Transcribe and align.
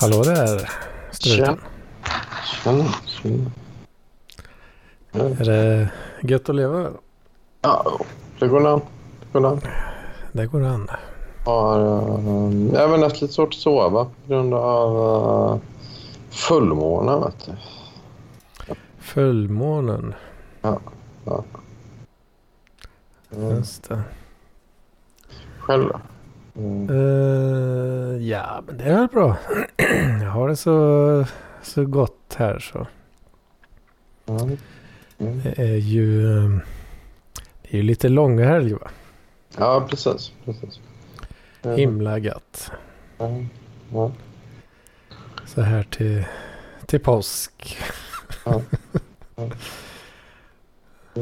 Hallå 0.00 0.22
där, 0.22 0.70
struten. 1.10 1.60
Tjena. 2.64 2.84
Tjena. 3.06 3.50
Är 5.12 5.44
det 5.44 5.88
gött 6.22 6.48
att 6.48 6.54
leva? 6.54 6.90
Ja, 7.62 7.98
det 8.38 8.48
går 8.48 8.66
an. 8.66 8.80
Det 9.32 9.38
går 9.38 9.46
an. 9.46 9.60
Det 10.32 10.46
går 10.46 10.64
an. 10.64 10.90
Har 11.44 11.80
uh, 11.80 12.80
även 12.80 13.02
haft 13.02 13.20
lite 13.20 13.34
svårt 13.34 13.48
att 13.48 13.54
sova 13.54 14.04
på 14.04 14.28
grund 14.28 14.54
av 14.54 15.52
uh, 15.54 15.60
fullmåne. 16.30 17.26
Vet 17.26 17.46
du. 17.46 17.52
Fullmånen. 18.98 20.14
Ja, 20.62 20.80
ja. 21.24 21.44
Mm. 23.36 23.56
Just 23.56 23.88
det. 23.88 24.02
Själv 25.58 25.88
då? 25.88 26.00
Mm. 26.58 26.90
Eh, 26.90 28.28
ja, 28.28 28.62
men 28.66 28.78
det 28.78 28.84
är 28.84 28.98
väl 28.98 29.08
bra. 29.08 29.36
Jag 30.22 30.30
har 30.30 30.48
det 30.48 30.56
så, 30.56 31.24
så 31.62 31.84
gott 31.84 32.34
här 32.36 32.58
så. 32.58 32.86
Mm. 34.26 34.56
Mm. 35.18 35.40
Det 35.42 35.58
är 35.58 35.76
ju, 35.76 36.36
eh, 36.38 36.50
det 37.62 37.70
är 37.70 37.76
ju 37.76 37.82
lite 37.82 38.08
långa 38.08 38.46
helg 38.46 38.72
va? 38.72 38.90
Ja, 39.58 39.86
precis. 39.90 40.32
precis. 40.44 40.80
Himla 41.62 42.18
gött. 42.18 42.70
Ja. 43.92 44.12
Så 45.46 45.60
här 45.62 45.82
till, 45.82 46.24
till 46.86 47.00
påsk. 47.00 47.78
Ja. 48.44 48.62
Ja. 49.38 49.48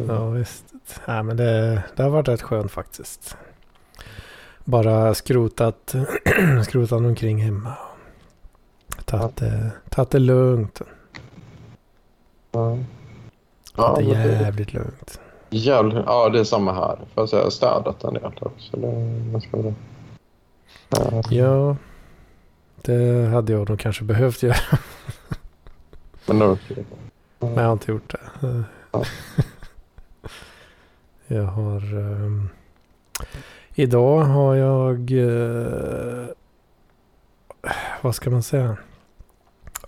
Ja 0.09 0.29
visst. 0.31 0.65
Nej, 1.07 1.23
men 1.23 1.37
det, 1.37 1.83
det 1.97 2.03
har 2.03 2.11
varit 2.11 2.29
rätt 2.29 2.43
skönt 2.43 2.73
faktiskt. 2.73 3.37
Bara 4.65 5.15
skrotat, 5.15 5.95
skrotat 6.65 6.93
omkring 6.99 7.43
hemma. 7.43 7.73
Tagit 9.05 9.37
det, 9.37 9.71
tagit 9.91 10.11
det 10.11 10.19
lugnt. 10.19 10.81
Ja. 12.53 12.79
Tagit 13.75 14.09
det 14.09 14.15
men 14.19 14.29
det- 14.29 14.41
jävligt 14.41 14.73
lugnt. 14.73 15.21
Jävligt, 15.51 16.03
ja, 16.07 16.29
det 16.29 16.41
är 16.41 16.45
samma 16.45 16.73
här. 16.73 16.99
Får 17.15 17.29
jag 17.33 17.43
har 17.43 17.51
städat 17.51 18.05
en 18.05 18.15
del 18.15 18.25
också. 18.25 18.77
Det 18.77 18.87
är 18.87 19.31
ganska 19.33 19.57
bra. 19.57 19.73
Ja. 20.91 21.23
Ja, 21.31 21.77
det 22.83 23.27
hade 23.29 23.53
jag 23.53 23.69
nog 23.69 23.79
kanske 23.81 24.05
behövt 24.05 24.43
göra. 24.43 24.57
Men 26.27 26.39
då, 26.39 26.59
Men 27.39 27.55
jag 27.55 27.63
har 27.65 27.73
inte 27.73 27.93
gjort 27.93 28.13
det. 28.13 28.65
Ja. 28.93 29.05
Jag 31.27 31.45
har... 31.45 31.95
ehm, 31.99 32.49
idag 33.75 34.21
har 34.21 34.55
jag... 34.55 35.11
eh, 35.11 36.27
vad 38.03 38.15
ska 38.15 38.31
man 38.31 38.43
säga? 38.43 38.77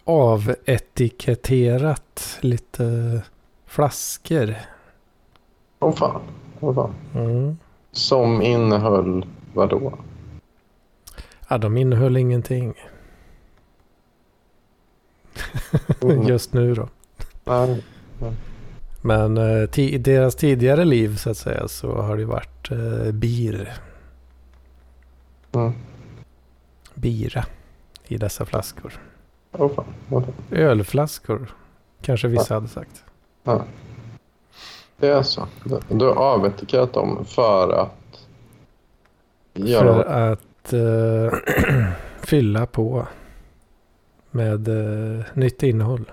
Avetiketterat 0.05 2.39
lite 2.41 3.23
flaskor. 3.67 4.55
Åh 5.78 5.95
fan. 5.95 6.20
Åh 6.61 6.75
fan. 6.75 6.95
Mm. 7.15 7.56
Som 7.93 8.43
innehöll 8.43 9.27
vad 9.55 9.69
då? 9.69 9.98
Ja, 11.48 11.59
de 11.59 11.77
innehöll 11.77 12.17
ingenting 12.17 12.75
Mm. 16.03 16.23
just 16.28 16.53
nu 16.53 16.75
då. 16.75 16.89
Nej. 17.45 17.84
Men 19.03 19.37
eh, 19.37 19.69
deras 19.98 20.34
tidigare 20.34 20.84
liv 20.84 21.17
så 21.17 21.31
att 21.31 21.37
säga 21.37 21.69
så 21.69 22.03
har 22.03 22.16
det 22.16 22.25
varit 22.25 22.71
eh, 22.71 23.12
bir. 23.12 23.72
Mm. 25.61 25.72
Bira 26.94 27.44
i 28.05 28.17
dessa 28.19 28.47
flaskor. 28.47 29.00
Åh 29.53 29.71
fan. 29.75 29.84
Fan. 30.11 30.25
Ölflaskor 30.50 31.55
kanske 32.03 32.28
vissa 32.28 32.55
hade 32.55 32.69
sagt. 32.69 33.05
Ja. 33.43 33.65
Det 34.97 35.09
är 35.09 35.22
så. 35.22 35.47
Du- 35.65 35.81
Du 35.97 36.05
har 36.05 36.15
avetikerat 36.15 36.93
dem 36.93 37.25
för 37.25 37.69
att 37.83 37.91
göra... 39.55 40.03
För 40.03 40.33
att 40.33 40.72
eh, 40.72 41.39
fylla 42.21 42.66
på 42.66 43.06
med 44.31 44.69
eh, 44.69 45.25
nytt 45.34 45.62
innehåll. 45.62 46.12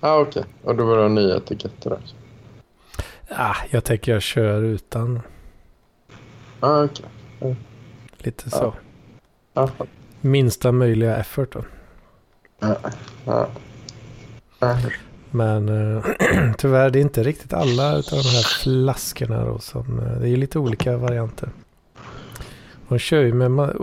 Ah, 0.00 0.18
okej. 0.20 0.44
Och 0.64 0.76
då 0.76 0.84
var 0.86 0.96
det 0.96 1.08
nya 1.08 1.36
etiketter 1.36 1.92
också. 1.92 2.14
Ah, 3.28 3.56
jag 3.70 3.84
tänker 3.84 4.12
jag 4.12 4.22
kör 4.22 4.62
utan 4.62 5.20
Ah, 6.60 6.84
okej. 6.84 7.06
Lite 8.26 8.50
så. 8.50 8.74
Ah, 9.54 9.68
Minsta 10.20 10.72
möjliga 10.72 11.16
effort 11.16 11.52
då. 11.52 11.62
Ah, 12.60 13.46
Men 15.30 15.68
eh, 15.68 16.04
tyvärr 16.58 16.90
det 16.90 16.98
är 16.98 17.00
inte 17.00 17.22
riktigt 17.22 17.52
alla 17.52 17.96
av 17.96 18.02
de 18.10 18.16
här 18.16 18.62
flaskorna 18.62 19.44
då 19.44 19.58
som, 19.58 19.98
eh, 19.98 20.20
det 20.20 20.28
är 20.28 20.36
lite 20.36 20.58
olika 20.58 20.96
varianter. 20.96 21.48
De 22.88 22.98
kör 22.98 23.22
ju 23.22 23.32
med, 23.32 23.76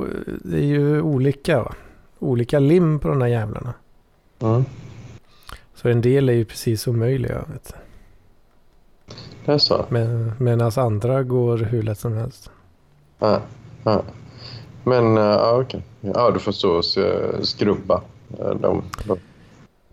det 0.44 0.58
är 0.58 0.64
ju 0.66 1.02
olika 1.02 1.64
va? 1.64 1.74
Olika 2.20 2.60
lim 2.60 3.00
på 3.00 3.08
de 3.08 3.22
här 3.22 3.28
jävlarna. 3.28 3.74
Mm. 4.40 4.66
Så 5.76 5.90
en 5.90 6.02
del 6.02 6.30
är 6.30 6.34
ju 6.34 6.46
precis 6.46 6.88
omöjliga. 6.88 7.46
Vet. 7.54 7.74
du. 7.74 9.14
Det 9.46 9.54
är 9.54 9.58
så. 9.58 9.86
Men, 9.90 10.34
medan 10.38 10.72
andra 10.76 11.24
går 11.24 11.58
hur 11.58 11.84
lätt 11.84 12.00
som 12.00 12.14
helst. 12.14 12.52
Ah, 13.20 13.40
ah. 13.84 14.02
Men, 14.88 15.18
uh, 15.18 15.24
ah, 15.24 15.60
okej. 15.60 15.82
Ja, 16.02 16.32
du 16.32 16.40
får 16.40 16.52
stå 16.52 16.72
och 16.72 16.86
skrubba 17.48 18.02
eh, 18.40 18.50
dem. 18.50 18.84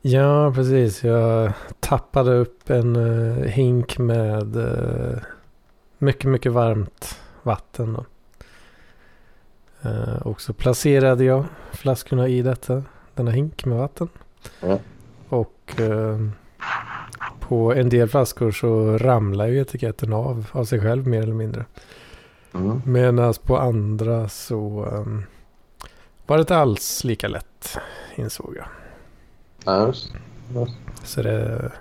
Ja, 0.03 0.53
precis. 0.55 1.05
Jag 1.05 1.53
tappade 1.81 2.35
upp 2.35 2.71
en 2.71 2.97
eh, 2.97 3.45
hink 3.45 3.99
med 3.99 4.57
eh, 4.57 5.19
mycket, 5.99 6.31
mycket 6.31 6.53
varmt 6.53 7.19
vatten. 7.43 7.93
Då. 7.93 8.05
Eh, 9.89 10.17
och 10.23 10.41
så 10.41 10.53
placerade 10.53 11.25
jag 11.25 11.45
flaskorna 11.73 12.29
i 12.29 12.43
detta, 12.43 12.83
denna 13.15 13.31
hink 13.31 13.65
med 13.65 13.79
vatten. 13.79 14.09
Ja. 14.61 14.79
Och 15.29 15.81
eh, 15.81 16.19
på 17.41 17.75
en 17.75 17.89
del 17.89 18.09
flaskor 18.09 18.51
så 18.51 18.99
ramlar 18.99 19.47
ju 19.47 19.61
etiketten 19.61 20.13
av 20.13 20.47
av 20.53 20.65
sig 20.65 20.81
själv 20.81 21.07
mer 21.07 21.23
eller 21.23 21.35
mindre. 21.35 21.65
Mm. 22.55 22.83
Medan 22.85 23.35
på 23.43 23.59
andra 23.59 24.29
så 24.29 24.85
um, 24.85 25.25
var 26.27 26.37
det 26.37 26.41
inte 26.41 26.57
alls 26.57 27.05
lika 27.05 27.29
lätt 27.29 27.79
insåg 28.15 28.57
jag. 28.57 28.67
Ja, 29.65 29.87
just. 29.87 30.13
just. 30.55 30.73
Så 31.05 31.23
det, 31.23 31.73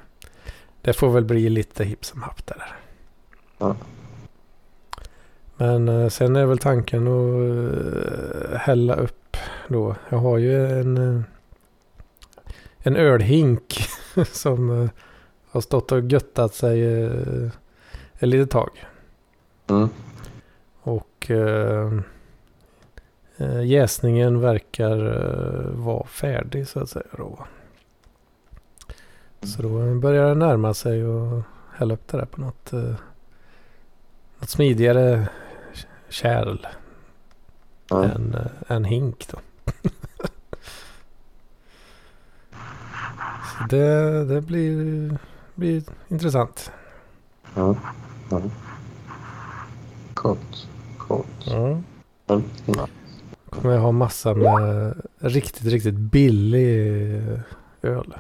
det 0.82 0.94
får 0.94 1.10
väl 1.10 1.26
bli 1.26 1.50
lite 1.50 1.84
hipp 1.84 2.06
som 2.06 2.22
happ 2.24 2.46
där. 2.46 2.76
Ja. 3.58 3.76
Men 5.58 5.90
eh, 5.90 6.10
sen 6.10 6.36
är 6.36 6.46
väl 6.46 6.58
tanken 6.58 7.08
att 7.08 8.54
eh, 8.54 8.58
hälla 8.58 8.96
upp 8.96 9.38
då. 9.68 9.96
Jag 10.10 10.18
har 10.18 10.38
ju 10.38 10.80
en, 10.80 10.98
eh, 10.98 11.22
en 12.78 12.96
ölhink 12.96 13.80
som 14.32 14.90
har 15.50 15.62
stått 15.62 15.92
och 15.92 16.02
göttat 16.02 16.54
sig 16.54 17.04
ett 18.14 18.30
litet 18.30 18.52
tag. 18.52 18.86
Mm. 19.68 19.90
Och 21.24 21.32
eh, 21.32 22.00
eh, 23.38 23.64
jäsningen 23.66 24.42
verkar 24.42 24.98
eh, 25.06 25.70
vara 25.72 26.08
färdig 26.08 26.68
så 26.68 26.80
att 26.80 26.90
säga 26.90 27.06
då. 27.18 27.46
Så 29.42 29.62
då 29.62 29.96
börjar 29.96 30.30
det 30.30 30.36
närma 30.36 30.74
sig 30.74 31.06
och 31.06 31.44
hälla 31.76 31.94
upp 31.94 32.08
det 32.08 32.18
där 32.18 32.26
på 32.26 32.42
något, 32.42 32.74
eh, 32.74 32.96
något 34.40 34.50
smidigare 34.50 35.28
kärl 36.10 36.68
Ja. 37.90 38.04
än 38.04 38.34
eh, 38.36 38.76
en 38.76 38.86
hink 38.86 39.28
då. 39.32 39.38
så 43.58 43.64
det, 43.70 44.26
det 44.26 44.42
blir, 44.42 45.18
blir 45.56 45.84
intressant. 46.08 46.72
Ja. 47.56 47.76
ja. 48.30 48.42
Coolt. 50.14 50.68
Coolt. 51.08 51.46
Kommer 53.50 53.74
jag 53.74 53.82
ha 53.82 53.92
massa 53.92 54.34
med 54.34 54.94
riktigt, 55.20 55.66
riktigt 55.66 55.94
billig 55.94 57.22
öl. 57.82 58.16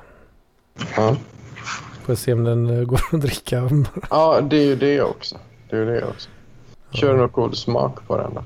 Ja. 0.95 1.15
Får 2.03 2.15
se 2.15 2.33
om 2.33 2.43
den 2.43 2.69
eh, 2.69 2.83
går 2.85 3.01
att 3.11 3.21
dricka. 3.21 3.69
ja, 4.09 4.41
det 4.41 4.57
är 4.57 4.65
ju 4.65 4.75
det 4.75 5.01
också. 5.01 5.37
Det 5.69 5.75
är 5.75 5.79
ju 5.79 5.85
det 5.85 6.05
också. 6.05 6.29
Kör 6.91 7.13
du 7.13 7.19
någon 7.19 7.29
cool 7.29 7.55
smak 7.55 8.07
på 8.07 8.17
den 8.17 8.33
då? 8.33 8.43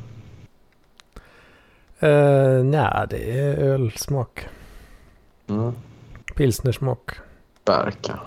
Uh, 2.08 2.64
Nej, 2.64 3.08
det 3.10 3.40
är 3.40 3.58
ölsmak. 3.58 4.48
Mm. 5.48 5.74
Pilsnersmak. 6.36 7.12
Verkar. 7.66 8.20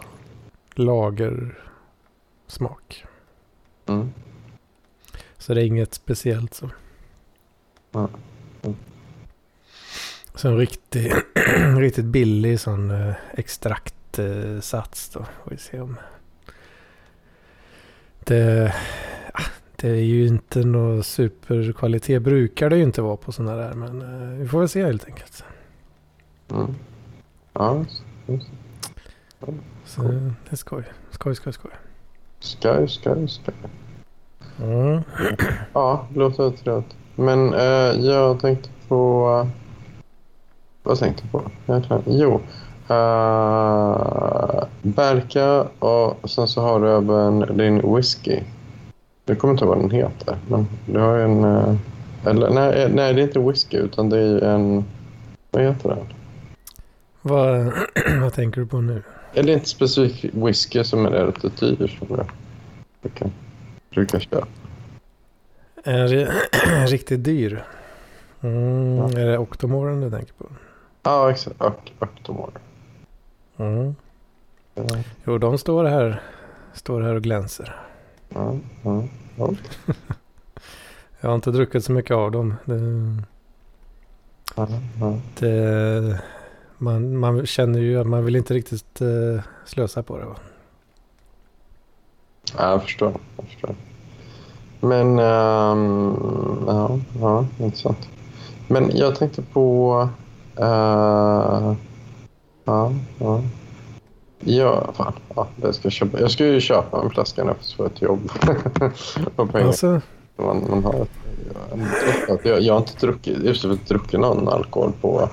Lagersmak. 0.74 1.54
Mm. 3.86 4.12
Så 5.50 5.54
det 5.54 5.62
är 5.62 5.66
inget 5.66 5.94
speciellt 5.94 6.54
så. 6.54 6.70
Ja. 7.90 8.08
Mm. 8.62 8.76
Så 10.34 10.48
en 10.48 10.56
riktig, 10.56 11.12
riktigt 11.78 12.04
billig 12.04 12.60
sån 12.60 12.90
eh, 12.90 13.14
extraktsats 13.34 15.08
då. 15.08 15.20
Får 15.20 15.50
vi 15.50 15.56
se 15.56 15.80
om... 15.80 15.96
Det, 18.18 18.74
ah, 19.34 19.44
det 19.76 19.88
är 19.88 20.04
ju 20.04 20.26
inte 20.26 20.64
någon 20.64 21.04
superkvalitet. 21.04 22.22
Brukar 22.22 22.70
det 22.70 22.76
ju 22.76 22.82
inte 22.82 23.02
vara 23.02 23.16
på 23.16 23.32
sådana 23.32 23.56
där. 23.56 23.74
Men 23.74 24.02
eh, 24.02 24.38
vi 24.38 24.48
får 24.48 24.58
väl 24.58 24.68
se 24.68 24.84
helt 24.84 25.04
enkelt. 25.04 25.44
Mm. 26.50 26.74
Ja. 27.52 27.84
Så 29.84 30.02
det 30.02 30.50
är 30.50 30.56
skoj. 30.56 30.84
Skoj, 31.10 31.34
skoj, 31.34 31.52
skoj. 31.52 31.72
skoj, 32.40 32.88
skoj, 32.88 33.28
skoj. 33.28 33.54
Mm. 34.62 35.02
Ja, 35.72 36.06
det 36.08 36.18
låter 36.18 36.50
trevligt. 36.50 36.96
Men 37.14 37.54
eh, 37.54 38.06
jag 38.06 38.40
tänkte 38.40 38.68
på... 38.88 39.46
vad 40.82 40.98
tänkte 40.98 41.22
jag 41.32 41.88
på? 41.88 42.02
Jo. 42.06 42.40
Uh, 42.90 44.64
Berka 44.82 45.66
och 45.78 46.30
sen 46.30 46.48
så 46.48 46.60
har 46.60 46.80
du 46.80 46.90
även 46.90 47.56
din 47.58 47.94
whisky. 47.94 48.40
Jag 49.26 49.38
kommer 49.38 49.54
inte 49.54 49.64
ihåg 49.64 49.74
vad 49.74 49.84
den 49.84 49.90
heter. 49.90 50.38
Men 50.48 50.66
du 50.86 50.98
har 50.98 51.16
ju 51.16 51.22
en... 51.22 51.44
Uh, 51.44 51.76
eller 52.26 52.50
nej, 52.50 52.82
eh, 52.82 52.90
nej, 52.90 53.14
det 53.14 53.20
är 53.20 53.26
inte 53.26 53.38
whisky 53.38 53.76
utan 53.76 54.08
det 54.08 54.18
är 54.18 54.42
en... 54.42 54.84
Vad 55.50 55.62
heter 55.62 55.88
den? 55.88 56.06
Vad, 57.22 57.72
vad 58.20 58.32
tänker 58.32 58.60
du 58.60 58.66
på 58.66 58.80
nu? 58.80 59.02
Är 59.34 59.42
det 59.42 59.52
inte 59.52 59.68
specifikt 59.68 60.34
whisky 60.34 60.84
som 60.84 61.06
är 61.06 61.10
rätt 61.10 61.60
dyr 61.60 61.96
som 61.98 62.16
jag 62.16 62.30
brukar, 63.02 63.30
brukar 63.90 64.18
köpa? 64.20 64.46
Är 65.84 66.08
det 66.08 66.32
riktigt 66.86 67.24
dyr? 67.24 67.64
Mm, 68.40 68.96
Ja. 68.96 69.04
Är 69.18 69.26
det 69.26 69.38
Octomoren 69.38 70.00
du 70.00 70.10
tänker 70.10 70.32
på? 70.34 70.46
Ja, 71.02 71.30
exakt. 71.30 71.56
Oct- 71.58 71.92
Octomore. 71.98 72.52
Mm. 73.56 73.94
Ja, 74.74 74.84
Jo, 75.24 75.38
de 75.38 75.58
står 75.58 75.84
här, 75.84 76.22
står 76.72 77.00
här 77.00 77.14
och 77.14 77.22
glänser. 77.22 77.76
ja, 78.28 78.56
ja. 78.82 79.04
ja. 79.36 79.50
Jag 81.20 81.28
har 81.28 81.34
inte 81.34 81.50
druckit 81.50 81.84
så 81.84 81.92
mycket 81.92 82.14
av 82.16 82.30
dem. 82.32 82.54
Det, 82.64 82.78
det, 85.38 86.20
man, 86.78 87.16
man 87.16 87.46
känner 87.46 87.78
ju 87.78 88.00
att 88.00 88.06
man 88.06 88.24
vill 88.24 88.36
inte 88.36 88.54
riktigt 88.54 89.02
uh, 89.02 89.40
slösa 89.64 90.02
på 90.02 90.18
det. 90.18 90.24
Va? 90.24 90.36
Ja, 92.58 92.70
jag 92.70 92.82
förstår. 92.82 93.12
Jag 93.36 93.46
förstår. 93.46 93.74
Men, 94.80 95.18
ehm, 95.18 96.14
ja, 96.66 96.98
ja, 97.20 97.46
intressant. 97.58 98.08
Men 98.68 98.90
jag 98.96 99.14
tänkte 99.14 99.42
på... 99.42 100.08
eh, 100.56 101.74
ja, 102.64 102.92
ja. 103.18 103.40
Ja, 104.44 104.84
fan. 104.94 105.12
Ja, 105.34 105.46
det 105.56 105.72
ska 105.72 105.86
jag, 105.86 105.92
köpa. 105.92 106.20
jag 106.20 106.30
ska 106.30 106.46
ju 106.46 106.60
köpa 106.60 107.02
en 107.02 107.10
flaska 107.10 107.44
nu 107.44 107.52
för 107.76 107.86
ett 107.86 108.02
jobb. 108.02 108.30
Och 109.36 109.52
pengar. 109.52 109.66
Alltså, 109.66 110.00
Man, 110.36 110.66
man 110.70 110.84
har, 110.84 111.06
jag, 112.28 112.38
jag, 112.44 112.60
jag 112.62 112.74
har 112.74 112.80
inte 112.80 113.06
druckit, 113.06 113.38
just 113.42 113.62
det, 113.62 113.74
druckit 113.88 114.20
någon 114.20 114.48
alkohol 114.48 114.92
på 115.00 115.28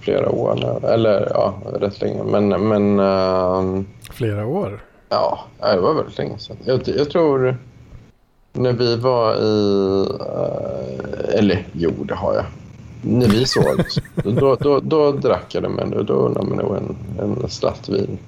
flera 0.00 0.30
år 0.30 0.54
nu. 0.54 0.88
Eller 0.88 1.28
ja, 1.34 1.54
rätt 1.80 2.00
länge. 2.00 2.22
Men, 2.24 2.48
men 2.48 3.00
ehm, 3.00 3.86
flera 4.10 4.46
år. 4.46 4.80
Ja, 5.08 5.44
det 5.60 5.80
var 5.80 5.94
väldigt 5.94 6.18
länge 6.18 6.38
sedan. 6.38 6.56
Jag, 6.64 6.80
jag 6.88 7.10
tror 7.10 7.56
när 8.52 8.72
vi 8.72 8.96
var 8.96 9.34
i... 9.34 10.00
eh, 10.20 11.38
eller 11.38 11.66
jo, 11.72 11.90
det 12.04 12.14
har 12.14 12.34
jag. 12.34 12.44
När 13.02 13.28
vi 13.28 13.46
sågs, 13.46 13.98
då, 14.40 14.54
då, 14.54 14.80
då 14.80 15.12
drack 15.12 15.54
jag 15.54 15.62
det, 15.62 15.68
men 15.68 15.90
då, 15.90 16.02
då 16.02 16.14
undrar 16.14 16.42
man 16.42 16.58
nog 16.58 16.76
en, 16.76 16.96
en 17.42 17.48
slatt 17.50 17.88
vin. 17.88 18.18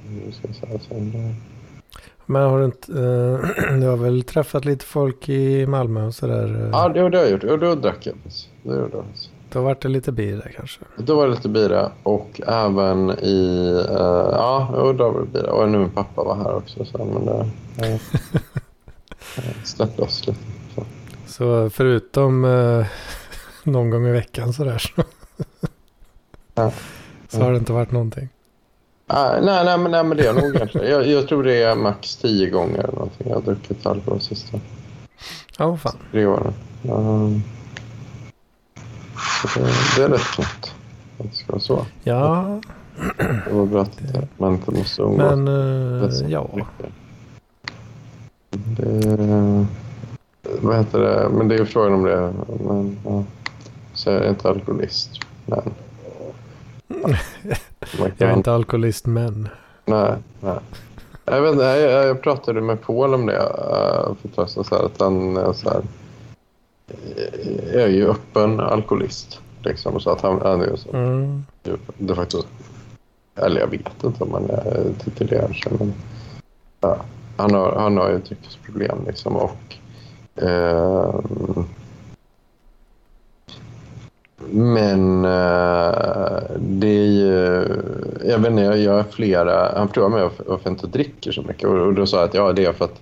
Men 2.26 2.42
har 2.42 2.58
du 2.58 2.64
inte, 2.64 2.92
eh, 2.92 3.76
du 3.80 3.86
har 3.86 3.96
väl 3.96 4.22
träffat 4.22 4.64
lite 4.64 4.84
folk 4.84 5.28
i 5.28 5.66
Malmö 5.66 6.06
och 6.06 6.14
sådär? 6.14 6.62
eh, 6.64 6.70
Ja, 6.72 6.88
det, 6.88 7.08
det 7.08 7.18
har 7.18 7.24
jag 7.24 7.32
gjort. 7.32 7.44
Och 7.44 7.58
då 7.58 7.74
drack 7.74 8.06
jag. 8.06 8.14
Det 8.62 8.74
gjorde 8.74 8.96
jag. 8.96 9.04
Då 9.56 9.62
vart 9.62 9.82
det 9.82 9.88
lite 9.88 10.12
bir 10.12 10.32
där 10.32 10.52
kanske. 10.56 10.80
Då 10.96 11.16
var 11.16 11.26
det 11.28 11.34
lite 11.34 11.48
bira 11.48 11.92
och 12.02 12.40
även 12.46 13.10
i... 13.10 13.68
eh, 13.88 13.96
ja, 14.32 14.68
då 14.98 15.10
var 15.10 15.20
det 15.20 15.26
bira. 15.26 15.52
Och 15.52 15.68
nu 15.68 15.78
min 15.78 15.90
pappa 15.90 16.24
var 16.24 16.36
här 16.36 16.54
också. 16.54 16.84
Så, 16.84 17.04
men 17.04 17.26
det, 17.26 17.92
uh, 17.92 18.00
släppte 19.64 20.02
oss 20.02 20.26
lite. 20.26 20.38
Så. 20.74 20.84
Så 21.26 21.70
förutom 21.70 22.44
eh, 22.44 22.86
någon 23.64 23.90
gång 23.90 24.06
i 24.06 24.10
veckan 24.12 24.52
sådär 24.52 24.78
så, 24.78 25.02
Ja. 26.54 26.72
så 27.28 27.40
har 27.40 27.52
det 27.52 27.58
inte 27.58 27.72
varit 27.72 27.90
någonting. 27.92 28.28
Nej, 29.06 29.40
nej, 29.42 29.64
nej, 29.64 29.78
men, 29.78 29.90
nej, 29.90 30.04
men 30.04 30.16
det 30.16 30.26
är 30.26 30.32
nog 30.32 30.56
egentligen. 30.56 30.90
Jag, 30.90 31.06
jag 31.06 31.28
tror 31.28 31.42
det 31.42 31.62
är 31.62 31.74
max 31.74 32.16
tio 32.16 32.50
gånger 32.50 32.78
eller 32.78 32.92
någonting. 32.92 33.28
Jag 33.28 33.34
har 33.34 33.42
druckit 33.42 33.86
alkohol 33.86 34.20
sista 34.20 34.60
Ja, 35.58 35.66
vad 35.66 35.80
fan. 35.80 35.96
tre 36.12 36.26
åren. 36.26 36.54
Um, 36.90 37.42
det, 39.96 40.02
är 40.02 40.08
rätt. 40.08 40.38
Att 40.38 40.74
det 41.18 41.34
ska 41.36 41.52
vara 41.52 41.60
så. 41.60 41.86
Ja, 42.04 42.60
Det 43.18 43.52
var 43.52 43.66
bra 43.66 43.82
att 43.82 44.00
man 44.36 44.52
inte 44.52 44.70
måste 44.70 45.02
umgås. 45.02 45.18
men 45.18 46.02
eh, 46.02 46.10
så 46.10 46.24
ja. 46.28 46.50
mycket. 46.54 46.92
Det, 48.50 49.66
vad 50.60 50.76
heter 50.76 51.00
det? 51.00 51.28
Men 51.28 51.48
det 51.48 51.54
är 51.54 51.64
frågan 51.64 51.94
om 51.94 52.02
det. 52.04 52.32
Men, 52.64 52.96
ja. 53.04 53.24
Så 53.94 54.10
jag 54.10 54.24
är 54.24 54.28
inte 54.28 54.48
alkoholist. 54.48 55.10
Men. 55.46 55.62
Jag 58.18 58.30
är 58.30 58.36
inte 58.36 58.52
alkoholist 58.52 59.06
men. 59.06 59.48
nej, 59.84 60.14
nej. 60.40 60.58
Jag, 61.24 61.42
vet, 61.42 61.60
jag, 61.60 62.06
jag 62.06 62.22
pratade 62.22 62.60
med 62.60 62.80
Paul 62.80 63.14
om 63.14 63.26
det 63.26 63.38
uh, 63.38 64.14
för 64.14 64.28
ett 64.28 64.36
tag 64.36 64.48
sedan. 64.48 64.64
Så 64.64 64.76
här, 64.76 64.84
att 64.84 65.00
han 65.00 65.54
så 65.54 65.70
här, 65.70 65.76
eh, 65.76 65.82
är 67.72 67.88
ju 67.88 68.08
öppen 68.08 68.60
alkoholist. 68.60 69.40
Liksom, 69.62 70.00
så 70.00 70.10
att 70.10 70.20
han, 70.20 70.40
han 70.42 70.60
är 70.60 70.76
så, 70.76 70.96
Mm. 70.96 71.44
de 71.98 72.14
facto... 72.16 72.42
Eller 73.36 73.60
jag 73.60 73.66
vet 73.66 74.04
inte 74.04 74.24
om 74.24 74.32
han 74.32 74.50
är 74.50 74.92
titulerar 75.04 75.52
sig, 75.52 75.72
men... 75.78 75.94
Ja, 76.80 76.96
han, 77.36 77.54
har, 77.54 77.72
han 77.72 77.96
har 77.96 78.10
ju 78.10 78.18
dryckesproblem 78.18 78.98
liksom 79.06 79.36
och... 79.36 79.76
ehm, 80.36 81.64
men 84.50 85.24
eh, 85.24 86.40
det 86.58 86.88
är 86.88 87.10
ju... 87.10 87.66
Jag 88.24 88.38
vet 88.38 88.50
inte, 88.50 88.62
jag 88.62 88.78
gör 88.78 89.02
flera... 89.02 89.78
Han 89.78 89.88
frågade 89.88 90.14
mig 90.14 90.22
varför 90.46 90.64
jag 90.64 90.72
inte 90.72 90.86
dricker 90.86 91.32
så 91.32 91.42
mycket 91.42 91.68
och, 91.68 91.86
och 91.86 91.94
då 91.94 92.06
sa 92.06 92.16
jag 92.16 92.28
att 92.28 92.34
ja, 92.34 92.52
det 92.52 92.64
är 92.64 92.72
för 92.72 92.84
att... 92.84 93.00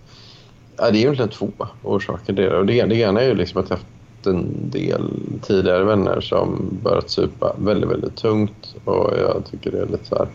Ja, 0.77 0.91
det 0.91 0.99
är 0.99 1.01
egentligen 1.01 1.31
två 1.31 1.49
orsaker. 1.83 2.33
Det, 2.33 2.57
och 2.57 2.67
det, 2.67 2.83
det 2.85 2.95
ena 2.97 3.21
är 3.21 3.29
ju 3.29 3.35
liksom 3.35 3.61
att 3.63 3.71
jag 3.71 3.77
haft 3.77 3.87
en 4.27 4.71
del 4.71 5.11
tidigare 5.43 5.85
vänner 5.85 6.21
som 6.21 6.79
börjat 6.83 7.11
supa 7.11 7.55
väldigt, 7.59 7.91
väldigt 7.91 8.17
tungt. 8.17 8.75
Och 8.85 9.13
jag 9.19 9.43
tycker 9.51 9.71
det 9.71 9.79
är 9.79 9.87
lite 9.87 10.05
så 10.07 10.17
här, 10.17 10.29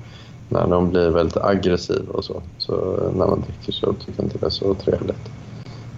när 0.50 0.68
de 0.68 0.90
blir 0.90 1.10
väldigt 1.10 1.38
aggressiva 1.38 2.14
och 2.14 2.26
så. 2.26 2.42
Så 2.58 2.74
när 3.16 3.28
man 3.28 3.42
dricker 3.42 3.72
så 3.72 3.94
tycker 3.94 4.14
jag 4.16 4.26
inte 4.26 4.38
det 4.38 4.46
är 4.46 4.50
så 4.50 4.74
trevligt. 4.74 5.30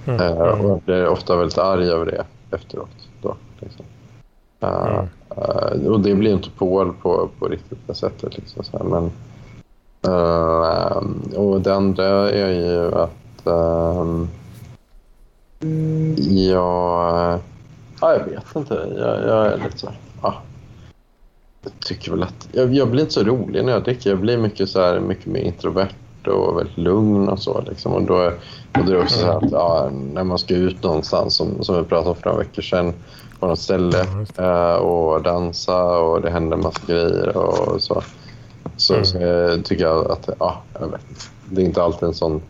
Mm. 0.05 0.21
Eh, 0.21 0.31
och 0.38 0.53
Mm. 0.57 0.67
jag 0.67 0.81
blir 0.81 1.07
ofta 1.07 1.36
väldigt 1.36 1.57
arg 1.57 1.89
över 1.89 2.05
det 2.05 2.25
efteråt. 2.55 3.07
Då, 3.21 3.36
liksom. 3.60 3.86
Mm. 4.60 5.07
eh, 5.38 5.88
och 5.91 6.00
det 6.00 6.15
blir 6.15 6.31
inte 6.31 6.50
Paul 6.57 6.93
på, 7.01 7.29
på 7.39 7.48
riktigt 7.48 7.88
det 7.88 7.95
sättet. 7.95 8.38
Liksom, 8.38 8.63
så 8.63 8.77
här. 8.77 8.86
Men, 8.86 9.12
och 11.36 11.62
det 11.62 11.75
andra 11.75 12.31
är 12.31 12.51
ju 12.53 12.95
att 12.95 13.20
ehm, 13.48 14.27
jag... 16.27 17.39
Ja, 18.01 18.13
jag 18.13 18.25
vet 18.25 18.55
inte. 18.55 18.74
Jag, 18.98 19.27
jag 19.27 19.45
är 19.48 19.57
lite 19.57 19.77
så 19.77 19.88
här... 19.88 19.95
Ja. 20.21 20.33
Jag 21.63 21.74
tycker 21.79 22.12
väl 22.12 22.24
att... 22.24 22.48
Jag, 22.51 22.74
jag 22.74 22.89
blir 22.91 23.01
inte 23.01 23.13
så 23.13 23.24
rolig 23.24 23.65
när 23.65 23.71
jag 23.71 23.83
dricker. 23.83 24.10
Jag 24.10 24.19
blir 24.19 24.38
mycket, 24.38 24.69
så 24.69 24.81
här, 24.81 25.00
mycket 25.00 25.25
mer 25.25 25.41
introvert 25.41 25.89
och 26.27 26.57
väldigt 26.57 26.77
lugn 26.77 27.29
och 27.29 27.39
så. 27.39 27.62
Liksom. 27.62 27.93
Och 27.93 28.01
då, 28.01 28.17
är- 28.17 28.33
och 28.79 28.86
det 28.86 28.91
är 28.91 29.01
också 29.01 29.17
så 29.19 29.25
här 29.25 29.38
att 29.38 29.51
ja, 29.51 29.89
när 30.13 30.24
man 30.24 30.38
ska 30.38 30.53
ut 30.55 30.83
någonstans, 30.83 31.36
som, 31.36 31.63
som 31.63 31.75
vi 31.77 31.83
pratade 31.83 32.10
om 32.10 32.15
för 32.15 32.25
några 32.29 32.39
veckor 32.39 32.62
sedan, 32.62 32.93
på 33.39 33.48
något 33.48 33.60
ställe 33.60 34.05
eh, 34.38 34.74
och 34.75 35.21
dansa 35.24 35.98
och 36.00 36.21
det 36.21 36.29
händer 36.29 36.57
en 36.57 36.63
massa 36.63 36.81
grejer 36.88 37.38
och 37.38 37.81
så. 37.81 38.01
Så, 38.77 38.93
Mm. 38.93 39.05
så 39.05 39.17
jag 39.17 39.65
tycker 39.65 39.83
jag 39.83 40.12
att, 40.12 40.29
ja, 40.39 40.62
jag 40.79 40.88
vet. 40.88 41.01
Det 41.50 41.62
är 41.62 41.65
inte 41.65 41.83
alltid 41.83 42.03
en 42.07 42.13
sån, 42.13 42.41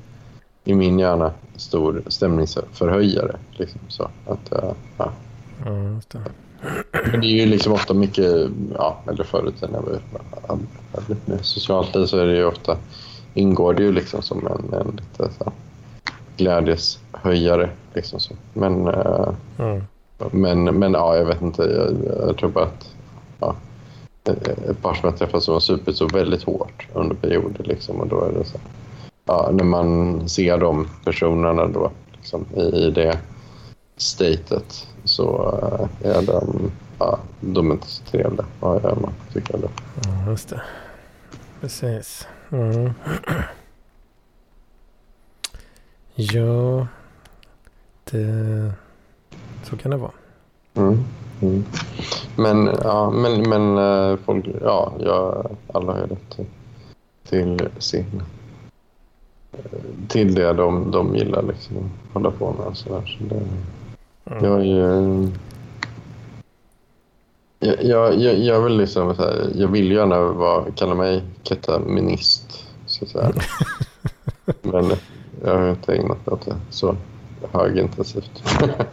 i 0.63 0.73
min 0.73 0.99
hjärna, 0.99 1.31
stor 1.55 2.03
stämningsförhöjare. 2.07 3.35
Liksom, 3.51 3.79
så. 3.87 4.09
Att, 4.27 4.51
eh, 4.51 4.71
ja. 4.97 5.11
Just 5.95 6.09
det. 6.09 6.21
Men 7.11 7.21
det 7.21 7.27
är 7.27 7.31
ju 7.31 7.45
liksom 7.45 7.73
ofta 7.73 7.93
mycket, 7.93 8.49
ja, 8.75 9.01
eller 9.07 9.23
förut 9.23 9.55
när 9.61 9.81
vi 9.81 9.97
hade 10.91 11.15
mer 11.25 11.37
socialt 11.41 11.95
liv 11.95 12.05
så 12.05 12.17
är 12.17 12.25
det 12.25 12.35
ju 12.35 12.45
ofta, 12.45 12.77
ingår 13.33 13.73
det 13.73 13.83
ju 13.83 13.91
liksom 13.91 14.21
som 14.21 14.47
en, 14.47 14.79
en 14.79 14.87
lite 14.97 15.33
så 15.37 15.51
glädjeshöjare. 16.37 17.69
Liksom 17.93 18.19
så. 18.19 18.33
Men, 18.53 18.87
eh, 18.87 19.29
Mm. 19.57 19.83
men, 20.31 20.63
men 20.63 20.93
ja, 20.93 21.15
jag 21.17 21.25
vet 21.25 21.41
inte. 21.41 21.63
Jag, 21.63 22.27
jag 22.27 22.37
tror 22.37 22.49
bara 22.49 22.65
att 22.65 22.89
ja, 23.39 23.55
ett 24.69 24.81
par 24.81 24.93
som 24.93 25.09
jag 25.09 25.17
träffat 25.17 25.43
som 25.43 25.53
har 25.53 25.59
supit 25.59 25.97
så 25.97 26.07
väldigt 26.07 26.43
hårt 26.43 26.87
under 26.93 27.15
perioder. 27.15 27.63
Liksom, 27.63 27.99
och 27.99 28.07
då 28.07 28.21
är 28.25 28.31
det 28.31 28.45
så, 28.45 28.57
ja, 29.25 29.49
när 29.53 29.63
man 29.63 30.29
ser 30.29 30.57
de 30.57 30.87
personerna 31.05 31.67
då 31.67 31.91
liksom, 32.11 32.45
i, 32.55 32.91
det 32.91 33.19
statet 33.97 34.87
så 35.03 35.51
uh, 35.51 36.11
är 36.11 36.21
de, 36.21 36.71
ja, 36.99 37.19
de 37.39 37.71
är 37.71 37.73
inte 37.73 37.87
så 37.87 38.03
trevliga 38.03 38.45
att 38.59 38.67
att 38.75 38.83
göra 38.83 39.09
tycker 39.33 39.53
jag. 39.53 39.61
Då. 39.61 39.69
Ja, 40.03 40.31
just 40.31 40.49
det. 40.49 40.61
Precis. 41.61 42.27
Mm. 42.51 42.93
Ja, 46.15 46.87
det... 48.11 48.73
Så 49.63 49.77
kan 49.77 49.91
det 49.91 49.97
vara. 49.97 50.11
Mm. 50.73 51.03
Mm. 51.41 51.65
Men, 52.35 52.69
ja, 52.83 53.09
men, 53.09 53.49
men 53.49 53.77
eh, 53.77 54.17
folk, 54.25 54.45
ja, 54.61 54.93
jag, 54.99 55.55
alla 55.73 55.93
har 55.93 55.99
rätt 55.99 56.29
till, 56.35 56.45
till 57.29 57.69
sin 57.79 58.23
till 60.07 60.35
det 60.35 60.53
de, 60.53 60.91
de 60.91 61.15
gillar 61.15 61.43
liksom 61.43 61.77
att 61.77 62.13
hålla 62.13 62.31
på 62.31 62.51
med. 62.53 62.77
Så 62.77 62.89
där. 62.89 63.17
Så 63.17 63.23
det, 63.23 63.41
Mm. 64.25 64.45
jag 64.45 64.59
är 64.59 64.65
ju... 64.65 65.27
Jag, 67.59 68.15
jag, 68.19 68.39
jag, 68.39 68.61
vill 68.61 68.77
liksom, 68.77 69.15
så 69.15 69.21
här, 69.21 69.51
jag 69.55 69.67
vill 69.67 69.91
gärna 69.91 70.19
vara, 70.21 70.71
kalla 70.71 70.95
mig 70.95 71.23
ketaminist. 71.43 72.67
Så 72.85 73.05
att 73.05 73.11
säga. 73.11 73.31
Men 74.61 74.91
jag 75.43 75.57
har 75.57 75.69
inte 75.69 75.95
ägnat 75.95 76.25
mig 76.25 76.33
åt 76.33 76.45
det 76.45 76.55
så 76.69 76.95
högintensivt. 77.51 78.43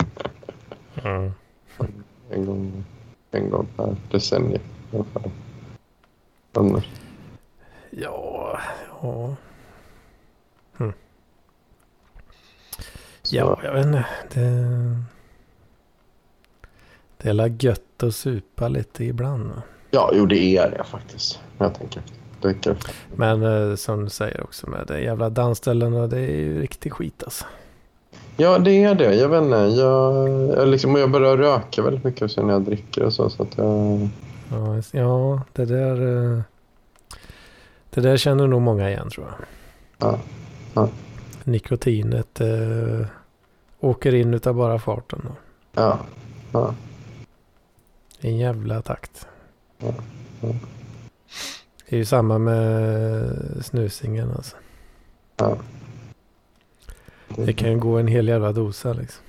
Mm. 1.04 1.32
en, 2.30 2.46
gång, 2.46 2.84
en 3.30 3.50
gång 3.50 3.66
per 3.76 3.96
decennium 4.10 4.62
ungefär. 4.92 5.22
Annars. 6.52 6.88
Ja, 7.90 8.58
ja. 9.02 9.36
Så, 13.28 13.36
Ja, 13.36 13.60
jag 13.64 13.72
vet 13.72 13.86
inte. 13.86 14.04
Det, 14.34 14.96
det 17.18 17.28
är 17.28 17.32
la 17.32 17.46
gött 17.46 18.02
att 18.02 18.14
supa 18.14 18.68
lite 18.68 19.04
ibland. 19.04 19.52
ja, 19.90 20.10
jo 20.14 20.26
det 20.26 20.56
är 20.56 20.70
det 20.70 20.84
faktiskt. 20.84 21.40
Jag 21.58 21.74
tänker. 21.74 22.02
Det. 22.40 22.76
Men 23.16 23.42
eh, 23.70 23.74
som 23.76 24.04
du 24.04 24.10
säger 24.10 24.42
också 24.42 24.70
med 24.70 24.84
det 24.86 25.00
jävla 25.00 25.30
dansställena. 25.30 26.06
Det 26.06 26.18
är 26.18 26.36
ju 26.36 26.60
riktig 26.60 26.92
skit 26.92 27.22
alltså. 27.24 27.44
Ja, 28.36 28.58
det 28.58 28.82
är 28.84 28.94
det. 28.94 29.14
Jag 29.14 29.28
vet 29.28 29.42
inte. 29.42 29.56
Jag, 29.56 30.28
jag, 30.58 30.68
liksom, 30.68 30.96
jag 30.96 31.10
börjar 31.10 31.36
röka 31.36 31.82
väldigt 31.82 32.04
mycket 32.04 32.22
också 32.22 32.42
när 32.46 32.52
jag 32.52 32.62
dricker 32.62 33.02
och 33.02 33.12
så. 33.12 33.30
så 33.30 33.42
att 33.42 33.58
jag, 33.58 34.08
Ja, 34.50 34.82
ja 34.92 35.42
det 35.52 35.64
där. 35.64 36.24
eh, 36.36 36.40
Det 37.90 38.00
där 38.00 38.16
känner 38.16 38.46
nog 38.46 38.62
många 38.62 38.90
igen 38.90 39.10
tror 39.10 39.26
jag. 39.26 39.46
Ja, 39.98 40.18
ja. 40.74 40.88
Nikotinet 41.44 42.40
eh, 42.40 43.06
åker 43.80 44.14
in 44.14 44.34
utav 44.34 44.54
bara 44.54 44.78
farten. 44.78 45.20
då. 45.24 45.32
ja, 45.80 45.98
ja, 46.52 46.74
en 48.20 48.36
jävla 48.36 48.82
takt. 48.82 49.26
Ja, 49.78 49.94
ja. 50.40 50.48
Det 51.88 51.96
är 51.96 51.98
ju 51.98 52.04
samma 52.04 52.38
med 52.38 53.62
snusingen 53.62 54.30
alltså. 54.30 54.56
ja. 55.36 55.56
Det 57.36 57.52
kan 57.52 57.72
ju 57.72 57.78
gå 57.78 57.98
en 57.98 58.06
hel 58.06 58.28
jävla 58.28 58.52
dosa 58.52 58.92
liksom. 58.92 59.24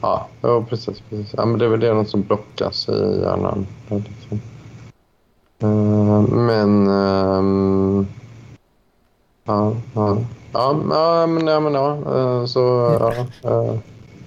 Ja, 0.00 0.28
ja 0.40 0.64
precis. 0.68 1.00
precis. 1.00 1.34
Ja, 1.36 1.44
men 1.44 1.58
det 1.58 1.64
är 1.64 1.68
väl 1.68 1.80
det 1.80 1.94
något 1.94 2.08
som 2.08 2.22
blockas 2.22 2.88
i 2.88 3.20
hjärnan. 3.22 3.66
Liksom. 3.88 4.40
Eh, 5.58 6.20
men... 6.22 6.86
ehm, 6.86 8.06
ja, 9.44 9.76
ja. 9.94 10.18
Ja, 10.52 10.76
ja, 10.90 11.26
men, 11.26 11.46
ja, 11.46 11.60
men 11.60 11.74
ja. 11.74 11.96
eh, 11.96 12.44
så... 12.46 12.60
Ja, 13.00 13.14
eh, 13.50 13.74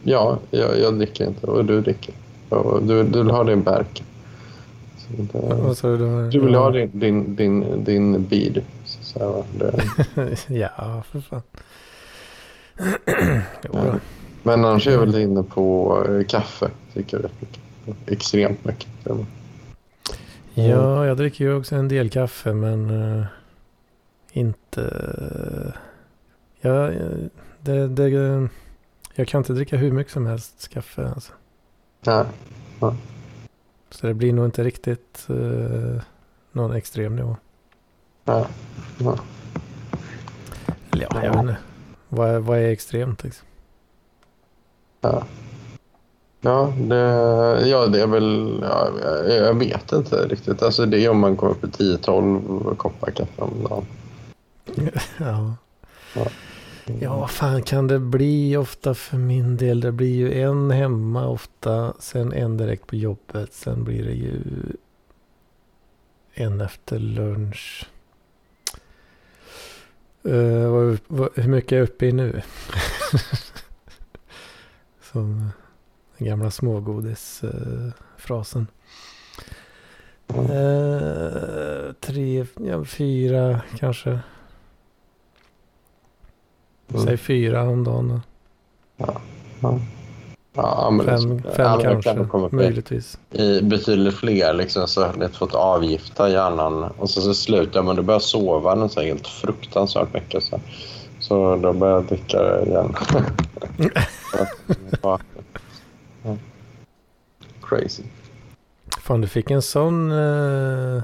ja 0.03 0.37
jag, 0.51 0.79
jag 0.79 0.93
dricker 0.93 1.27
inte 1.27 1.47
och 1.47 1.65
du 1.65 1.81
dricker. 1.81 2.13
Och 2.49 2.83
du, 2.83 3.03
du 3.03 3.23
vill 3.23 3.31
ha 3.31 3.43
din. 3.43 3.63
Så 3.63 3.77
det- 5.17 5.55
Vad 5.55 5.77
sa 5.77 5.87
du? 5.87 6.29
Du 6.29 6.39
vill 6.39 6.55
ha 6.55 6.69
din, 6.71 6.89
din, 6.93 7.35
din, 7.35 7.83
din 7.83 8.23
bid. 8.23 8.61
Så, 8.85 9.03
så 9.03 9.43
ja, 10.53 11.03
för 11.11 11.19
fan. 11.19 11.41
Ja. 13.73 13.95
men 14.43 14.65
annars 14.65 14.87
är 14.87 14.91
jag 14.91 14.99
väl 14.99 15.15
inne 15.15 15.43
på 15.43 15.97
eh, 16.09 16.25
kaffe. 16.25 16.69
Tycker 16.93 17.17
jag 17.17 17.23
rätt 17.23 17.41
mycket. 17.41 17.59
Extremt 18.11 18.65
mycket. 18.65 18.87
Ja, 20.53 21.05
jag 21.05 21.17
dricker 21.17 21.45
ju 21.45 21.55
också 21.55 21.75
en 21.75 21.87
del 21.87 22.09
kaffe 22.09 22.53
men 22.53 22.89
eh, 23.19 23.25
inte... 24.31 24.93
Ja, 26.65 26.91
eh, 26.91 27.07
det, 27.61 27.87
det, 27.87 28.09
jag 29.15 29.27
kan 29.27 29.39
inte 29.39 29.53
dricka 29.53 29.77
hur 29.77 29.91
mycket 29.91 30.13
som 30.13 30.25
helst 30.25 30.67
kaffe 30.67 31.07
alltså. 31.15 31.33
Ja, 32.03 32.25
Så 33.89 34.07
det 34.07 34.13
blir 34.13 34.33
nog 34.33 34.45
inte 34.45 34.63
riktigt 34.63 35.25
eh, 35.29 36.01
någon 36.51 36.73
extrem 36.75 37.15
nivå. 37.15 37.37
ja, 38.25 38.47
ja. 38.97 39.17
Eller 40.91 41.07
ja, 41.11 41.23
jag 41.25 41.31
vet 41.33 41.41
inte. 41.41 41.57
Vad, 42.09 42.29
är- 42.29 42.39
vad 42.39 42.57
är 42.57 42.67
extremt 42.69 43.23
liksom? 43.23 43.47
Ja, 45.01 45.23
ja, 46.41 46.73
det, 46.77 46.95
ja 47.67 47.87
det 47.87 48.01
är 48.01 48.07
väl... 48.07 48.59
Ja, 48.61 48.89
jag, 49.03 49.29
jag 49.47 49.53
vet 49.59 49.91
inte 49.91 50.27
riktigt. 50.27 50.63
Alltså 50.63 50.85
det 50.85 51.05
är 51.05 51.09
om 51.09 51.19
man 51.19 51.35
kommer 51.35 51.51
upp 51.53 51.63
i 51.63 51.67
10-12 51.97 52.75
koppar 52.75 53.11
kaffe 53.11 53.41
om 53.41 53.63
dagen. 53.69 53.85
Ja. 55.19 55.55
Ja. 56.15 56.25
Ja, 56.87 57.17
vad 57.17 57.31
fan 57.31 57.61
kan 57.61 57.87
det 57.87 57.99
bli 57.99 58.57
ofta 58.57 58.93
för 58.93 59.17
min 59.17 59.57
del? 59.57 59.79
Det 59.79 59.91
blir 59.91 60.15
ju 60.15 60.41
en 60.41 60.71
hemma 60.71 61.27
ofta, 61.27 61.93
sen 61.99 62.33
en 62.33 62.57
direkt 62.57 62.87
på 62.87 62.95
jobbet, 62.95 63.53
sen 63.53 63.83
blir 63.83 64.05
det 64.05 64.13
ju 64.13 64.41
en 66.33 66.61
efter 66.61 66.99
lunch. 66.99 67.89
Uh, 70.25 70.69
vad, 70.69 70.97
vad, 71.07 71.29
hur 71.35 71.49
mycket 71.49 71.71
är 71.71 71.75
jag 71.75 71.83
uppe 71.83 72.05
i 72.05 72.11
nu? 72.11 72.41
Som 75.11 75.49
den 76.17 76.27
gamla 76.27 76.51
smågodisfrasen. 76.51 78.67
Eh, 80.27 81.93
tre, 81.99 82.45
ja, 82.59 82.85
fyra 82.85 83.61
kanske. 83.77 84.19
Mm. 86.93 87.05
Säg 87.05 87.17
fyra 87.17 87.61
om 87.61 87.83
dagen 87.83 88.07
då. 88.09 88.19
Ja, 90.57 90.89
men 90.91 91.05
Fem, 91.05 91.37
det- 91.41 91.51
fem 91.51 91.65
ja, 91.65 91.75
men 91.93 92.01
kanske, 92.01 92.25
kan 92.31 92.49
möjligtvis. 92.51 93.17
i 93.31 93.61
betydligt 93.61 94.13
fler 94.15 94.53
liksom, 94.53 94.87
så 94.87 95.03
har 95.05 95.13
inte 95.13 95.29
fått 95.37 95.55
avgifta 95.55 96.29
hjärnan. 96.29 96.83
Och 96.83 97.09
så, 97.09 97.21
så 97.21 97.33
slutar 97.33 97.83
man, 97.83 97.95
då 97.95 98.01
börjar 98.01 98.15
jag 98.15 98.21
sova 98.21 98.75
något 98.75 98.91
så 98.91 99.01
helt 99.01 99.27
fruktansvärt 99.27 100.13
mycket. 100.13 100.43
Så, 100.43 100.59
så 101.19 101.55
då 101.55 101.73
börjar 101.73 101.95
jag 101.95 102.05
dricka 102.05 102.61
igen. 102.65 102.95
Ja. 105.01 105.19
Ja. 106.23 106.37
Crazy. 107.63 108.03
Fan, 109.01 109.21
du 109.21 109.27
fick 109.27 109.51
en 109.51 109.61
sån 109.61 110.11
eh, 110.11 111.03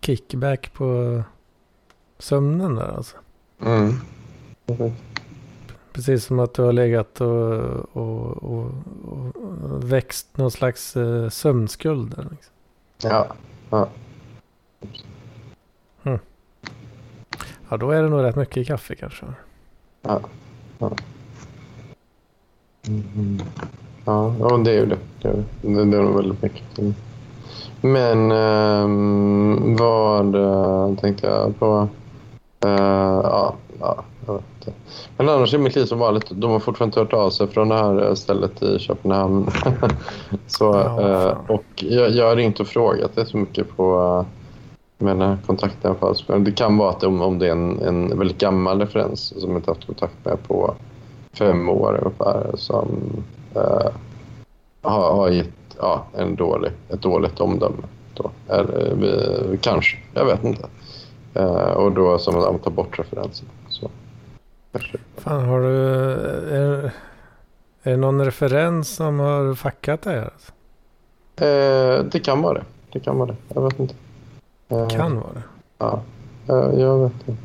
kickback 0.00 0.72
på 0.72 1.22
sömnen 2.18 2.74
där 2.74 2.96
alltså. 2.96 3.16
Mm. 3.64 4.00
Precis 5.92 6.24
som 6.24 6.38
att 6.38 6.54
du 6.54 6.62
har 6.62 6.72
legat 6.72 7.20
och, 7.20 7.52
och, 7.96 8.42
och, 8.42 8.70
och 9.04 9.92
växt 9.92 10.36
någon 10.36 10.50
slags 10.50 10.96
eh, 10.96 11.28
sömnskuld. 11.28 12.14
Liksom. 12.30 12.52
Ja. 13.02 13.26
ja. 13.70 13.88
Ja, 17.70 17.76
då 17.76 17.90
är 17.90 18.02
det 18.02 18.08
nog 18.08 18.22
rätt 18.22 18.36
mycket 18.36 18.66
kaffe 18.66 18.94
kanske. 18.94 19.26
Ja. 20.02 20.20
Ja. 20.78 20.90
Mm. 22.86 23.40
Ja, 24.04 24.34
ja, 24.40 24.56
det 24.56 24.70
är 24.70 24.74
ju 24.74 24.86
det. 24.86 24.98
Det 25.22 25.28
är, 25.28 25.44
det, 25.62 25.84
det 25.84 25.96
är 25.96 26.02
nog 26.02 26.16
väldigt 26.16 26.42
mycket. 26.42 26.78
Mm. 26.78 26.94
Men 27.80 28.32
ehm, 28.32 29.76
vad 29.76 30.34
eh, 30.34 30.98
tänkte 30.98 31.26
jag 31.26 31.58
på? 31.58 31.88
Eh, 32.64 32.70
ja, 33.24 33.54
ja, 33.80 34.04
jag 34.26 34.42
vet 34.60 34.68
inte. 34.68 34.78
Men 35.16 35.28
annars 35.28 35.54
är 35.54 35.58
mitt 35.58 35.76
liv 35.76 35.84
som 35.84 35.98
vanligt. 35.98 36.26
De 36.30 36.50
har 36.50 36.58
fortfarande 36.60 36.90
inte 36.90 37.16
hört 37.16 37.24
av 37.24 37.30
sig 37.30 37.46
från 37.46 37.68
det 37.68 37.74
här 37.74 38.14
stället 38.14 38.62
i 38.62 38.78
Köpenhamn. 38.78 39.50
så, 40.46 40.64
Ja, 40.64 41.28
eh, 41.28 41.36
och 41.46 41.64
jag, 41.76 42.10
jag 42.10 42.28
har 42.28 42.36
ringt 42.36 42.60
och 42.60 42.66
frågat 42.66 43.14
det 43.14 43.26
så 43.26 43.36
mycket 43.36 43.76
på 43.76 43.96
eh, 44.20 45.04
mina 45.04 45.38
kontakter. 45.46 45.88
i 45.88 45.90
alla 45.90 45.98
fall. 45.98 46.16
Men 46.26 46.44
Det 46.44 46.52
kan 46.52 46.76
vara 46.76 46.90
att 46.90 47.04
om, 47.04 47.22
om 47.22 47.38
det 47.38 47.46
är 47.46 47.52
en, 47.52 47.82
en 47.82 48.18
väldigt 48.18 48.38
gammal 48.38 48.80
referens 48.80 49.40
som 49.40 49.50
jag 49.50 49.58
inte 49.58 49.70
haft 49.70 49.86
kontakt 49.86 50.24
med 50.24 50.48
på 50.48 50.74
fem 51.32 51.68
år 51.68 51.98
ungefär 52.02 52.50
som 52.54 52.88
eh, 53.54 53.90
har, 54.82 55.12
har 55.12 55.28
gett 55.28 55.48
ja, 55.78 56.04
en 56.16 56.36
dålig, 56.36 56.70
ett 56.88 57.02
dåligt 57.02 57.40
omdöme. 57.40 57.82
då. 58.14 58.30
Eller, 58.48 58.94
vi, 58.94 59.58
kanske, 59.58 59.96
jag 60.14 60.24
vet 60.24 60.44
inte. 60.44 60.66
Uh, 61.36 61.70
och 61.70 61.92
då 61.92 62.18
som 62.18 62.36
att 62.36 62.64
ta 62.64 62.70
bort 62.70 62.98
referensen. 62.98 63.48
Fan, 65.16 65.44
har 65.44 65.60
du... 65.60 65.76
Är, 66.56 66.92
är 67.82 67.90
det 67.90 67.96
någon 67.96 68.24
referens 68.24 68.88
som 68.88 69.18
har 69.18 69.54
fuckat 69.54 70.02
det 70.02 70.10
här? 70.10 70.32
Uh, 71.42 72.04
det 72.04 72.20
kan 72.20 72.42
vara 72.42 72.54
det. 72.54 72.64
Det 72.92 73.00
kan 73.00 73.18
vara 73.18 73.30
det. 73.30 73.36
Jag 73.54 73.62
vet 73.62 73.80
inte. 73.80 73.94
Uh, 74.72 74.88
kan 74.88 75.20
vara 75.20 75.32
det? 75.32 75.42
Ja. 75.78 76.02
jag 76.78 76.98
vet 76.98 77.28
inte. 77.28 77.42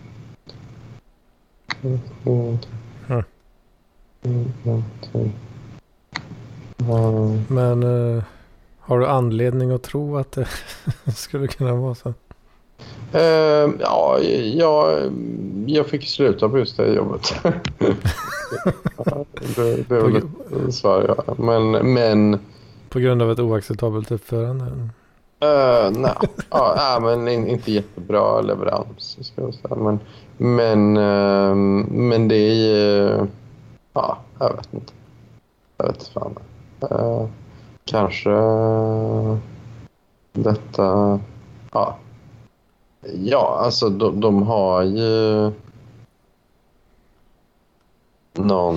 Ingenting. 4.24 5.34
Hmm. 6.78 7.44
Men 7.48 7.84
uh, 7.84 8.24
har 8.80 9.00
du 9.00 9.08
anledning 9.08 9.72
att 9.72 9.84
tro 9.84 10.18
att 10.18 10.32
det 10.32 10.48
skulle 11.16 11.48
kunna 11.48 11.76
vara 11.76 11.96
så? 11.96 12.14
Uh, 13.16 13.74
ja, 13.80 14.20
jag, 14.54 15.12
jag 15.66 15.88
fick 15.88 16.08
sluta 16.08 16.50
på 16.50 16.58
just 16.58 16.78
det 16.78 16.94
jobbet. 16.94 17.36
det, 19.56 19.90
det 19.90 19.96
är 19.96 20.02
väl 20.02 20.22
ett 20.68 20.76
svar, 20.76 21.16
ja. 21.28 21.36
Men, 21.38 21.94
men... 21.94 22.40
På 22.90 23.00
grund 23.00 23.22
av 23.22 23.32
ett 23.32 23.40
oacceptabelt 23.40 24.12
uppförande? 24.12 24.66
Uh, 24.66 25.92
nej, 25.92 26.14
ja, 26.50 27.00
men 27.02 27.28
inte 27.28 27.72
jättebra 27.72 28.42
leverans. 28.42 29.18
Ska 29.22 29.42
jag 29.42 29.54
säga. 29.54 29.76
Men, 29.76 30.00
men, 30.38 30.98
uh, 30.98 31.56
men 31.86 32.28
det 32.28 32.36
är 32.36 32.54
ju... 32.54 33.28
Ja, 33.94 34.18
jag 34.40 34.56
vet 34.56 34.74
inte. 34.74 34.94
Jag 35.78 35.88
vet 35.88 36.08
fan. 36.08 36.36
Uh, 36.92 37.28
kanske 37.86 38.30
detta... 40.34 41.20
Ja. 41.72 41.98
Ja, 43.14 43.60
alltså 43.64 43.90
de, 43.90 44.20
de 44.20 44.44
har 44.44 44.84
ju 44.84 45.52
någon... 48.34 48.76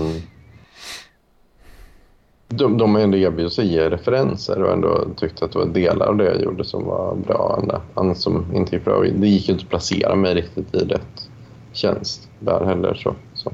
De, 2.48 2.78
de 2.78 2.94
har 2.94 3.02
ändå 3.02 3.16
erbjudit 3.16 3.52
sig 3.52 3.72
ge 3.72 3.90
referenser 3.90 4.62
och 4.62 4.72
ändå 4.72 5.04
tyckte 5.16 5.44
att 5.44 5.52
det 5.52 5.58
var 5.58 5.66
delar 5.66 6.06
av 6.06 6.16
det 6.16 6.24
jag 6.24 6.42
gjorde 6.42 6.64
som 6.64 6.84
var 6.84 7.14
bra. 7.14 7.62
Annat 7.94 8.18
som 8.18 8.54
inte 8.54 8.76
gick 8.76 8.84
bra. 8.84 9.00
Det 9.00 9.28
gick 9.28 9.48
ju 9.48 9.52
inte 9.52 9.64
att 9.64 9.70
placera 9.70 10.14
mig 10.14 10.34
riktigt 10.34 10.74
i 10.74 10.78
rätt 10.78 11.30
tjänst 11.72 12.30
där 12.38 12.64
heller. 12.64 12.94
Så, 12.94 13.14
så. 13.34 13.52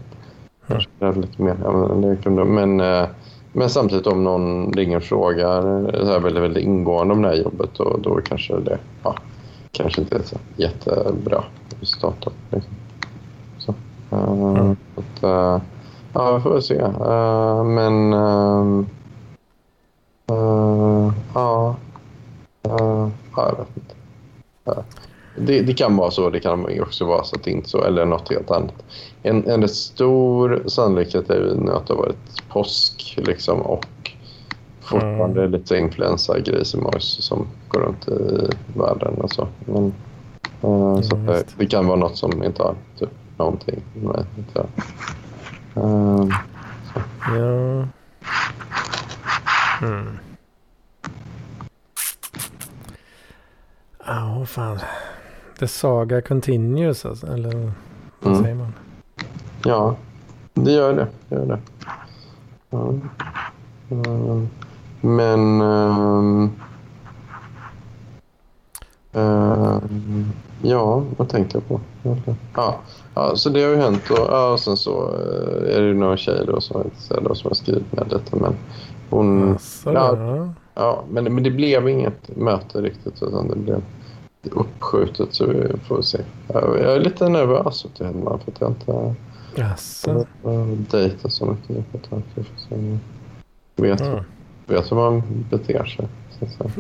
Kanske 0.67 0.91
mm. 1.01 1.21
lite 1.21 1.43
mer. 1.43 1.55
Men, 1.55 2.01
det 2.01 2.17
kunde, 2.17 2.45
men, 2.45 2.81
eh, 2.81 3.07
men 3.53 3.71
samtidigt 3.71 4.07
om 4.07 4.25
någon 4.25 4.73
ringer 4.73 4.97
och 4.97 5.03
frågar 5.03 5.63
så 6.05 6.13
här 6.13 6.21
väldigt, 6.21 6.43
väldigt 6.43 6.65
ingående 6.65 7.15
om 7.15 7.23
det 7.23 7.29
här 7.29 7.37
jobbet 7.37 7.71
då, 7.77 7.97
då 8.03 8.21
kanske 8.25 8.61
det 8.61 8.79
ja, 9.03 9.15
kanske 9.75 10.01
inte 10.01 10.17
är 10.17 10.23
så 10.23 10.37
jättebra 10.57 11.45
resultat. 11.81 12.27
Liksom. 12.51 12.75
Så, 13.59 13.75
uh, 14.13 14.59
mm. 14.59 14.77
att, 14.97 15.25
uh, 15.25 15.63
ja, 16.13 16.37
vi 16.37 16.43
får 16.43 16.51
väl 16.51 16.63
se. 16.63 16.83
Uh, 16.83 17.65
men 17.65 18.13
ja, 21.35 21.77
jag 23.37 23.57
vet 23.59 23.77
inte. 23.77 23.95
Det, 25.37 25.63
det, 25.63 25.75
kan 25.75 25.97
vara 25.97 26.11
så, 26.11 26.31
det 26.31 26.41
kan 26.41 26.81
också 26.81 27.05
vara 27.05 27.25
så 27.25 27.37
att 27.37 27.45
det 27.45 27.51
inte 27.51 27.69
så, 27.69 27.85
eller 27.85 28.07
något 28.07 28.31
helt 28.31 28.51
annat. 28.51 28.85
En, 29.23 29.47
en 29.49 29.69
stor 29.69 30.63
sannolikhet 30.67 31.31
är 31.31 31.35
ju 31.35 31.73
att 31.73 31.87
det 31.87 31.95
har 31.95 32.03
varit 32.03 32.49
påsk 32.49 33.15
liksom, 33.27 33.61
och 33.61 33.87
fortfarande 34.85 35.41
mm. 35.41 35.53
lite 35.53 35.77
influensagrismojs 35.77 37.25
som 37.25 37.47
går 37.69 37.81
runt 37.81 38.09
i 38.09 38.49
världen 38.79 39.15
och 39.15 39.31
så. 39.31 39.49
Men, 39.65 39.95
uh, 40.65 41.01
så 41.01 41.17
det, 41.17 41.45
det, 41.59 41.67
kan 41.67 41.87
vara 41.87 41.99
något 41.99 42.17
som 42.17 42.43
inte 42.43 42.63
har 42.63 42.75
typ, 42.99 43.11
någonting 43.37 43.83
med 43.95 44.27
det 44.53 44.67
uh, 45.81 46.29
Ja. 47.27 47.87
Mm. 49.83 50.19
Ja, 54.07 54.39
oh, 54.39 54.45
fan. 54.45 54.79
The 55.59 55.69
Saga 55.69 56.23
Continues 56.23 57.07
alltså, 57.07 57.27
eller 57.27 57.73
vad 58.21 58.33
mm. 58.33 58.43
säger 58.43 58.55
man? 58.55 58.73
Ja, 59.65 59.97
det 60.55 60.73
gör 60.73 60.93
det. 60.93 61.07
det, 61.29 61.37
gör 61.37 61.47
det. 61.47 61.59
Ja. 62.71 62.95
Uh, 63.93 64.45
men... 65.05 65.61
Uh, 65.61 66.49
uh, 69.17 69.79
ja, 70.63 71.05
vad 71.17 71.29
tänkte 71.29 71.57
jag 71.57 71.69
på? 71.69 71.81
Ja, 72.55 72.81
ja, 73.15 73.37
så 73.37 73.49
det 73.51 73.63
har 73.63 73.71
ju 73.71 73.77
hänt. 73.77 74.11
Och, 74.11 74.19
ja, 74.19 74.53
och 74.53 74.61
sen 74.61 74.77
så 74.77 75.09
är 75.69 75.81
det 75.81 75.95
några 75.95 76.17
tjejer 76.17 76.47
då 76.47 76.61
som, 76.61 76.91
då, 77.23 77.35
som 77.35 77.49
har 77.49 77.55
skrivit 77.55 77.93
med 77.93 78.07
detta. 78.11 78.37
Men 78.37 78.55
hon... 79.11 79.53
Alltså, 79.53 79.93
ja, 79.93 80.49
ja, 80.75 81.05
men, 81.11 81.35
men 81.35 81.43
det 81.43 81.51
blev 81.51 81.89
inget 81.89 82.37
möte 82.37 82.83
riktigt. 82.83 83.23
Utan 83.23 83.49
det 83.49 83.57
blev 83.57 83.83
uppskjutet 84.43 85.35
så 85.35 85.47
vi 85.47 85.79
får 85.89 86.03
se. 86.03 86.19
Jag 86.49 86.81
är 86.81 87.01
lite 87.01 87.29
nervös 87.29 87.85
åt 87.85 87.99
det 87.99 88.05
hemma 88.05 88.39
för 88.39 88.53
att 88.53 88.61
jag 88.61 88.71
inte 88.71 89.15
Jaså? 89.55 90.27
dejtat 90.91 91.33
så 91.33 91.47
mycket 91.47 91.69
nu 91.69 91.85
på 91.93 91.97
ett 91.99 92.11
tag. 92.11 92.23
Så 92.57 92.75
vet, 93.83 94.01
mm. 94.01 94.25
Vet 94.67 94.93
hur 94.93 94.97
man 94.97 95.23
beter 95.51 95.85
sig. 95.85 96.09
Så 96.31 96.71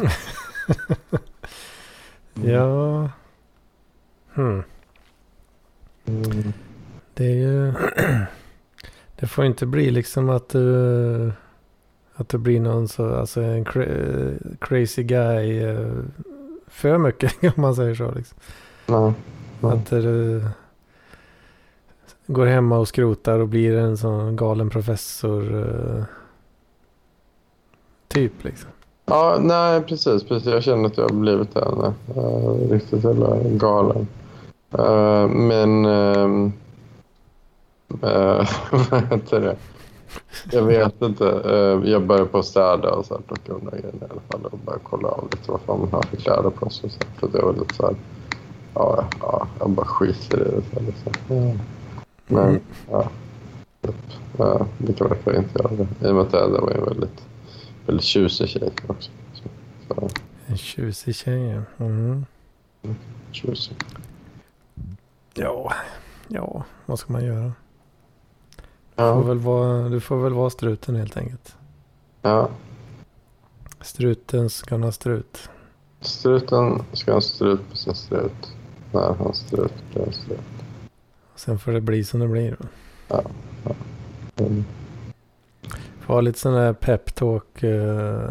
ja. 2.49 3.11
Hmm. 4.35 4.63
Mm. 6.07 6.53
Det 7.15 7.25
är 7.25 7.35
ju... 7.35 7.73
det 9.17 9.27
får 9.27 9.45
inte 9.45 9.67
bli 9.67 9.91
liksom 9.91 10.31
att 10.31 10.49
du... 10.49 11.33
Att 12.15 12.29
det 12.29 12.39
blir 12.39 12.61
någon 12.61 12.89
så, 12.89 13.15
alltså 13.15 13.41
en 13.41 13.65
cra 13.65 13.85
crazy 14.61 15.03
guy 15.03 15.63
uh, 15.63 16.05
för 16.67 16.99
mycket 16.99 17.33
om 17.57 17.63
man 17.63 17.75
säger 17.75 17.95
så. 17.95 18.11
Liksom. 18.11 18.39
Nej, 18.87 19.13
nej. 19.61 19.73
Att 19.73 19.91
du 19.91 20.45
går 22.27 22.47
hemma 22.47 22.79
och 22.79 22.89
skrotar 22.89 23.39
och 23.39 23.49
blir 23.49 23.77
en 23.77 23.97
sån 23.99 24.37
galen 24.37 24.71
professor. 24.71 26.07
Uh, 28.17 28.23
typ 28.23 28.45
liksom. 28.45 28.71
Ja, 29.07 29.39
nej 29.41 29.81
precis, 29.81 30.25
precis. 30.25 30.53
Jag 30.53 30.63
känner 30.63 30.87
att 30.87 30.97
jag 30.97 31.05
har 31.05 31.15
blivit 31.15 31.57
en 31.57 31.95
uh, 32.17 32.71
riktigt 32.71 33.05
jävla 33.05 33.37
galen. 33.43 34.07
Uh, 34.79 35.29
men... 35.29 35.87
Uh, 35.87 36.51
vad 38.91 39.03
heter 39.11 39.41
det? 39.41 39.57
Jag 40.53 40.63
vet 40.63 41.03
inte. 41.03 41.25
Uh, 41.25 41.91
jag 41.91 42.07
börjar 42.07 42.25
på 42.25 42.39
att 42.39 42.45
städa 42.45 42.91
och 42.91 43.07
så 43.07 43.15
här, 43.15 43.21
plocka 43.23 43.53
undan 43.53 43.75
grejer 43.81 43.95
i 43.95 44.05
alla 44.11 44.21
fall 44.29 44.53
och 44.53 44.59
bara 44.59 44.79
kolla 44.83 45.09
av 45.09 45.29
lite 45.33 45.51
vad 45.51 45.61
fan 45.61 45.81
man 45.81 45.93
har 45.93 46.03
för 46.03 46.17
kläder 46.17 46.51
på 46.51 46.71
sig. 46.71 46.91
Så, 46.91 46.99
för 47.19 47.29
det 47.29 47.43
var 47.43 47.53
lite 47.53 47.75
så 47.75 47.87
här, 47.87 47.97
ja, 48.75 49.05
ja, 49.21 49.47
jag 49.61 49.71
bara 49.71 49.87
skiter 49.87 50.39
i 50.39 50.45
det. 50.45 50.63
Så 50.71 50.81
här, 50.81 50.87
liksom. 50.87 51.37
mm. 51.37 51.59
Men 52.27 52.61
ja, 52.91 53.09
typ, 53.83 53.95
ja, 54.39 54.67
det 54.79 54.93
kan 54.93 55.09
varför 55.09 55.37
inte 55.37 55.63
göra 55.63 55.73
det. 55.73 56.09
I 56.09 56.11
och 56.11 56.15
med 56.15 56.23
att 56.23 56.31
det 56.31 56.61
var 56.61 56.71
en 56.71 56.85
väldigt, 56.85 57.23
väldigt 57.87 58.05
tjusig 58.05 58.49
tjej 58.49 58.73
också. 58.87 59.11
Så. 59.89 60.11
En 60.47 60.57
tjusig 60.57 61.17
tjej, 61.17 61.43
ja. 61.43 61.85
Mm. 61.85 62.27
Tjusig. 63.33 63.77
Ja, 65.35 65.73
ja, 66.29 66.65
vad 66.87 66.99
ska 66.99 67.13
man 67.13 67.25
göra? 67.25 67.53
Ja. 68.95 69.15
Får 69.15 69.29
väl 69.29 69.39
vara, 69.39 69.89
du 69.89 70.01
får 70.01 70.17
väl 70.17 70.33
vara 70.33 70.51
struten 70.51 70.97
helt 70.97 71.17
enkelt. 71.17 71.57
Ja. 72.23 72.51
Struten 73.81 74.51
ska 74.51 74.77
ha 74.77 74.93
strut. 74.93 75.51
Struten 76.01 76.83
ska 76.93 77.13
ha 77.13 77.21
strut 77.21 77.71
på 77.71 77.77
sin 77.77 77.95
strut. 77.95 78.53
När 78.93 79.15
han 79.15 79.35
strut 79.35 79.75
blir 79.93 80.11
strut. 80.11 80.41
Sen 81.35 81.59
får 81.59 81.73
det 81.73 81.81
bli 81.81 82.05
som 82.05 82.21
det 82.21 82.29
blir. 82.29 82.57
Då. 82.61 82.67
Ja. 83.09 83.23
ja. 83.65 83.75
Mm. 84.37 84.65
Ha 86.07 86.21
lite 86.21 86.39
sån 86.39 86.55
där 86.55 86.73
peptalk. 86.73 87.65
Uh, 87.65 88.31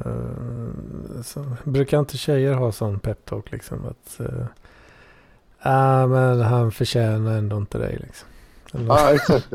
så, 1.24 1.46
brukar 1.64 2.00
inte 2.00 2.18
tjejer 2.18 2.54
ha 2.54 2.72
sån 2.72 3.00
peptalk 3.00 3.52
liksom? 3.52 3.86
Att, 3.86 4.22
uh, 4.22 4.46
ah, 5.60 6.08
men 6.08 6.42
han 6.42 6.72
förtjänar 6.72 7.38
ändå 7.38 7.58
inte 7.58 7.78
dig 7.78 7.98
liksom. 8.02 8.28
Ja, 8.88 9.14
exakt. 9.14 9.48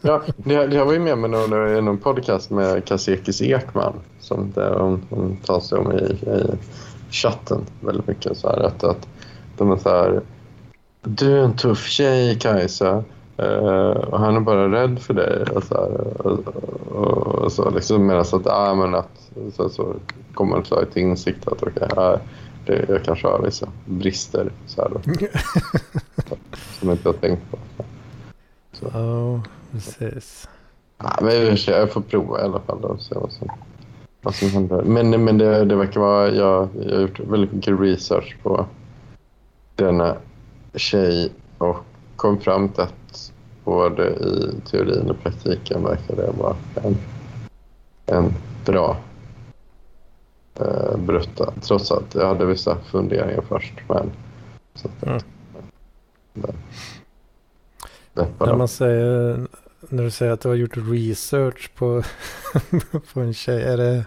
ja, 0.00 0.22
jag 0.44 0.86
var 0.86 0.92
ju 0.92 0.98
med 0.98 1.18
med 1.18 1.78
i 1.78 1.82
någon 1.82 1.98
podcast 1.98 2.50
med 2.50 2.84
Kasekis 2.84 3.42
Ekman 3.42 3.94
som 4.20 4.52
där 4.54 4.78
hon, 4.78 5.06
hon 5.10 5.36
tar 5.36 5.60
sig 5.60 5.78
om 5.78 5.92
i, 5.92 6.04
i 6.04 6.58
chatten 7.10 7.66
väldigt 7.80 8.06
mycket. 8.06 8.38
Så 8.38 8.48
här, 8.48 8.60
att, 8.60 8.84
att 8.84 9.08
de 9.56 9.72
är 9.72 9.76
så 9.76 9.88
här, 9.88 10.20
du 11.02 11.38
är 11.38 11.42
en 11.44 11.56
tuff 11.56 11.86
tjej 11.86 12.38
Kajsa 12.38 13.04
uh, 13.42 13.90
och 13.90 14.18
han 14.18 14.36
är 14.36 14.40
bara 14.40 14.72
rädd 14.72 14.98
för 14.98 15.14
dig. 15.14 15.42
Och 15.54 15.64
så, 15.64 15.74
här, 15.74 16.26
och, 16.26 16.38
och, 16.96 17.34
och 17.34 17.52
så 17.52 17.70
liksom 17.70 18.06
medan 18.06 18.20
att, 18.20 18.46
ah, 18.46 18.74
men 18.74 18.94
att 18.94 19.30
så, 19.56 19.68
så 19.68 19.94
kommer 20.34 20.50
man 20.50 20.86
till 20.92 21.02
insikt 21.02 21.48
att 21.48 21.62
okay, 21.62 22.18
det, 22.66 22.84
jag 22.88 23.04
kanske 23.04 23.28
har 23.28 23.42
vissa 23.42 23.68
brister 23.84 24.52
så 24.66 24.82
här 24.82 24.88
då. 24.88 25.00
som 26.52 26.88
jag 26.88 26.92
inte 26.92 27.08
har 27.08 27.12
tänkt 27.12 27.50
på. 27.50 27.58
Så. 28.72 28.86
Ja, 28.92 29.42
precis. 29.72 30.48
Ja, 30.98 31.18
men 31.22 31.56
jag 31.66 31.92
får 31.92 32.00
prova 32.00 32.40
i 32.40 32.42
alla 32.42 32.60
fall 32.60 32.84
och 32.84 33.00
se 33.00 33.14
vad 33.14 33.32
som, 33.32 33.48
vad 34.22 34.34
som 34.34 34.48
händer. 34.48 34.82
Men, 34.82 35.24
men 35.24 35.38
det, 35.38 35.64
det 35.64 35.76
verkar 35.76 36.00
vara... 36.00 36.28
Jag, 36.28 36.68
jag 36.82 36.94
har 36.94 37.02
gjort 37.02 37.20
väldigt 37.20 37.52
mycket 37.52 37.80
research 37.80 38.36
på 38.42 38.66
denna 39.76 40.16
tjej 40.74 41.32
och 41.58 41.76
kom 42.16 42.40
fram 42.40 42.68
till 42.68 42.82
att 42.82 42.94
både 43.64 44.08
i 44.08 44.60
teorin 44.70 45.10
och 45.10 45.22
praktiken 45.22 45.84
verkar 45.84 46.16
det 46.16 46.30
vara 46.38 46.56
en, 46.74 46.96
en 48.06 48.34
bra 48.64 48.96
eh, 50.60 50.96
brutta. 50.96 51.52
Trots 51.62 51.92
att 51.92 52.14
jag 52.14 52.26
hade 52.26 52.46
vissa 52.46 52.76
funderingar 52.76 53.42
först. 53.48 53.74
Men, 53.88 54.12
så 54.74 54.88
att, 54.88 55.06
mm. 55.06 55.20
det 56.34 56.54
när, 58.38 58.56
man 58.56 58.68
säger, 58.68 59.46
när 59.88 60.02
du 60.02 60.10
säger 60.10 60.32
att 60.32 60.40
du 60.40 60.48
har 60.48 60.54
gjort 60.54 60.76
research 60.76 61.70
på, 61.74 62.02
på 63.12 63.20
en 63.20 63.34
tjej. 63.34 63.62
Är 63.62 63.76
det, 63.76 64.04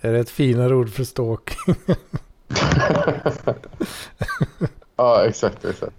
är 0.00 0.12
det 0.12 0.18
ett 0.18 0.30
finare 0.30 0.74
ord 0.74 0.90
för 0.90 1.04
stalking? 1.04 1.74
ja, 4.96 5.24
exakt. 5.24 5.64
exakt. 5.64 5.92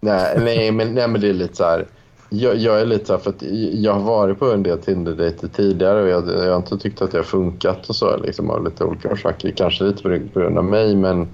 Nej, 0.00 0.38
nej, 0.40 0.72
men, 0.72 0.94
nej, 0.94 1.08
men 1.08 1.20
det 1.20 1.28
är 1.28 1.32
lite 1.32 1.56
så 1.56 1.64
här. 1.64 1.86
Jag, 2.28 2.56
jag, 2.56 2.80
är 2.80 2.86
lite 2.86 3.06
så 3.06 3.12
här, 3.12 3.20
för 3.20 3.30
att 3.30 3.42
jag 3.72 3.92
har 3.92 4.00
varit 4.00 4.38
på 4.38 4.52
en 4.52 4.62
del 4.62 4.78
Tinder-dejter 4.78 5.48
tidigare 5.48 6.02
och 6.02 6.08
jag, 6.08 6.28
jag 6.28 6.50
har 6.50 6.56
inte 6.56 6.78
tyckt 6.78 7.02
att 7.02 7.12
det 7.12 7.18
har 7.18 7.24
funkat 7.24 7.88
och 7.88 7.96
så 7.96 8.16
liksom 8.16 8.50
av 8.50 8.64
lite 8.64 8.84
olika 8.84 9.12
orsaker. 9.12 9.50
Kanske 9.50 9.84
lite 9.84 10.02
på 10.02 10.40
grund 10.40 10.58
av 10.58 10.64
mig 10.64 10.96
men, 10.96 11.28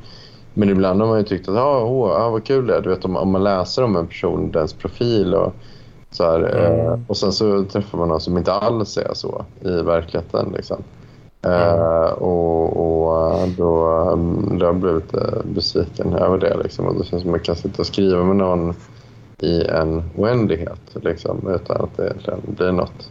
men 0.55 0.70
ibland 0.70 1.01
har 1.01 1.09
man 1.09 1.18
ju 1.18 1.25
tyckt 1.25 1.48
att 1.48 1.57
ah, 1.57 1.85
oh, 1.85 2.11
ah, 2.11 2.31
vad 2.31 2.44
kul 2.44 2.66
det 2.66 2.77
är. 2.77 2.81
Du 2.81 2.88
vet 2.88 3.05
om, 3.05 3.16
om 3.16 3.31
man 3.31 3.44
läser 3.44 3.85
om 3.85 3.96
en 3.96 4.07
person, 4.07 4.51
dens 4.51 4.72
profil 4.72 5.35
och 5.35 5.55
så 6.11 6.25
här, 6.25 6.40
mm. 6.40 6.87
eh, 6.87 6.98
och 7.07 7.16
sen 7.16 7.33
så 7.33 7.64
träffar 7.64 7.98
man 7.98 8.09
någon 8.09 8.20
som 8.20 8.38
inte 8.38 8.53
alls 8.53 8.96
är 8.96 9.14
så 9.14 9.44
i 9.61 9.83
verkligheten 9.83 10.53
liksom. 10.57 10.83
Uh, 11.46 12.12
och, 12.12 12.76
och 12.76 13.40
eh, 13.40 13.48
då, 13.57 13.87
um, 14.12 14.59
då 14.59 14.66
har 14.66 14.72
jag 14.72 14.81
blivit 14.81 15.14
uh, 15.14 15.42
besviken 15.44 16.14
över 16.14 16.38
det. 16.38 16.57
Liksom. 16.62 16.87
Och 16.87 16.94
det 16.94 17.05
känns 17.05 17.22
som 17.22 17.31
att 17.31 17.37
man 17.37 17.40
kan 17.40 17.57
sitta 17.57 17.83
och 17.83 17.87
skriva 17.87 18.24
med 18.24 18.37
någon 18.37 18.74
i 19.38 19.64
en 19.64 20.02
oändlighet 20.16 20.81
liksom, 20.94 21.48
utan 21.48 21.81
att 21.81 21.96
det 21.96 22.14
blir 22.42 22.72
något 22.72 23.11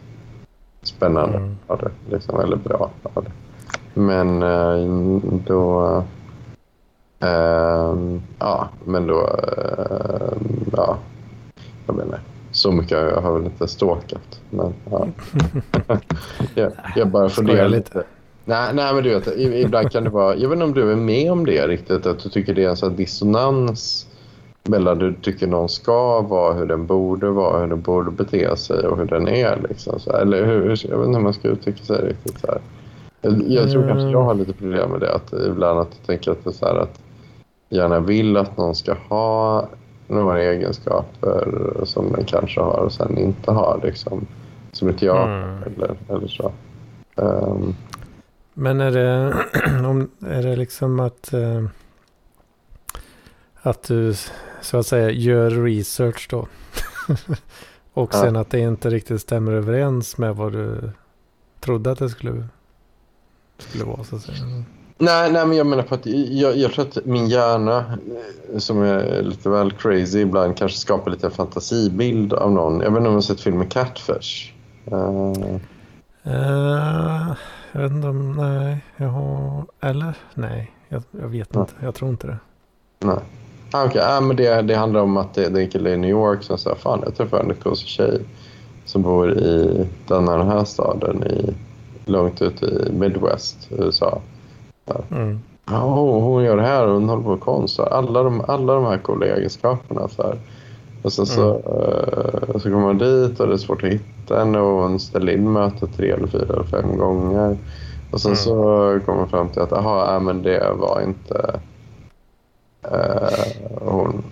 spännande 0.82 1.36
mm. 1.36 1.56
av 1.66 1.78
det. 1.78 2.14
Liksom, 2.14 2.40
eller 2.40 2.56
bra 2.56 2.90
av 3.02 3.24
det. 3.24 3.30
Men 4.00 4.40
då... 5.46 6.02
ja, 8.38 8.68
men 8.84 9.06
då... 9.06 9.28
ja, 10.72 10.96
jag 11.86 11.96
menar 11.96 12.20
så 12.52 12.72
mycket 12.72 12.90
jag 12.90 13.20
har 13.20 13.32
väl 13.32 13.44
inte 13.44 13.68
stalkat. 13.68 14.40
Men 14.50 14.74
ja. 14.90 15.06
jag, 16.54 16.72
jag 16.96 17.08
bara 17.08 17.28
funderar 17.28 17.68
lite. 17.68 18.04
Nej, 18.44 18.74
nej, 18.74 18.94
men 18.94 19.02
du 19.02 19.10
vet, 19.14 19.26
ibland 19.36 19.90
kan 19.90 20.04
det 20.04 20.10
vara... 20.10 20.36
Jag 20.36 20.48
vet 20.48 20.56
inte 20.56 20.64
om 20.64 20.74
du 20.74 20.92
är 20.92 20.96
med 20.96 21.32
om 21.32 21.46
det 21.46 21.66
riktigt. 21.66 22.06
Att 22.06 22.18
du 22.18 22.28
tycker 22.28 22.54
det 22.54 22.64
är 22.64 22.68
en 22.68 22.76
sån 22.76 22.96
dissonans 22.96 24.06
mellan 24.64 24.98
du 24.98 25.14
tycker 25.14 25.46
någon 25.46 25.68
ska 25.68 26.20
vara, 26.20 26.54
hur 26.54 26.66
den 26.66 26.86
borde 26.86 27.30
vara, 27.30 27.60
hur 27.60 27.66
den 27.66 27.80
borde 27.80 28.10
bete 28.10 28.56
sig 28.56 28.86
och 28.86 28.98
hur 28.98 29.04
den 29.04 29.28
är. 29.28 29.58
Liksom, 29.68 30.00
så 30.00 30.12
Eller 30.12 30.46
hur, 30.46 30.62
jag 30.90 30.98
vet 30.98 31.06
inte 31.06 31.18
hur 31.18 31.24
man 31.24 31.34
ska 31.34 31.48
uttrycka 31.48 31.84
sig 31.84 32.08
riktigt. 32.08 32.40
Så 32.40 32.46
här. 32.46 32.60
Jag, 33.20 33.42
jag 33.48 33.70
tror 33.70 33.88
kanske 33.88 34.08
jag 34.08 34.22
har 34.22 34.34
lite 34.34 34.52
problem 34.52 34.90
med 34.90 35.00
det. 35.00 35.14
Att 35.14 35.32
ibland 35.32 35.78
att 35.78 35.88
jag 35.98 36.06
tänker 36.06 36.30
att 36.30 36.44
det 36.44 36.50
är 36.50 36.54
så 36.54 36.66
här 36.66 36.76
att 36.76 37.00
gärna 37.68 38.00
vill 38.00 38.36
att 38.36 38.56
någon 38.56 38.74
ska 38.74 38.94
ha 39.08 39.68
några 40.08 40.42
egenskaper 40.42 41.74
som 41.84 42.12
den 42.12 42.24
kanske 42.24 42.60
har 42.60 42.78
och 42.78 42.92
sen 42.92 43.18
inte 43.18 43.50
har. 43.50 43.80
Liksom, 43.82 44.26
som 44.72 44.88
inte 44.88 45.06
jag 45.06 45.28
mm. 45.28 45.62
eller, 45.66 45.94
eller 46.08 46.28
så. 46.28 46.52
Um, 47.16 47.74
men 48.54 48.80
är 48.80 48.90
det, 48.90 49.34
om, 49.88 50.10
är 50.26 50.42
det 50.42 50.56
liksom 50.56 51.00
att, 51.00 51.32
eh, 51.32 51.64
att 53.62 53.82
du 53.82 54.14
så 54.60 54.78
att 54.78 54.86
säga 54.86 55.10
gör 55.10 55.50
research 55.50 56.28
då? 56.30 56.48
och 57.92 58.14
sen 58.14 58.34
ja. 58.34 58.40
att 58.40 58.50
det 58.50 58.58
inte 58.58 58.90
riktigt 58.90 59.20
stämmer 59.20 59.52
överens 59.52 60.18
med 60.18 60.36
vad 60.36 60.52
du 60.52 60.90
trodde 61.60 61.90
att 61.90 61.98
det 61.98 62.08
skulle, 62.08 62.46
skulle 63.58 63.84
vara 63.84 64.04
så 64.04 64.16
att 64.16 64.22
säga. 64.22 64.64
Nej, 64.98 65.32
nej, 65.32 65.46
men 65.46 65.56
jag 65.56 65.66
menar 65.66 65.82
på 65.82 65.94
att 65.94 66.06
jag, 66.06 66.56
jag 66.56 66.72
tror 66.72 66.84
att 66.84 67.04
min 67.04 67.28
hjärna, 67.28 67.98
som 68.58 68.82
är 68.82 69.22
lite 69.22 69.48
väl 69.48 69.72
crazy 69.72 70.20
ibland, 70.20 70.56
kanske 70.56 70.78
skapar 70.78 71.10
lite 71.10 71.30
fantasibild 71.30 72.32
av 72.32 72.52
någon. 72.52 72.80
Jag 72.80 72.90
vet 72.90 72.98
inte 72.98 72.98
om 72.98 73.04
du 73.04 73.10
har 73.10 73.20
sett 73.20 73.40
filmen 73.40 73.68
Catfish? 73.68 74.52
Uh... 74.92 75.58
Uh, 76.26 77.32
jag 77.72 77.80
vet 77.80 77.92
inte 77.92 78.08
om, 78.08 78.32
nej, 78.32 78.84
jag 78.96 79.08
har, 79.08 79.64
eller 79.80 80.16
nej, 80.34 80.70
jag, 80.88 81.02
jag 81.10 81.28
vet 81.28 81.56
inte, 81.56 81.72
jag 81.80 81.94
tror 81.94 82.10
inte 82.10 82.26
det. 82.26 82.38
Nej. 82.98 83.18
Ah, 83.72 83.86
okay. 83.86 84.02
ah, 84.04 84.20
men 84.20 84.36
det, 84.36 84.62
det 84.62 84.74
handlar 84.74 85.00
om 85.00 85.16
att 85.16 85.34
det, 85.34 85.48
det 85.48 85.60
är 85.60 85.64
en 85.64 85.70
kille 85.70 85.90
i 85.90 85.96
New 85.96 86.10
York 86.10 86.42
som 86.42 86.58
säger 86.58 86.76
fan 86.76 87.00
jag 87.04 87.16
träffade 87.16 87.42
en 87.42 87.54
konstig 87.54 87.88
tjej 87.88 88.20
som 88.84 89.02
bor 89.02 89.32
i 89.32 89.86
den 90.08 90.28
här, 90.28 90.38
den 90.38 90.48
här 90.48 90.64
staden 90.64 91.24
i, 91.24 91.54
långt 92.04 92.42
ute 92.42 92.66
i 92.66 92.92
Midwest, 92.92 93.68
USA. 93.70 94.20
Mm. 95.10 95.40
Ja, 95.64 95.80
hon 96.20 96.44
gör 96.44 96.56
det 96.56 96.62
här 96.62 96.86
och 96.86 96.94
hon 96.94 97.08
håller 97.08 97.22
på 97.22 97.30
med 97.30 97.40
konst. 97.40 97.80
Alla 97.80 98.22
de, 98.22 98.40
alla 98.48 98.74
de 98.74 98.84
här 98.84 98.98
coola 98.98 99.26
egenskaperna. 99.26 100.08
Så 100.08 100.22
här. 100.22 100.38
Och 101.02 101.12
sen 101.12 101.26
så, 101.26 101.50
mm. 101.50 101.62
uh, 101.66 102.58
så 102.58 102.62
kommer 102.62 102.80
man 102.80 102.98
dit 102.98 103.40
och 103.40 103.46
det 103.46 103.52
är 103.52 103.58
svårt 103.58 103.84
att 103.84 103.90
hitta 103.90 104.38
henne 104.38 104.58
och 104.58 104.82
hon 104.82 105.00
ställer 105.00 105.32
in 105.32 105.52
mötet 105.52 105.96
tre 105.96 106.10
eller 106.10 106.26
fyra 106.26 106.54
eller 106.54 106.64
fem 106.64 106.96
gånger. 106.96 107.58
Och 108.10 108.20
sen 108.20 108.30
mm. 108.30 108.36
så 108.36 108.54
kommer 109.04 109.18
man 109.18 109.28
fram 109.28 109.48
till 109.48 109.62
att 109.62 109.72
aha, 109.72 110.14
äh, 110.14 110.20
men 110.20 110.42
det 110.42 110.72
var 110.78 111.00
inte 111.00 111.60
uh, 112.92 113.90
hon. 113.90 114.24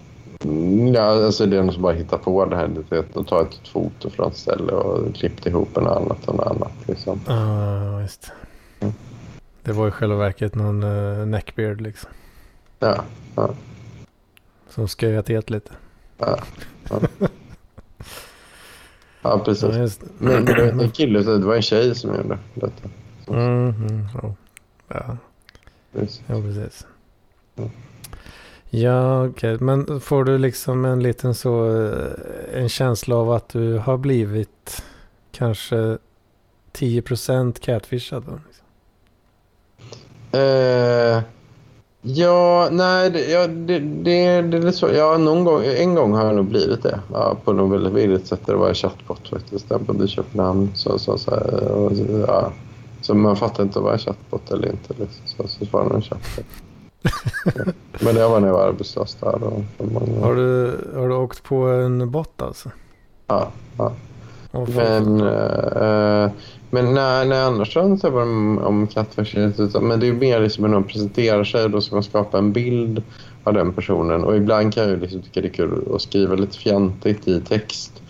Ja, 0.94 1.02
alltså 1.02 1.46
det 1.46 1.56
är 1.56 1.62
någon 1.62 1.72
som 1.72 1.82
bara 1.82 1.92
hittar 1.92 2.18
på 2.18 2.44
det 2.44 2.56
här. 2.56 2.70
De 3.14 3.24
tar 3.24 3.42
ett 3.42 3.68
foto 3.68 4.10
från 4.10 4.30
ett 4.30 4.36
ställe 4.36 4.72
och 4.72 5.14
klippt 5.14 5.46
ihop 5.46 5.76
en 5.76 5.86
annat 5.86 6.28
och 6.28 6.34
något 6.34 6.46
annat. 6.46 6.72
Liksom. 6.86 7.20
Ja, 7.26 8.00
just 8.00 8.32
mm. 8.80 8.94
Det 9.62 9.72
var 9.72 9.88
i 9.88 9.90
själva 9.90 10.16
verket 10.16 10.54
någon 10.54 10.82
uh, 10.82 11.26
neckbeard 11.26 11.80
liksom. 11.80 12.10
Ja. 12.78 13.04
ja. 13.36 13.50
Som 14.68 14.88
sköjat 14.88 15.28
het 15.28 15.50
lite. 15.50 15.72
Ja. 16.20 16.38
Ja, 16.90 17.00
ja 19.22 19.38
precis. 19.44 19.74
Ja, 19.74 19.78
just... 19.78 20.02
Men 20.18 20.44
det 20.44 20.72
var 20.74 20.82
en 20.84 20.90
kille, 20.90 21.22
det 21.22 21.38
var 21.38 21.54
en 21.54 21.62
tjej 21.62 21.94
som 21.94 22.14
gjorde 22.14 22.38
detta. 22.54 22.88
Mm, 23.28 23.68
mm, 23.68 24.06
oh. 24.22 24.32
Ja. 24.88 25.16
Precis. 25.92 26.22
Ja, 26.26 26.42
precis. 26.42 26.86
Ja, 28.70 29.26
okej. 29.26 29.54
Okay. 29.54 29.66
Men 29.66 30.00
får 30.00 30.24
du 30.24 30.38
liksom 30.38 30.84
en 30.84 31.02
liten 31.02 31.34
så, 31.34 31.82
eh, 31.86 32.62
en 32.62 32.68
känsla 32.68 33.16
av 33.16 33.32
att 33.32 33.48
du 33.48 33.78
har 33.78 33.96
blivit 33.96 34.82
kanske 35.32 35.98
10% 36.72 37.60
catfishad 37.60 38.22
då? 38.22 38.40
Liksom? 38.46 38.66
Uh, 40.34 41.22
ja, 42.02 42.68
nej, 42.72 43.10
det, 43.10 43.30
ja, 43.30 43.46
det, 43.46 43.78
det, 43.78 44.42
det 44.42 44.56
är 44.56 44.70
så. 44.70 44.88
Ja, 44.88 45.18
någon 45.18 45.44
gång, 45.44 45.64
en 45.64 45.94
gång 45.94 46.14
har 46.14 46.26
jag 46.26 46.36
nog 46.36 46.44
blivit 46.44 46.82
det. 46.82 47.00
Ja, 47.12 47.36
på 47.44 47.52
något 47.52 47.72
väldigt 47.72 47.92
vidrigt 47.92 48.26
sätt. 48.26 48.40
Det 48.46 48.54
var 48.54 48.68
en 48.68 48.74
chattbot 48.74 49.28
faktiskt. 49.28 49.68
Den 49.68 49.84
bodde 49.84 50.04
i 50.04 50.08
Köpenhamn. 50.08 50.70
Så, 50.74 50.98
så, 50.98 51.18
så, 51.18 51.30
och, 51.30 51.92
ja. 52.26 52.52
så 53.00 53.14
man 53.14 53.36
fattar 53.36 53.62
inte 53.62 53.78
om 53.78 53.84
det 53.84 53.86
var 53.86 53.92
en 53.92 53.98
chattbot 53.98 54.50
eller 54.50 54.68
inte. 54.68 54.94
Liksom. 54.98 55.22
Så, 55.26 55.48
så 55.48 55.66
svarade 55.66 55.88
man 55.88 55.96
en 55.96 56.02
chattbot. 56.02 56.46
Men 58.00 58.14
det 58.14 58.28
var 58.28 58.40
när 58.40 58.48
jag 58.48 58.54
var 58.54 58.66
arbetslös 58.66 59.14
där. 59.20 59.42
Och, 59.44 59.62
har, 60.22 60.34
du, 60.34 60.78
har 60.94 61.08
du 61.08 61.14
åkt 61.14 61.42
på 61.42 61.56
en 61.56 62.10
bot 62.10 62.42
alltså? 62.42 62.70
Ja. 63.26 63.48
ja. 63.78 63.92
Oh, 64.52 64.68
men, 64.76 65.20
uh, 65.20 66.30
men 66.70 66.94
nej, 66.94 67.28
nej 67.28 67.42
annars 67.42 67.76
har 67.76 67.82
jag 67.82 68.10
varit 68.10 68.26
om, 68.26 68.58
om 68.58 68.86
kattversionen. 68.86 69.54
Men 69.80 70.00
det 70.00 70.08
är 70.08 70.12
mer 70.12 70.40
liksom 70.40 70.62
när 70.62 70.68
någon 70.68 70.84
presenterar 70.84 71.44
sig 71.44 71.64
och 71.64 71.70
då 71.70 71.80
ska 71.80 71.96
man 71.96 72.02
skapa 72.02 72.38
en 72.38 72.52
bild 72.52 73.02
av 73.44 73.54
den 73.54 73.72
personen. 73.72 74.24
Och 74.24 74.36
ibland 74.36 74.74
kan 74.74 74.88
jag 74.88 75.00
liksom 75.00 75.22
tycka 75.22 75.40
det 75.40 75.48
är 75.48 75.52
kul 75.52 75.84
att 75.94 76.02
skriva 76.02 76.34
lite 76.34 76.58
fjantigt 76.58 77.28
i 77.28 77.40
text. 77.40 78.02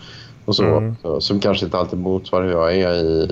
Och 0.45 0.55
så, 0.55 0.63
mm. 0.63 0.95
så, 1.01 1.21
som 1.21 1.39
kanske 1.39 1.65
inte 1.65 1.77
alltid 1.77 1.99
motsvarar 1.99 2.45
hur 2.45 2.51
jag 2.51 2.75
är 2.75 2.93
i, 2.93 3.23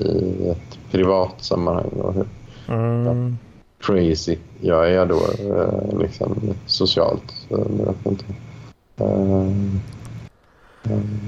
i 0.46 0.50
ett 0.50 0.92
privat 0.92 1.36
sammanhang. 1.38 1.90
Och 1.90 2.14
hur 2.14 2.26
mm. 2.68 3.38
crazy 3.82 4.38
jag 4.62 4.92
är 4.92 5.06
då 5.06 5.20
eh, 5.56 6.00
liksom, 6.00 6.36
socialt. 6.66 7.34
Så, 7.50 7.68
jag 7.86 8.12
inte. 8.12 8.26
Uh, 9.02 9.52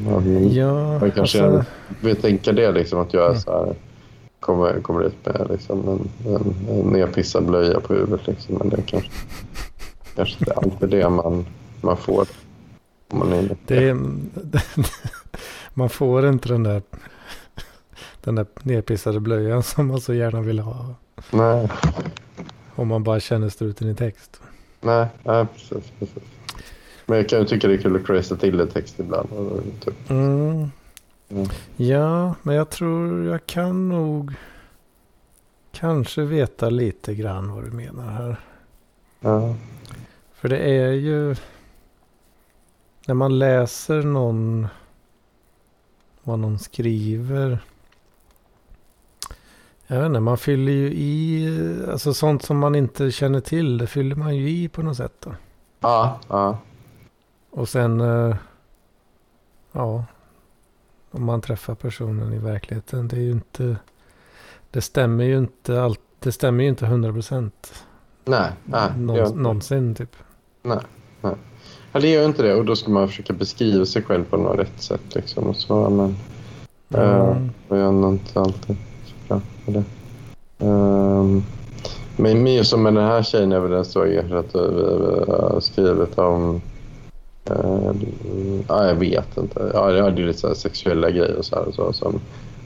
ja, 0.07 1.01
jag 1.01 1.15
kanske 1.15 1.45
alltså... 1.45 1.63
vill 2.01 2.15
tänka 2.15 2.51
det 2.51 2.71
liksom 2.71 2.99
att 2.99 3.13
jag 3.13 3.35
är 3.35 3.35
så 3.35 3.51
här 3.51 3.75
kommer, 4.41 4.81
kommer 4.81 5.03
ut 5.03 5.25
med 5.25 5.47
liksom 5.49 5.89
en, 5.89 6.33
en, 6.33 6.55
en 6.69 6.85
nedpissad 6.85 7.45
blöja 7.45 7.79
på 7.79 7.93
huvudet. 7.93 8.27
Liksom. 8.27 8.55
Men 8.55 8.69
det 8.69 8.81
kanske, 8.85 9.11
kanske 10.15 10.39
inte 10.39 10.53
alltid 10.53 10.89
det 10.89 11.09
man, 11.09 11.45
man 11.81 11.97
får. 11.97 12.27
Man, 13.13 13.33
är 13.33 13.55
det 13.65 13.89
är, 13.89 13.97
man 15.73 15.89
får 15.89 16.27
inte 16.27 16.49
den 16.49 16.63
där, 16.63 16.81
den 18.23 18.35
där 18.35 18.45
nedpissade 18.63 19.19
blöjan 19.19 19.63
som 19.63 19.87
man 19.87 20.01
så 20.01 20.13
gärna 20.13 20.41
vill 20.41 20.59
ha. 20.59 20.95
Nej. 21.31 21.69
Om 22.75 22.87
man 22.87 23.03
bara 23.03 23.19
känner 23.19 23.49
struten 23.49 23.89
i 23.89 23.95
text. 23.95 24.41
Nej, 24.81 25.07
nej 25.23 25.45
precis, 25.53 25.91
precis. 25.99 26.23
Men 27.05 27.17
jag 27.17 27.29
kan 27.29 27.39
ju 27.39 27.45
tycka 27.45 27.67
det 27.67 27.73
är 27.73 27.77
kul 27.77 27.95
att 27.95 28.05
craza 28.05 28.35
till 28.35 28.59
en 28.59 28.67
text 28.67 28.99
ibland. 28.99 29.29
Typ. 29.85 30.09
Mm. 30.09 30.71
Mm. 31.31 31.47
Ja, 31.75 32.35
men 32.41 32.55
jag 32.55 32.69
tror 32.69 33.25
jag 33.25 33.45
kan 33.45 33.89
nog 33.89 34.33
kanske 35.71 36.21
veta 36.21 36.69
lite 36.69 37.15
grann 37.15 37.51
vad 37.51 37.63
du 37.63 37.71
menar 37.71 38.11
här. 38.11 38.39
Ja. 39.19 39.55
För 40.33 40.49
det 40.49 40.57
är 40.57 40.91
ju 40.91 41.35
när 43.07 43.15
man 43.15 43.39
läser 43.39 44.03
någon 44.03 44.67
vad 46.23 46.39
någon 46.39 46.59
skriver. 46.59 47.59
Jag 49.87 49.97
vet 49.97 50.05
inte, 50.05 50.19
man 50.19 50.37
fyller 50.37 50.71
ju 50.71 50.93
i, 50.93 51.47
alltså 51.91 52.13
sånt 52.13 52.43
som 52.43 52.57
man 52.57 52.75
inte 52.75 53.11
känner 53.11 53.39
till, 53.39 53.77
det 53.77 53.87
fyller 53.87 54.15
man 54.15 54.35
ju 54.35 54.49
i 54.49 54.69
på 54.69 54.81
något 54.81 54.97
sätt 54.97 55.13
då. 55.19 55.31
Ja, 55.79 56.19
ja. 56.27 56.57
Och 57.49 57.69
sen, 57.69 58.01
eh, 58.01 58.35
ja, 59.71 60.05
om 61.11 61.25
man 61.25 61.41
träffar 61.41 61.75
personen 61.75 62.33
i 62.33 62.37
verkligheten, 62.37 63.07
det 63.07 63.15
är 63.15 63.21
ju 63.21 63.31
inte, 63.31 63.75
det 64.71 64.81
stämmer 64.81 65.23
ju 65.23 65.37
inte 65.37 65.81
allt, 65.81 65.99
det 66.19 66.31
stämmer 66.31 66.63
ju 66.63 66.69
inte 66.69 66.85
hundra 66.85 67.13
procent. 67.13 67.83
Nej, 68.25 68.51
nej. 68.65 68.89
Någon, 68.97 69.41
någonsin 69.43 69.95
typ. 69.95 70.15
Nej, 70.63 70.79
nej. 71.21 71.35
Ja, 71.91 71.99
det 71.99 72.07
gör 72.07 72.25
inte 72.25 72.43
det 72.43 72.55
och 72.55 72.65
då 72.65 72.75
ska 72.75 72.91
man 72.91 73.07
försöka 73.07 73.33
beskriva 73.33 73.85
sig 73.85 74.03
själv 74.03 74.23
på 74.23 74.37
något 74.37 74.59
rätt 74.59 74.81
sätt 74.81 75.15
liksom. 75.15 75.43
Och 75.43 75.55
så, 75.55 75.89
men, 75.89 76.15
mm. 77.03 77.43
uh, 77.43 77.47
jag 77.67 77.79
är 77.79 78.09
inte 78.09 78.39
alltid 78.39 78.77
så 79.05 79.13
bra 79.27 79.41
på 79.65 79.71
det. 79.71 79.83
Um, 80.65 81.43
men 82.17 82.43
mer 82.43 82.63
som 82.63 82.83
med 82.83 82.93
den 82.93 83.05
här 83.05 83.23
tjejen 83.23 83.49
väl 83.49 83.71
den 83.71 83.85
så 83.85 84.01
att 84.01 84.09
vi 84.09 84.17
har 84.17 85.59
skrivit 85.59 86.17
om 86.17 86.61
Uh, 87.49 87.91
ja, 88.67 88.87
jag 88.87 88.95
vet 88.95 89.37
inte. 89.37 89.71
Ja, 89.73 89.91
det 89.91 90.01
hade 90.01 90.21
lite 90.21 90.39
så 90.39 90.55
sexuella 90.55 91.11
grejer 91.11 91.35
och 91.35 91.45
så 91.45 91.55
här 91.55 91.67
och 91.67 91.75
så. 91.75 91.93
Som, 91.93 92.21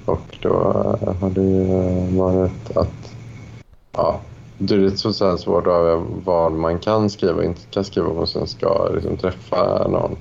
och 0.05 0.37
då 0.41 0.49
uh, 0.49 1.13
har 1.19 1.29
det 1.29 1.41
uh, 1.41 2.17
varit 2.17 2.77
att 2.77 3.15
ja, 3.91 4.19
det 4.57 4.73
är 4.73 4.79
lite 4.79 4.97
så 4.97 5.13
svårt 5.13 5.67
att 5.67 5.73
avgöra 5.73 6.05
vad 6.25 6.51
man 6.51 6.79
kan 6.79 7.09
skriva 7.09 7.37
och 7.37 7.43
inte 7.43 7.61
kan 7.71 7.83
skriva 7.83 8.07
om 8.07 8.15
man 8.15 8.27
sen 8.27 8.47
ska 8.47 8.89
liksom, 8.93 9.17
träffa 9.17 9.87
någon. 9.87 10.17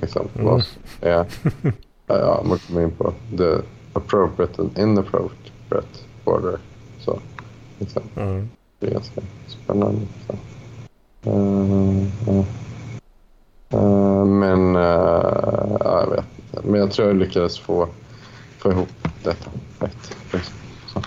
Liksom, 0.00 0.28
mm. 0.34 0.46
vad 0.46 0.64
är, 1.00 1.26
ja, 2.06 2.42
man 2.48 2.58
kommer 2.58 2.82
in 2.82 2.90
på 2.90 3.12
the 3.38 3.54
appropriate 3.92 4.62
and 4.62 4.78
inappropriate 4.78 5.98
border. 6.24 6.58
Så, 7.00 7.18
liksom. 7.78 8.02
mm. 8.16 8.48
Det 8.80 8.86
är 8.86 8.90
ganska 8.90 9.20
spännande. 9.46 10.00
Så. 10.26 10.32
Uh, 11.30 12.06
Uh, 12.28 12.44
men 14.26 14.76
uh, 14.76 14.82
ja, 15.80 16.00
jag 16.00 16.10
vet 16.10 16.24
inte. 16.40 16.68
Men 16.68 16.80
jag 16.80 16.90
tror 16.92 17.08
jag 17.08 17.16
lyckades 17.16 17.58
få, 17.58 17.88
få 18.58 18.70
ihop 18.72 18.88
detta 19.22 19.50
rätt. 19.78 20.16
Så. 20.86 20.98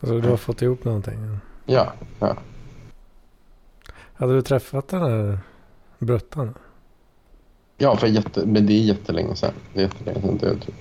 Alltså 0.00 0.20
du 0.20 0.28
har 0.28 0.36
fått 0.36 0.62
ihop 0.62 0.84
någonting? 0.84 1.38
Ja, 1.66 1.92
ja. 2.18 2.36
Hade 4.14 4.34
du 4.34 4.42
träffat 4.42 4.88
den 4.88 5.00
här 5.00 5.38
bruttan? 5.98 6.54
Ja, 7.78 7.96
för 7.96 8.06
jätte, 8.06 8.46
men 8.46 8.66
det 8.66 8.72
är 8.72 8.82
jättelänge 8.82 9.36
sedan. 9.36 9.52
Det 9.74 9.80
är 9.80 9.82
jättelänge 9.82 10.20
sedan. 10.20 10.38
Det 10.40 10.46
är 10.46 10.54
typ, 10.54 10.74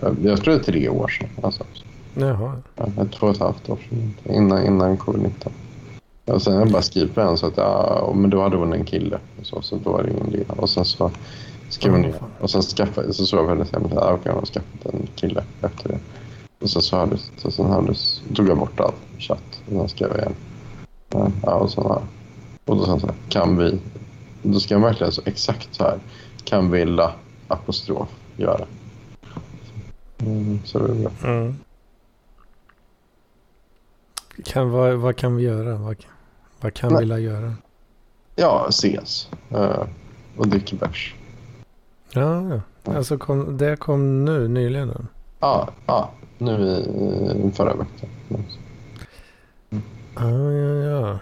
jag, 0.00 0.16
jag 0.22 0.40
tror 0.40 0.54
det 0.54 0.60
är 0.60 0.64
tre 0.64 0.88
år 0.88 1.08
sedan. 1.08 1.28
Alltså. 1.42 1.64
Jaha. 2.14 2.62
Ja, 2.76 2.86
två 3.18 3.26
och 3.26 3.34
ett 3.34 3.40
halvt 3.40 3.68
år 3.68 3.78
sedan. 3.88 4.14
Innan, 4.24 4.66
innan 4.66 4.98
covid-19. 4.98 5.50
Och 6.32 6.42
sen 6.42 6.52
har 6.52 6.60
jag 6.60 6.72
bara 6.72 6.82
skrivit 6.82 7.14
på 7.14 7.20
en 7.20 7.36
så 7.36 7.46
att 7.46 7.56
ja, 7.56 8.12
men 8.16 8.30
då 8.30 8.42
hade 8.42 8.56
hon 8.56 8.72
en 8.72 8.84
kille. 8.84 9.18
Och 9.40 9.46
så, 9.46 9.62
så 9.62 9.76
då 9.76 9.92
var 9.92 10.02
det 10.02 10.10
ingen 10.10 10.34
idé. 10.34 10.44
Och 10.48 10.70
sen 10.70 10.84
så 10.84 11.10
skrev 11.68 11.92
hon 11.92 12.00
ner. 12.00 12.14
Och 12.40 12.50
sen 12.50 12.62
skaffade, 12.62 13.12
så 13.12 13.26
såg 13.26 13.44
jag 13.44 13.48
hennes 13.48 13.72
hemsida. 13.72 14.00
Ja, 14.00 14.12
okej, 14.12 14.32
hon 14.32 14.38
har 14.38 14.46
skaffat 14.46 14.94
en 14.94 15.08
kille 15.14 15.44
efter 15.60 15.88
det. 15.88 15.98
Och 16.60 16.70
sen 16.70 16.82
så 16.82 16.96
hördes, 16.96 17.30
så 17.36 17.50
sen 17.50 17.66
hördes, 17.66 18.22
tog 18.34 18.48
jag 18.48 18.58
bort 18.58 18.80
allt 18.80 18.94
chatt. 19.18 19.62
Och 19.66 19.72
sen 19.72 19.88
skrev 19.88 20.08
jag 20.10 20.18
igen. 20.18 20.34
Ja, 21.42 21.54
och 21.54 21.70
sen 21.70 21.84
här. 21.84 22.02
Och 22.64 22.76
då 22.76 22.84
sen 22.84 23.00
så 23.00 23.06
här, 23.06 23.16
kan 23.28 23.56
vi, 23.56 23.78
då 24.42 24.60
ska 24.60 24.74
jag 24.74 24.80
verkligen 24.80 25.12
så 25.12 25.22
exakt 25.24 25.74
så 25.74 25.84
här. 25.84 25.98
Kan 26.44 26.70
vi 26.70 26.84
la 26.84 27.12
apostrof 27.48 28.08
göra. 28.36 28.66
Mm, 30.18 30.60
så 30.64 30.78
det 30.78 30.92
är 30.92 30.94
bra. 30.94 31.10
Mm. 31.24 31.56
Kan, 34.44 34.70
vad, 34.70 34.94
vad 34.94 35.16
kan 35.16 35.36
vi 35.36 35.42
göra? 35.42 35.76
Vad, 35.76 35.96
vad 36.60 36.74
kan 36.74 36.92
Nej. 36.92 37.04
vi 37.04 37.20
göra? 37.20 37.54
Ja, 38.36 38.66
ses. 38.68 39.28
Uh, 39.52 39.84
och 40.36 40.48
dricka 40.48 40.76
bärs. 40.76 41.14
Ja, 42.12 42.42
ja. 42.48 42.60
Alltså 42.94 43.18
kom, 43.18 43.56
det 43.56 43.76
kom 43.76 44.24
nu 44.24 44.48
nyligen? 44.48 44.88
Då. 44.88 45.00
Ja, 45.40 45.68
ja. 45.86 46.10
Nu 46.38 46.52
i 47.46 47.50
förra 47.50 47.74
veckan. 47.74 48.10
Mm. 48.28 48.42
Ja, 50.14 50.50
ja, 50.52 50.90
ja. 50.90 51.18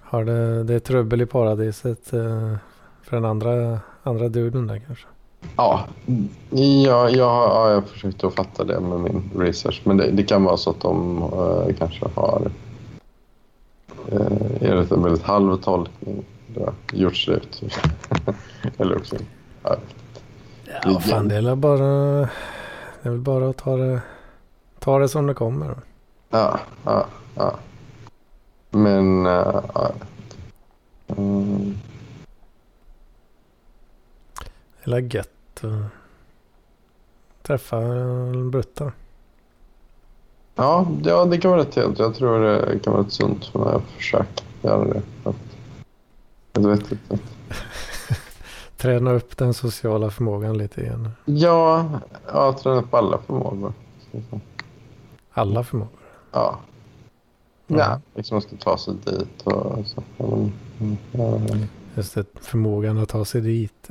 Har 0.00 0.24
det, 0.24 0.64
det 0.64 0.74
är 0.74 0.78
trubbel 0.78 1.20
i 1.20 1.26
paradiset 1.26 2.14
uh, 2.14 2.56
för 3.02 3.16
den 3.16 3.24
andra, 3.24 3.80
andra 4.02 4.28
duden 4.28 4.66
där 4.66 4.78
kanske? 4.86 5.06
Ja, 5.56 5.84
ja, 6.50 7.08
ja, 7.08 7.70
jag 7.70 7.74
har 7.74 7.82
försökt 7.82 8.24
att 8.24 8.34
fatta 8.34 8.64
det 8.64 8.80
med 8.80 9.00
min 9.00 9.30
research. 9.36 9.82
Men 9.84 9.96
det, 9.96 10.10
det 10.10 10.22
kan 10.22 10.44
vara 10.44 10.56
så 10.56 10.70
att 10.70 10.80
de 10.80 11.22
uh, 11.22 11.74
kanske 11.78 12.06
har 12.14 12.50
uh, 14.12 14.62
enligt 14.62 14.90
en 14.90 15.02
väldigt 15.02 15.22
halv 15.22 15.56
tolkning 15.56 16.24
gjort 16.92 17.16
slut. 17.16 17.62
Eller 18.78 18.96
också... 18.96 19.16
Ja, 19.62 19.76
ja 20.84 21.00
fan 21.00 21.28
det 21.28 21.36
är 21.36 21.56
bara... 21.56 21.78
Det 23.02 23.08
är 23.08 23.10
väl 23.10 23.20
bara 23.20 23.48
att 23.48 23.56
ta 23.56 23.76
det, 23.76 24.00
ta 24.78 24.98
det 24.98 25.08
som 25.08 25.26
det 25.26 25.34
kommer. 25.34 25.76
Ja, 26.30 26.60
ja, 26.84 27.06
ja. 27.34 27.54
Men... 28.70 29.26
Uh, 29.26 29.60
ja. 29.74 29.92
Mm. 31.16 31.74
Eller 34.82 35.14
gött 35.14 35.64
att 35.64 35.92
träffa 37.42 37.76
en 37.76 38.50
brutta. 38.50 38.92
Ja, 40.58 40.86
ja, 41.04 41.24
det 41.24 41.38
kan 41.38 41.50
vara 41.50 41.60
rätt 41.60 41.74
helt. 41.74 41.98
Jag 41.98 42.14
tror 42.14 42.40
det 42.40 42.78
kan 42.78 42.92
vara 42.92 43.02
rätt 43.02 43.12
sunt 43.12 43.44
för 43.44 43.58
mig 43.58 43.74
att 43.74 43.82
försöka 43.96 44.42
göra 44.62 44.84
det. 44.84 45.02
Ett 46.52 46.64
vettigt 46.64 47.00
sätt. 47.08 47.20
träna 48.76 49.12
upp 49.12 49.36
den 49.36 49.54
sociala 49.54 50.10
förmågan 50.10 50.58
lite 50.58 50.80
igen. 50.80 51.10
Ja, 51.24 51.86
ja 52.32 52.52
träna 52.52 52.76
upp 52.76 52.94
alla 52.94 53.18
förmågor. 53.18 53.72
Alla 55.32 55.64
förmågor? 55.64 55.92
Ja. 56.32 56.58
Mm. 57.68 57.80
Ja, 57.80 58.00
liksom 58.14 58.34
man 58.34 58.42
ska 58.42 58.56
ta 58.56 58.78
sig 58.78 58.94
dit 59.04 59.42
och 59.44 59.84
så. 59.86 60.02
Mm, 60.18 61.66
Just 61.94 62.14
det, 62.14 62.24
förmågan 62.40 62.98
att 62.98 63.08
ta 63.08 63.24
sig 63.24 63.40
dit. 63.40 63.90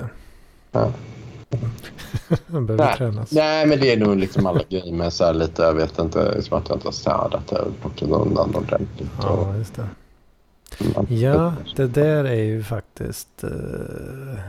Ja. 0.71 0.91
behöver 2.47 2.77
Nej. 2.77 2.97
tränas. 2.97 3.31
Nej, 3.31 3.67
men 3.67 3.79
det 3.79 3.93
är 3.93 3.97
nog 3.97 4.17
liksom 4.17 4.45
alla 4.45 4.61
grejer 4.69 4.93
med 4.93 5.13
så 5.13 5.25
här 5.25 5.33
lite, 5.33 5.61
jag 5.61 5.73
vet 5.73 5.99
inte, 5.99 6.41
som 6.41 6.57
att 6.57 6.69
jag 6.69 6.75
inte 6.75 6.87
har 6.87 6.91
städat 6.91 7.51
och 7.51 7.79
plockat 7.81 8.09
undan 8.09 8.55
ordentligt. 8.55 9.11
Ja, 9.21 9.55
just 9.57 9.75
det. 9.75 9.87
Ja, 11.09 11.53
det 11.75 11.87
där 11.87 12.23
är 12.23 12.43
ju 12.43 12.63
faktiskt... 12.63 13.43
Uh, 13.43 14.39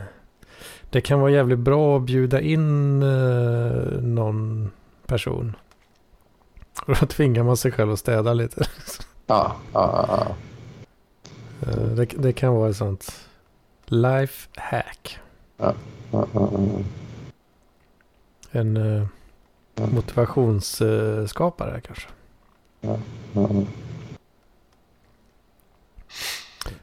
det 0.90 1.00
kan 1.00 1.20
vara 1.20 1.30
jävligt 1.30 1.58
bra 1.58 1.96
att 1.96 2.02
bjuda 2.02 2.40
in 2.40 3.02
uh, 3.02 4.02
någon 4.02 4.70
person. 5.06 5.56
Och 6.86 6.96
då 7.00 7.06
tvingar 7.06 7.42
man 7.42 7.56
sig 7.56 7.72
själv 7.72 7.92
att 7.92 7.98
städa 7.98 8.32
lite. 8.32 8.64
Ja, 9.26 9.56
ja, 9.72 10.04
ja. 10.08 10.36
Uh, 11.66 11.86
det, 11.86 12.04
det, 12.04 12.32
kan 12.32 12.54
vara 12.54 12.70
ett 12.70 12.76
sånt 12.76 13.12
life 13.86 14.48
hack. 14.54 15.18
Ja. 15.58 15.74
En 18.50 18.76
uh, 18.76 19.06
motivationsskapare 19.74 21.80
kanske. 21.80 22.08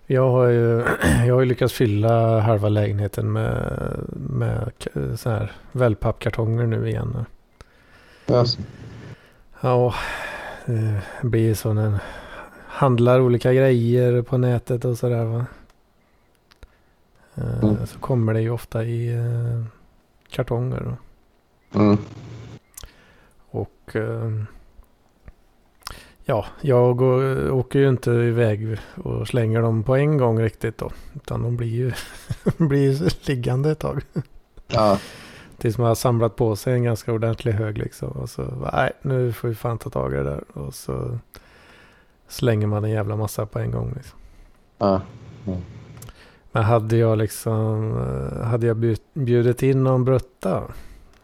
Jag 0.08 0.32
har 0.32 0.48
ju 0.48 0.84
jag 1.28 1.36
har 1.36 1.46
lyckats 1.46 1.74
fylla 1.74 2.40
halva 2.40 2.70
lägenheten 2.70 3.32
med, 3.32 3.80
med 4.14 4.72
så 5.16 5.30
här 5.30 5.52
wellpappkartonger 5.72 6.66
nu 6.66 6.90
igen. 6.90 7.26
Alltså. 8.26 8.60
Ja, 9.62 9.94
det 10.66 11.02
blir 11.22 11.54
så 11.54 11.74
när 11.74 12.00
handlar 12.68 13.20
olika 13.20 13.54
grejer 13.54 14.22
på 14.22 14.38
nätet 14.38 14.86
och 14.86 14.98
sådär 14.98 15.24
va. 15.24 15.46
Eh, 17.36 17.64
Mm. 17.64 17.86
Så 17.86 18.00
kommer 18.00 18.34
det 18.34 18.42
ju 18.42 18.50
ofta 18.50 18.84
i 18.84 19.14
eh, 19.16 19.64
kartonger. 20.30 20.98
Mm. 21.74 21.98
Och 23.50 23.96
eh, 23.96 24.32
ja, 26.26 26.46
jag 26.62 26.98
går, 26.98 27.52
åker 27.52 27.80
ju 27.80 27.90
inte 27.90 28.12
iväg 28.12 28.78
och 28.96 29.28
slänger 29.28 29.62
dem 29.62 29.84
på 29.84 29.96
en 29.96 30.18
gång 30.18 30.40
riktigt 30.40 30.78
då. 30.78 30.92
Utan 31.14 31.44
de 31.44 31.58
blir 31.58 31.68
ju 31.68 31.92
blir 32.68 33.28
liggande 33.28 33.72
ett 33.72 33.80
tag. 33.80 34.02
Ja. 34.68 35.00
Tills 35.58 35.78
man 35.78 35.88
har 35.88 35.96
samlat 35.96 36.36
på 36.36 36.56
sig 36.56 36.74
en 36.74 36.84
ganska 36.84 37.14
ordentlig 37.14 37.52
hög 37.54 37.78
liksom. 37.78 38.10
Och 38.10 38.30
så, 38.30 38.70
nej 38.74 38.92
nu 39.02 39.34
får 39.34 39.48
vi 39.48 39.56
fan 39.56 39.78
ta 39.78 39.90
tag 39.90 40.14
i 40.14 40.16
det 40.16 40.24
där. 40.24 40.44
Och 40.54 40.74
så 40.74 41.20
slänger 42.28 42.68
man 42.68 42.84
en 42.84 42.90
jävla 42.92 43.16
massa 43.16 43.46
på 43.46 43.60
en 43.60 43.72
gång. 43.72 43.94
Liksom. 43.96 44.20
Ja. 44.78 45.02
Men 46.56 46.64
hade 46.64 46.98
jag 46.98 47.18
liksom, 47.18 47.92
eh, 47.98 48.44
hade 48.48 48.68
jag 48.68 48.78
bjud- 48.78 49.02
bjudit 49.14 49.64
in 49.64 49.84
någon 49.84 50.06
brutta. 50.06 50.64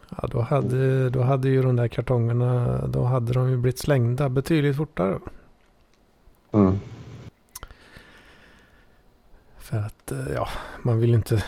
Ja 0.08 0.28
då 0.32 0.40
hade, 0.40 1.10
då 1.10 1.22
hade 1.22 1.48
ju 1.48 1.62
de 1.62 1.76
där 1.76 1.88
kartongerna, 1.88 2.80
då 2.86 3.04
hade 3.04 3.32
de 3.32 3.50
ju 3.50 3.56
blivit 3.56 3.78
slängda 3.78 4.28
betydligt 4.28 4.76
fortare. 4.76 5.18
Mm. 6.52 6.78
För 9.58 9.76
att, 9.76 10.12
eh, 10.12 10.32
ja, 10.34 10.48
man 10.82 10.98
vill 10.98 11.14
inte 11.14 11.44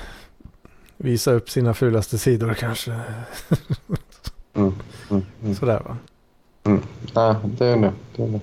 visa 0.97 1.33
upp 1.33 1.51
sina 1.51 1.75
fulaste 1.75 2.19
sidor 2.19 2.55
kanske. 2.55 2.93
Mm. 4.55 4.73
Mm. 5.11 5.23
Mm. 5.43 5.55
Sådär 5.55 5.83
va. 5.85 5.97
Ja, 7.15 7.41
det 7.45 7.67
är 7.67 7.77
det. 7.77 7.93
det, 8.17 8.23
är 8.23 8.29
det. 8.29 8.41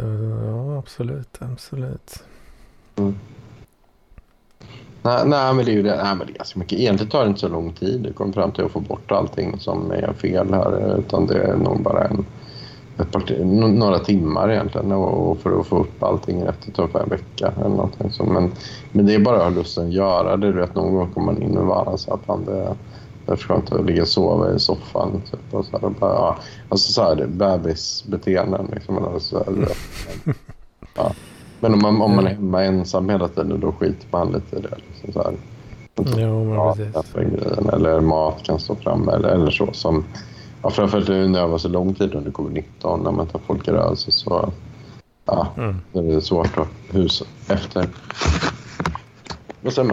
Så 0.00 0.06
ja, 0.46 0.78
absolut, 0.78 1.38
absolut. 1.40 2.22
Mm. 2.96 3.14
Nej, 5.02 5.22
nej, 5.26 5.54
men 5.54 5.64
det 5.64 5.70
är 5.70 5.74
ju 5.74 5.82
det. 5.82 5.96
Nej, 6.02 6.16
men 6.16 6.26
det 6.26 6.32
är 6.32 6.36
ganska 6.36 6.58
mycket. 6.58 6.78
Egentligen 6.78 7.10
tar 7.10 7.22
det 7.22 7.28
inte 7.28 7.40
så 7.40 7.48
lång 7.48 7.72
tid. 7.72 8.00
Det 8.00 8.12
kommer 8.12 8.32
fram 8.32 8.52
till 8.52 8.64
att 8.64 8.70
få 8.70 8.80
bort 8.80 9.12
allting 9.12 9.60
som 9.60 9.90
är 9.90 10.12
fel 10.12 10.54
här. 10.54 10.98
Utan 10.98 11.26
det 11.26 11.42
är 11.42 11.56
nog 11.56 11.82
bara 11.82 12.04
en, 12.04 12.26
ett 12.98 13.12
par, 13.12 13.44
några 13.68 13.98
timmar 13.98 14.50
egentligen. 14.50 14.92
Och, 14.92 15.38
för 15.38 15.60
att 15.60 15.66
få 15.66 15.78
upp 15.78 16.02
allting 16.02 16.44
rätt. 16.44 16.58
Det 16.66 16.72
tar 16.72 17.02
en 17.02 17.08
vecka 17.08 17.52
eller 17.56 17.68
någonting. 17.68 18.10
Så, 18.10 18.24
men, 18.24 18.52
men 18.92 19.06
det 19.06 19.14
är 19.14 19.18
bara 19.18 19.36
att 19.36 19.42
ha 19.42 19.50
lusten 19.50 19.86
att 19.86 19.92
göra 19.92 20.36
det. 20.36 20.52
Du 20.52 20.60
vet, 20.60 20.74
någon 20.74 20.94
gång 20.94 21.10
kommer 21.12 21.32
man 21.32 21.42
in 21.42 21.58
och 21.58 21.66
vara 21.66 21.96
så 21.96 22.14
att 22.14 22.24
fan, 22.24 22.44
det, 22.44 22.76
det 23.26 23.32
är 23.32 23.36
skönt 23.36 23.72
att 23.72 23.86
ligga 23.86 24.02
och 24.02 24.08
sova 24.08 24.54
i 24.54 24.58
soffan. 24.58 25.22
Typ, 25.30 25.54
och 25.54 25.64
så 25.64 25.72
här, 25.72 25.84
och 25.84 25.92
bara, 25.92 26.14
ja, 26.14 26.38
alltså 26.68 26.92
så 26.92 27.02
här, 27.02 27.26
bebisbeteenden. 27.26 28.68
Liksom, 28.74 28.96
eller 28.98 29.18
så 29.18 29.38
här, 29.38 29.68
ja. 30.96 31.12
Men 31.60 31.74
om 31.74 31.82
man, 31.82 32.02
om 32.02 32.16
man 32.16 32.26
är 32.26 32.30
hemma 32.30 32.62
ensam 32.64 33.08
hela 33.08 33.28
tiden 33.28 33.60
då 33.60 33.72
skiter 33.72 34.06
man 34.10 34.32
lite 34.32 34.56
i 34.56 34.60
det. 34.60 34.76
Liksom, 34.88 35.12
så 35.12 35.22
här. 35.22 35.34
Jo, 36.20 36.44
men 36.44 36.54
Ja, 36.54 36.74
precis. 36.76 37.12
grejen. 37.14 37.68
Eller 37.72 38.00
mat 38.00 38.42
kan 38.42 38.58
stå 38.58 38.74
framme 38.74 39.12
eller, 39.12 39.28
eller 39.28 39.50
så. 39.50 39.68
Som, 39.72 40.04
ja, 40.62 40.70
framförallt 40.70 41.08
nu 41.08 41.28
när 41.28 41.38
jag 41.38 41.48
var 41.48 41.58
så 41.58 41.68
lång 41.68 41.94
tid 41.94 42.14
under 42.14 42.30
covid-19 42.30 43.02
när 43.04 43.10
man 43.12 43.26
tar 43.26 43.40
folk 43.46 43.68
i 43.68 43.70
rörelse 43.70 44.10
så 44.10 44.52
ja, 45.24 45.46
Mm. 45.56 45.76
det 45.92 45.98
är 46.14 46.20
svårt 46.20 46.58
att 46.58 46.68
husa 46.90 47.24
efter. 47.48 47.88
Men 49.60 49.72
sen, 49.72 49.90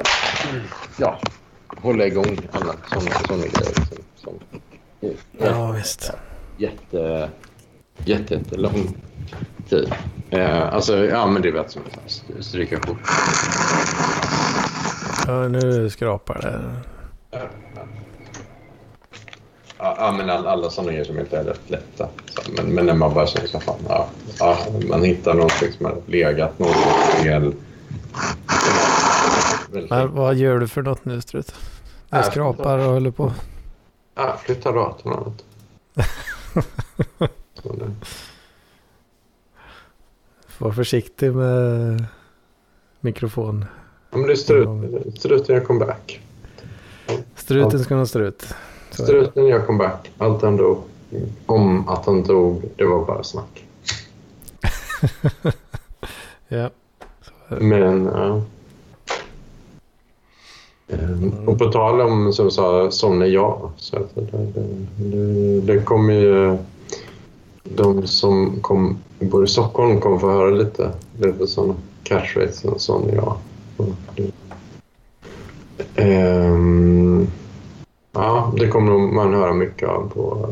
ja, 1.00 1.18
hålla 1.78 2.06
igång 2.06 2.40
alla 2.52 2.74
sådana 2.90 3.12
såna 3.28 3.40
grejer. 3.44 3.74
Liksom, 3.80 3.98
som, 4.16 4.34
Ja, 5.40 5.72
visst. 5.72 6.12
jätte, 6.58 7.30
jätte, 8.06 8.34
jättelång 8.34 8.98
tid. 9.70 9.94
Eh, 10.30 10.74
alltså, 10.74 11.06
ja 11.06 11.28
men 11.28 11.42
det 11.42 11.52
vet 11.52 11.72
som 11.72 11.82
att 12.06 12.46
stryka 12.46 12.80
kort. 12.80 12.98
Ja, 15.28 15.48
nu 15.48 15.90
skrapar 15.90 16.40
det. 16.42 16.62
Ja, 19.80 19.96
ja, 20.00 20.12
men 20.18 20.30
all, 20.30 20.48
alla 20.48 20.70
sådana 20.70 20.92
grejer 20.92 21.06
som 21.06 21.20
inte 21.20 21.38
är 21.38 21.44
rätt 21.44 21.62
lätta. 21.70 22.08
Så, 22.26 22.52
men, 22.52 22.66
men 22.66 22.86
när 22.86 22.94
man 22.94 23.14
bara 23.14 23.28
känner 23.28 23.48
så 23.48 23.60
fan, 23.60 23.76
ja, 23.90 24.08
ja, 24.40 24.58
man 24.90 25.04
hittar 25.04 25.34
någonting 25.34 25.72
som 25.78 25.86
har 25.86 25.96
legat 26.08 26.60
något 26.60 26.76
fel. 27.22 27.54
Väldigt 29.72 29.90
Men 29.92 30.16
vad 30.16 30.36
gör 30.36 30.60
du 30.60 30.68
för 30.68 30.82
något 30.82 31.06
nu 31.06 31.22
Strut? 31.22 31.56
Jag 32.10 32.20
Äh, 32.20 32.26
skrapar 32.32 32.78
och 32.78 32.86
håller 32.94 33.12
på. 33.12 33.34
Ja, 34.16 34.38
flytta 34.46 34.72
datorn 34.72 35.14
och 35.14 35.34
det- 37.64 37.92
Var 40.58 40.72
försiktig 40.72 41.34
med 41.34 42.06
mikrofon. 43.00 43.66
Ja, 44.12 44.18
men 44.18 44.28
det 44.28 44.34
är 44.34 44.36
strut, 44.36 44.70
struten 45.20 45.56
gör 45.56 45.64
comeback. 45.64 46.22
Struten 47.36 47.80
ska 47.84 47.96
nog 47.96 48.08
strut. 48.08 48.54
Så. 48.92 49.04
Struten 49.04 49.46
gör 49.48 49.66
comeback. 49.66 50.12
Allt 50.18 50.42
han 50.42 50.58
dog. 50.58 50.78
Om 51.46 51.90
att 51.90 52.06
han 52.06 52.24
dog, 52.24 52.64
det 52.76 52.86
var 52.86 53.06
bara 53.06 53.24
snack. 53.24 53.64
Ja. 56.48 56.70
Men, 57.48 58.06
ja. 58.06 58.42
Ehm, 61.24 61.48
Och 61.48 61.58
på 61.58 61.66
tal 61.66 62.02
om, 62.02 62.34
som 62.34 62.52
sa, 62.52 62.92
sån 62.92 63.22
är 63.22 63.26
jag. 63.26 63.70
Så 63.78 63.96
att 63.96 64.16
det, 64.16 64.48
det, 64.98 65.62
det, 65.62 65.80
kommer 65.80 66.14
ju... 66.14 66.58
De 67.64 68.08
som 68.08 68.60
kom, 68.62 68.98
bor 69.20 69.44
i 69.44 69.48
Stockholm 69.48 70.00
kommer 70.00 70.18
få 70.18 70.30
höra 70.32 70.50
lite, 70.50 70.92
lite 71.22 71.48
sådana 71.48 71.76
sån 72.78 73.10
är 73.10 73.16
jag. 73.16 73.36
Och 73.78 73.86
det- 74.16 74.32
Ehm, 75.96 77.28
ja, 78.12 78.54
det 78.58 78.68
kommer 78.68 79.14
man 79.14 79.34
höra 79.34 79.54
mycket 79.54 79.90
av 79.90 80.12
på, 80.14 80.50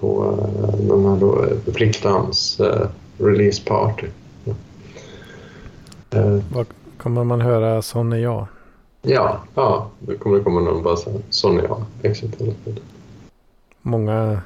på 0.00 0.34
eh, 0.62 0.78
den 0.86 1.04
här 1.04 1.16
då, 1.16 1.44
eh, 1.44 1.74
Pliktans 1.74 2.60
eh, 2.60 2.86
release 3.18 3.62
party. 3.66 4.06
Eh, 6.10 6.38
Vad 6.52 6.66
kommer 6.98 7.24
man 7.24 7.40
höra 7.40 7.82
sån 7.82 8.12
är 8.12 8.16
jag? 8.16 8.46
Ja, 9.06 9.40
ja. 9.54 9.90
Det 9.98 10.16
kommer 10.16 10.40
komma 10.40 10.60
någon 10.60 10.82
bara 10.82 10.96
så 10.96 11.20
sån 11.30 11.58
är 11.58 11.62
jag. 11.62 11.82
Tiden. 12.14 12.54
Många, 13.82 14.40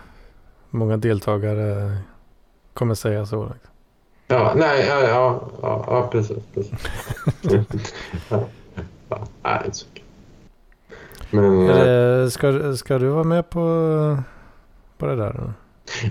många 0.71 0.97
deltagare 0.97 1.97
kommer 2.75 2.95
säga 2.95 3.27
så. 3.27 3.43
liksom. 3.45 3.71
Ja, 4.27 4.53
nej, 4.57 4.87
ja, 4.89 5.01
ja, 5.01 5.41
ja, 5.63 5.85
ja 5.87 6.09
precis. 6.13 6.39
precis. 6.55 6.73
ja, 8.29 8.45
ja, 9.09 9.27
nej, 9.43 9.71
så. 9.73 9.87
Men 11.31 11.69
Är 11.69 12.19
eh, 12.19 12.25
det, 12.25 12.31
ska, 12.31 12.77
ska 12.77 12.99
du 12.99 13.09
vara 13.09 13.25
med 13.25 13.51
på, 13.51 14.19
på 14.99 15.07
det 15.07 15.17
där? 15.17 15.33
Då? 15.33 15.53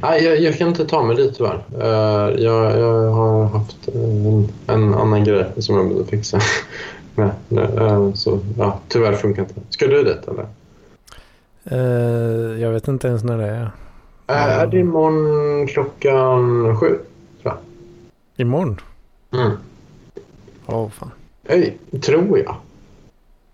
nej, 0.01 0.23
jag, 0.23 0.39
jag 0.39 0.57
kan 0.57 0.67
inte 0.67 0.85
ta 0.85 1.03
mig 1.03 1.15
dit 1.15 1.37
tyvärr. 1.37 1.63
Eh, 1.79 2.43
jag, 2.43 2.79
jag 2.79 3.11
har 3.11 3.45
haft 3.45 3.87
en, 3.87 4.49
en 4.67 4.93
annan 4.93 5.23
grej 5.23 5.45
som 5.57 5.75
jag 5.75 5.87
behöver 5.87 6.05
fixa. 6.05 6.39
Med. 7.17 7.31
Eh, 7.77 8.13
så 8.13 8.39
ja, 8.57 8.79
tyvärr 8.87 9.13
funkar 9.13 9.41
inte. 9.41 9.55
Ska 9.69 9.87
du 9.87 10.03
dit 10.03 10.27
eller? 10.27 10.47
Eh, 11.63 12.61
jag 12.61 12.71
vet 12.71 12.87
inte 12.87 13.07
ens 13.07 13.23
när 13.23 13.37
det 13.37 13.47
är. 13.47 13.71
Eh, 14.27 14.59
Är 14.59 14.67
det 14.67 14.79
imorgon 14.79 15.67
klockan 15.67 16.77
sju? 16.77 16.99
Imorgon? 18.39 18.81
Mm. 19.31 19.51
Åh 20.65 20.89
fan. 20.89 21.11
Hej, 21.47 21.77
tror 22.01 22.39
jag. 22.39 22.55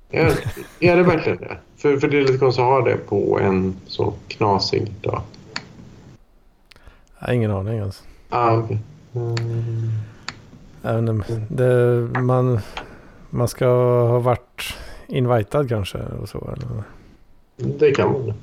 Är, 0.10 0.32
är 0.80 0.98
det 0.98 1.04
verkligen 1.04 1.38
det? 1.38 1.58
För, 1.78 1.98
för 1.98 2.08
det 2.08 2.18
är 2.18 2.22
lite 2.22 2.38
konstigt 2.38 2.62
att 2.64 2.70
ha 2.70 2.82
det 2.82 2.98
på 2.98 3.40
en 3.40 3.76
så 3.88 4.14
knasig 4.28 4.92
dag. 5.02 5.22
Jag 7.20 7.28
har 7.28 7.34
ingen 7.34 7.52
aning 7.52 7.78
ens. 7.78 8.04
Ah, 8.30 8.58
okay. 8.58 8.78
mm. 9.16 9.90
Även, 10.84 11.24
det, 11.50 12.02
man, 12.20 12.60
man 13.34 13.48
ska 13.48 13.66
ha 14.08 14.20
varit 14.20 14.74
invitad 15.08 15.70
kanske 15.70 15.98
och 16.22 16.30
så. 16.30 16.54
Eller, 16.54 16.84
Det 17.80 17.92
kan 17.92 18.12
man. 18.12 18.34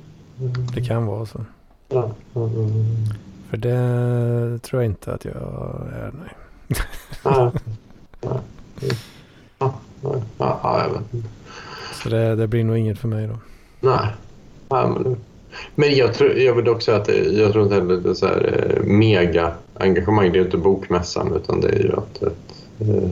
Det 0.75 0.81
kan 0.81 1.05
vara 1.05 1.25
så. 1.25 1.45
Ja. 1.89 2.11
Mm. 2.35 2.85
För 3.49 3.57
det 3.57 4.59
tror 4.63 4.81
jag 4.81 4.91
inte 4.91 5.13
att 5.13 5.25
jag 5.25 5.35
är. 5.93 6.11
Nej. 8.21 8.41
Ja, 9.59 9.73
ja, 10.37 10.83
jag 10.87 10.93
vet 10.93 11.13
inte. 11.13 11.27
Så 12.03 12.09
det, 12.09 12.35
det 12.35 12.47
blir 12.47 12.63
nog 12.63 12.77
inget 12.77 12.99
för 12.99 13.07
mig 13.07 13.27
då. 13.27 13.37
Nej. 13.79 14.07
Ja, 14.69 14.87
men, 14.87 15.15
men 15.75 15.95
jag, 15.95 16.13
tror, 16.13 16.31
jag 16.37 16.55
vill 16.55 16.69
också 16.69 16.85
säga 16.85 16.97
att 16.97 17.05
det, 17.05 17.17
jag 17.17 17.51
tror 17.51 17.63
inte 17.63 17.75
heller 17.75 17.97
det 17.97 18.09
är 18.09 18.13
så 18.13 18.25
här 18.25 18.73
eh, 18.77 18.83
mega 18.83 19.51
engagemang. 19.77 20.31
Det 20.31 20.39
är 20.39 20.45
inte 20.45 20.57
bokmässan 20.57 21.35
utan 21.35 21.61
det 21.61 21.69
är 21.69 21.79
ju 21.79 21.89
ett, 21.89 22.23
ett 22.23 22.65
eh, 22.79 23.09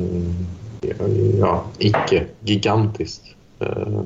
ja, 1.39 1.65
icke 1.77 2.27
gigantiskt 2.39 3.35
eh, 3.59 4.01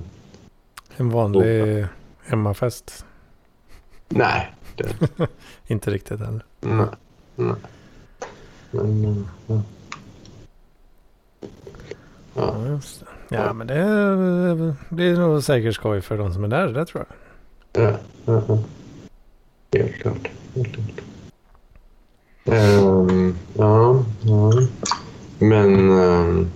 En 0.98 1.10
vanlig 1.10 1.86
hemmafest. 2.26 3.06
Nej, 4.10 4.54
det, 4.76 4.96
Inte 5.68 5.92
riktigt 5.92 6.20
heller. 6.20 6.46
nej, 6.60 6.86
nej. 7.36 7.56
Men, 8.72 9.06
eh, 9.06 9.18
ja. 9.48 9.62
Ja, 12.36 12.80
Ja. 13.30 13.46
Ja, 13.46 13.54
men 13.54 13.68
det 13.68 14.76
blir 14.90 15.18
nog 15.18 15.44
säkert 15.44 15.76
skoj 15.76 16.02
för 16.02 16.18
de 16.18 16.34
som 16.34 16.44
är 16.44 16.48
där. 16.48 16.68
Det 16.68 16.86
tror 16.86 17.06
jag. 17.08 17.84
ja, 17.84 17.98
ja, 18.26 18.42
ja. 18.48 18.60
Helt 19.80 19.96
klart. 19.96 20.30
Helt 20.56 20.74
klart. 20.74 21.02
Ehm, 22.46 23.36
ja, 23.54 24.04
ja. 24.22 24.52
Men... 25.40 25.90
ehm, 26.00 26.50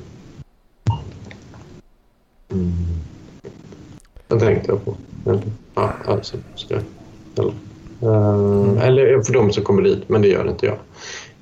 mm. 2.52 2.72
Vad 4.28 4.39
tänkte 4.39 4.72
jag 4.72 4.86
på? 4.86 4.95
Ja, 5.76 5.93
alltså, 6.06 6.38
ska 6.56 6.74
jag... 6.74 6.84
Eller, 7.39 7.54
Ehm, 8.02 8.78
eller 8.78 9.22
för 9.22 9.34
de 9.34 9.52
som 9.52 9.64
kommer 9.64 9.82
dit, 9.82 10.10
men 10.10 10.22
det 10.22 10.28
gör 10.28 10.50
inte 10.50 10.66
jag. 10.66 10.76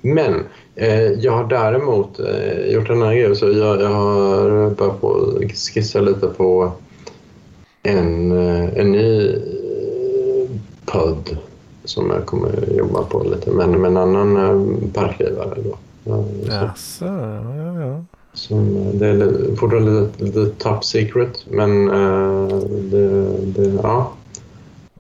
Men 0.02 0.44
eh, 0.76 1.02
jag 1.12 1.32
har 1.32 1.44
däremot 1.48 2.20
eh, 2.20 2.66
gjort 2.74 2.90
en 2.90 3.02
annan 3.02 3.16
grej. 3.16 3.36
Så 3.36 3.46
jag, 3.46 3.82
jag 3.82 3.90
har 3.90 4.70
börjat 4.70 5.02
på 5.02 5.40
skissa 5.74 6.02
lite 6.02 6.28
på 6.28 6.72
en, 7.84 8.32
eh, 8.32 8.80
en 8.80 8.92
ny 8.92 9.28
eh, 9.30 10.50
podd 10.86 11.38
som 11.84 12.10
jag 12.10 12.26
kommer 12.26 12.74
jobba 12.78 13.04
på 13.04 13.24
lite, 13.24 13.52
men 13.52 13.72
med 13.72 13.92
en 13.92 13.98
annan 13.98 14.38
eh, 14.38 14.90
parklivare 14.94 15.58
då. 15.64 15.78
Eh, 16.14 16.24
så- 16.46 16.52
Jaså, 16.52 17.06
ja, 17.06 17.56
ja, 17.56 17.80
ja. 17.82 18.04
Som, 18.36 18.78
eh, 18.78 18.94
det 18.94 19.08
är 19.08 19.56
fortfarande 19.56 20.02
lite, 20.02 20.24
lite 20.24 20.46
top 20.58 20.86
secret, 20.86 21.46
men 21.50 21.90
eh, 21.90 22.48
det, 22.68 23.38
det, 23.46 23.80
ja, 23.84 24.14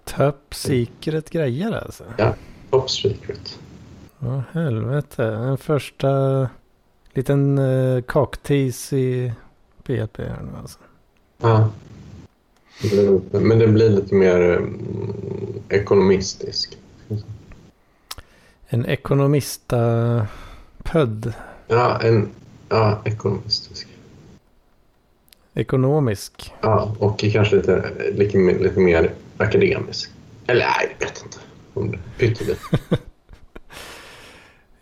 Top 0.05 0.55
secret 0.55 1.29
grejer 1.29 1.71
alltså. 1.71 2.03
top 2.69 2.89
secret. 2.89 3.59
Ja, 4.19 4.43
helvete. 4.51 5.25
En 5.25 5.57
första 5.57 6.49
liten 7.13 7.57
uh, 7.57 8.01
cocktease 8.01 8.97
i 8.97 9.33
PLP 9.83 10.17
här 10.17 10.41
nu 10.41 10.57
alltså. 10.61 10.79
Ja. 11.38 11.69
Men 13.31 13.59
det 13.59 13.67
blir 13.67 13.89
lite 13.89 14.15
mer 14.15 14.57
mm, 14.57 15.13
ekonomistisk. 15.69 16.77
En 18.67 18.86
ekonomista 18.86 20.27
pödd. 20.83 21.33
Ja, 21.67 22.01
en, 22.01 22.29
ja, 22.70 23.01
ekonomistisk. 23.05 23.88
Ekonomisk. 25.53 26.53
Ja, 26.61 26.95
och 26.99 27.20
kanske 27.20 27.55
lite, 27.55 27.91
lite, 28.11 28.38
lite 28.38 28.80
mer 28.80 29.13
akademisk. 29.38 30.09
Eller 30.47 30.66
nej, 30.66 30.95
jag 30.99 31.07
vet 31.07 31.24
inte. 31.24 31.38
Pyttelite. 32.18 32.59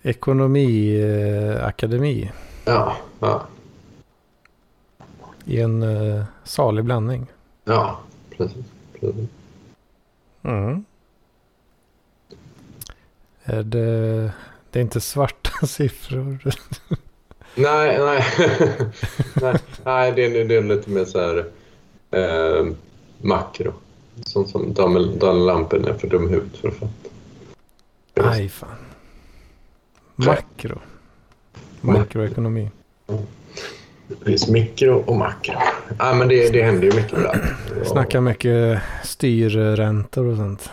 Ekonomiakademi. 0.04 2.32
Ja, 2.66 2.98
ja, 3.20 3.48
I 5.46 5.62
en 5.62 5.84
uh, 5.84 6.24
salig 6.44 6.86
blandning. 6.86 7.28
ja, 7.64 8.00
precis. 8.38 8.66
precis. 9.00 9.30
Mm. 10.44 10.86
Är 13.44 13.64
det, 13.64 14.32
det 14.72 14.80
är 14.80 14.84
inte 14.84 15.02
svarta 15.02 15.50
siffror. 15.68 16.38
Nej, 17.56 18.00
nej. 18.00 18.24
nej, 19.42 19.56
nej 19.86 20.12
det, 20.16 20.26
är, 20.26 20.46
det 20.46 20.56
är 20.56 20.64
lite 20.64 20.90
mer 20.90 21.06
så 21.06 21.20
här 21.20 21.46
eh, 22.12 22.66
makro. 23.22 23.74
Sånt 24.26 24.50
som 24.50 24.74
Daniel, 24.74 25.46
Lampen 25.46 25.86
är 25.86 25.94
för 25.94 26.08
dum 26.08 26.28
i 26.28 26.32
huvudet 26.32 26.58
för 26.58 26.68
att 26.68 26.74
fatta. 26.74 28.30
Aj 28.30 28.50
fan. 28.50 28.70
Makro. 30.16 30.80
Makroekonomi. 31.82 32.70
Det 34.08 34.26
finns 34.26 34.48
mikro 34.48 35.04
och 35.06 35.16
makro. 35.16 35.56
Ja, 36.00 36.14
men 36.14 36.28
det, 36.28 36.50
det 36.50 36.64
händer 36.64 36.84
ju 36.84 36.94
mycket 36.96 37.12
där. 37.12 37.56
Snackar 37.86 38.22
mycket 38.22 38.82
styrräntor 39.04 40.26
och 40.26 40.38
sånt. 40.38 40.70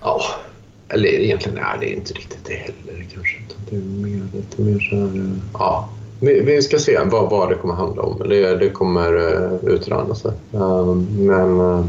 Ja, 0.00 0.22
eller 0.88 1.08
egentligen 1.08 1.58
nej, 1.58 1.76
det 1.80 1.92
är 1.92 1.96
inte 1.96 2.14
riktigt 2.14 2.44
det 2.44 2.54
heller 2.54 3.06
kanske. 3.14 3.38
Det 3.70 3.76
är 3.76 3.80
mer, 3.80 4.22
lite 4.34 4.62
mer 4.62 4.80
så 4.80 4.96
här... 4.96 5.36
Ja, 5.52 5.88
vi, 6.20 6.40
vi 6.40 6.62
ska 6.62 6.78
se 6.78 6.98
vad, 7.04 7.30
vad 7.30 7.48
det 7.48 7.54
kommer 7.54 7.74
handla 7.74 8.02
om. 8.02 8.28
Det, 8.28 8.56
det 8.56 8.70
kommer 8.70 9.14
uh, 9.16 9.64
utröna 9.64 10.14
sig. 10.14 10.32
Eh, 10.52 10.94
men, 11.18 11.60
eh, 11.60 11.84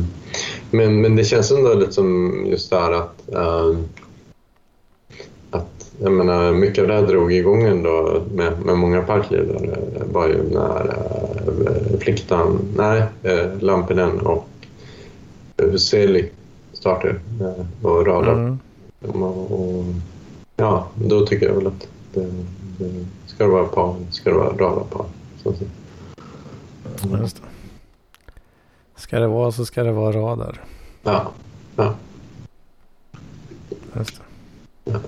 men, 0.71 1.01
men 1.01 1.15
det 1.15 1.23
känns 1.23 1.51
ändå 1.51 1.73
lite 1.73 1.91
som 1.91 2.43
just 2.45 2.69
det 2.69 2.79
här 2.79 2.91
att... 2.91 3.29
att 5.51 5.65
jag 6.01 6.11
menar, 6.11 6.51
mycket 6.51 6.81
av 6.81 6.87
det 6.87 6.93
här 6.93 7.07
drog 7.07 7.33
igång 7.33 7.63
ändå 7.63 8.21
med, 8.33 8.65
med 8.65 8.77
många 8.77 9.01
parkledare 9.01 9.77
var 10.11 10.27
ju 10.27 10.43
när 10.43 10.95
uh, 11.47 11.99
Fliktan, 11.99 12.59
nej, 12.77 13.03
uh, 13.25 13.59
Lampinen 13.59 14.19
och 14.19 14.47
Huseli 15.57 16.29
startade 16.73 17.15
och 17.81 18.07
radar 18.07 18.57
Mm. 19.03 19.23
och, 19.23 19.51
och, 19.51 19.85
ja, 20.55 20.87
då 20.95 21.25
tycker 21.25 21.45
jag 21.45 21.55
väl 21.55 21.67
att 21.67 21.87
det, 22.13 22.27
det 22.77 23.05
ska 23.39 23.45
det 23.45 23.51
vara 23.53 23.67
par, 23.67 23.95
ska 24.11 24.29
det 24.29 24.35
vara 24.35 24.49
radarpar. 24.49 25.05
Så. 25.43 25.53
Just 27.21 27.35
det. 27.35 27.41
Ska 28.95 29.19
det 29.19 29.27
vara 29.27 29.51
så 29.51 29.65
ska 29.65 29.83
det 29.83 29.91
vara 29.91 30.11
radar. 30.17 30.61
Ja, 31.03 31.31
ja. 31.75 31.95
Just 33.97 34.21
det. 34.85 34.99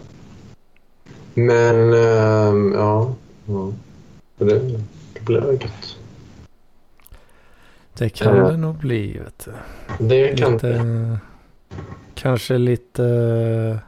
Men 1.34 1.94
ehm, 1.94 2.74
ja, 2.74 3.14
ja. 3.46 3.72
Det, 4.38 4.60
det 5.14 5.22
blir 5.26 5.52
gött. 5.52 5.98
Det 7.94 8.10
kan 8.10 8.38
Eh. 8.38 8.48
det 8.48 8.58
nog 8.58 8.76
bli. 8.76 9.18
Vet 9.18 9.46
du. 9.46 9.52
Det 10.06 10.38
kan 10.40 10.52
Lite, 10.54 11.20
kanske 12.16 12.58
lite 12.58 13.80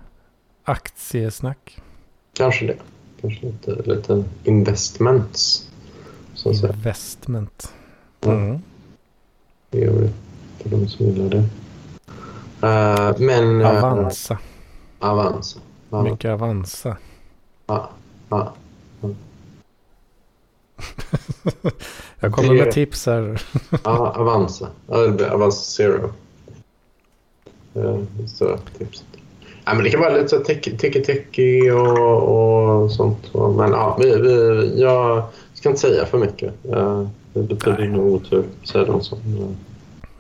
aktiesnack. 0.64 1.82
kanske 2.34 2.66
det. 2.68 2.78
Kanske 3.24 3.46
lite, 3.46 3.76
lite 3.90 4.24
investments. 4.44 5.70
Så 6.34 6.50
att 6.50 6.58
säga. 6.58 6.74
Investment. 6.74 7.74
Ja. 8.22 8.32
Mm. 8.32 8.62
Det 9.70 9.80
gör 9.80 9.92
vi 9.94 10.10
för 10.60 10.70
de 10.70 10.88
som 10.88 11.06
gillar 11.06 11.30
det. 11.30 11.38
Eh, 12.68 13.20
men... 13.20 13.62
eh, 13.62 13.84
Avanza. 13.84 14.38
Avanza. 15.00 15.60
Mycket 16.04 16.32
Avanza. 16.32 16.98
ja, 17.68 17.90
ja. 18.30 18.54
Jag 22.20 22.34
kommer 22.34 22.54
Det- 22.54 22.64
med 22.66 22.74
tips 22.74 23.06
här. 23.06 23.42
Ja, 23.84 24.12
Avanza. 24.16 24.68
Det 25.18 25.32
Avanza 25.32 25.62
Zero. 25.64 26.14
Eh, 27.76 28.00
Så 28.28 28.58
tipset. 28.78 29.06
Ja, 29.66 29.74
men 29.74 29.84
det 29.84 29.90
kan 29.90 30.00
vara 30.00 30.18
lite 30.18 30.40
tiki-teki 30.40 31.72
och, 31.72 32.84
och 32.84 32.92
sånt. 32.92 33.34
Men 33.34 33.72
ja, 33.72 33.98
vi, 34.00 34.22
vi, 34.22 34.82
jag 34.82 35.24
ska 35.54 35.70
inte 35.70 35.82
säga 35.82 36.06
för 36.06 36.18
mycket. 36.18 36.54
Det 37.34 37.44
betyder 37.44 37.88
nog 37.88 38.14
otur, 38.14 38.44
säger 38.64 38.86
de 38.86 39.02
som... 39.02 39.20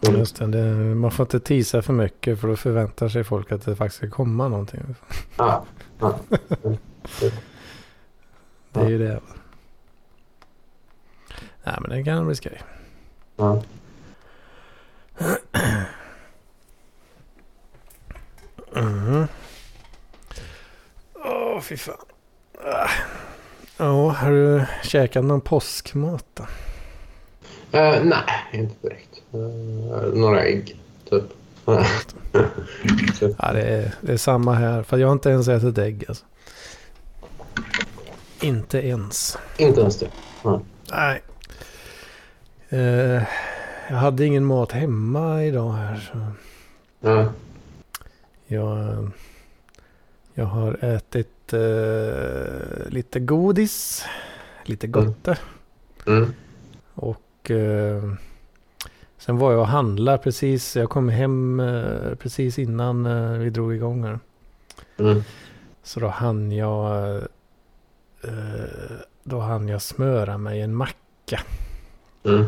Just 0.01 0.39
det, 0.39 0.47
det, 0.47 0.65
man 0.95 1.11
får 1.11 1.23
inte 1.23 1.39
tisa 1.39 1.81
för 1.81 1.93
mycket 1.93 2.39
för 2.39 2.47
då 2.47 2.55
förväntar 2.55 3.09
sig 3.09 3.23
folk 3.23 3.51
att 3.51 3.65
det 3.65 3.75
faktiskt 3.75 3.97
ska 3.97 4.09
komma 4.09 4.47
någonting. 4.47 4.81
Ja, 5.37 5.65
ja. 5.99 6.15
Det 8.71 8.79
är 8.79 8.89
ju 8.89 8.97
det. 8.97 9.19
Nej 11.63 11.75
men 11.81 11.89
det 11.89 12.03
kan 12.03 12.25
bli 12.25 12.35
skoj. 12.35 12.61
ja. 13.35 13.61
Åh 21.15 21.61
fy 21.61 21.77
fan. 21.77 21.95
Ah. 22.65 22.89
Ja, 23.77 24.09
har 24.09 24.31
du 24.31 24.65
käkat 24.83 25.23
någon 25.25 25.41
påskmat 25.41 26.25
då? 26.33 26.43
Eh, 27.77 28.03
nej, 28.03 28.23
inte 28.53 28.75
direkt. 28.81 29.21
Eh, 29.33 29.39
några 30.19 30.41
ägg, 30.43 30.79
typ. 31.09 31.23
Ja, 31.65 33.53
det 33.53 33.61
är, 33.61 33.93
det 34.01 34.13
är 34.13 34.17
samma 34.17 34.53
här. 34.53 34.83
För 34.83 34.97
jag 34.97 35.07
har 35.07 35.13
inte 35.13 35.29
ens 35.29 35.47
ätit 35.47 35.77
ägg 35.77 36.05
alltså. 36.07 36.25
Inte 38.41 38.87
ens. 38.87 39.37
inte 39.57 39.81
ens 39.81 39.99
det. 39.99 40.07
Nej. 40.91 41.21
Eh, 42.69 43.23
jag 43.89 43.95
hade 43.97 44.25
ingen 44.25 44.45
mat 44.45 44.71
hemma 44.71 45.43
idag 45.43 45.71
här. 45.71 46.11
Så 46.13 46.19
Ja. 47.09 47.31
Jag, 48.47 49.11
jag 50.33 50.45
har 50.45 50.83
ätit 50.85 51.53
eh, 51.53 52.89
lite 52.89 53.19
godis. 53.19 54.05
Lite 54.65 54.87
gotte. 54.87 55.37
Mm. 56.07 56.33
Och 56.93 57.51
eh, 57.51 58.13
Sen 59.17 59.37
var 59.37 59.51
jag 59.51 59.61
och 59.61 59.67
handlade 59.67 60.17
precis. 60.17 60.75
Jag 60.75 60.89
kom 60.89 61.09
hem 61.09 61.59
eh, 61.59 62.15
precis 62.15 62.59
innan 62.59 63.03
vi 63.39 63.49
drog 63.49 63.75
igång 63.75 64.03
här. 64.03 64.19
Mm. 64.97 65.23
Så 65.83 65.99
då 65.99 66.07
hann 66.07 66.51
jag... 66.51 67.21
Då 69.23 69.39
hann 69.39 69.67
jag 69.67 69.81
smöra 69.81 70.37
mig 70.37 70.61
en 70.61 70.75
macka. 70.75 71.39
Mm. 72.23 72.45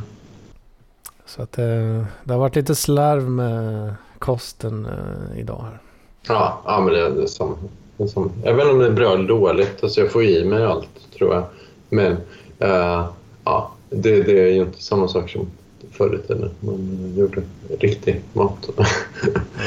Så 1.26 1.42
att 1.42 1.52
det, 1.52 2.06
det 2.24 2.34
har 2.34 2.40
varit 2.40 2.56
lite 2.56 2.76
slarv 2.76 3.30
med 3.30 3.96
kosten 4.20 4.86
eh, 4.86 5.40
idag 5.40 5.62
här. 5.64 5.80
Ja, 6.28 6.62
ja, 6.66 6.80
men 6.82 6.94
det 6.94 7.02
är, 7.06 7.10
det 7.10 7.24
är 7.24 7.28
samma. 7.28 7.56
Är. 7.98 8.30
Jag 8.44 8.54
vet 8.54 8.64
inte 8.64 8.74
om 8.74 8.80
det 8.80 8.86
är 8.88 8.92
bra 8.92 9.14
eller 9.14 9.28
dåligt. 9.28 9.84
Alltså 9.84 10.02
jag 10.02 10.12
får 10.12 10.24
i 10.24 10.46
mig 10.46 10.64
allt, 10.66 10.90
tror 11.18 11.34
jag. 11.34 11.44
Men 11.90 12.12
eh, 12.60 13.10
ja, 13.44 13.72
det, 13.90 14.24
det 14.24 14.40
är 14.42 14.48
ju 14.54 14.62
inte 14.62 14.84
samma 14.84 15.08
sak 15.08 15.30
som 15.30 15.48
förr 15.92 16.16
i 16.24 16.28
tiden. 16.28 16.50
Man 16.60 17.14
gjorde 17.18 17.42
riktig 17.80 18.22
mat. 18.34 18.70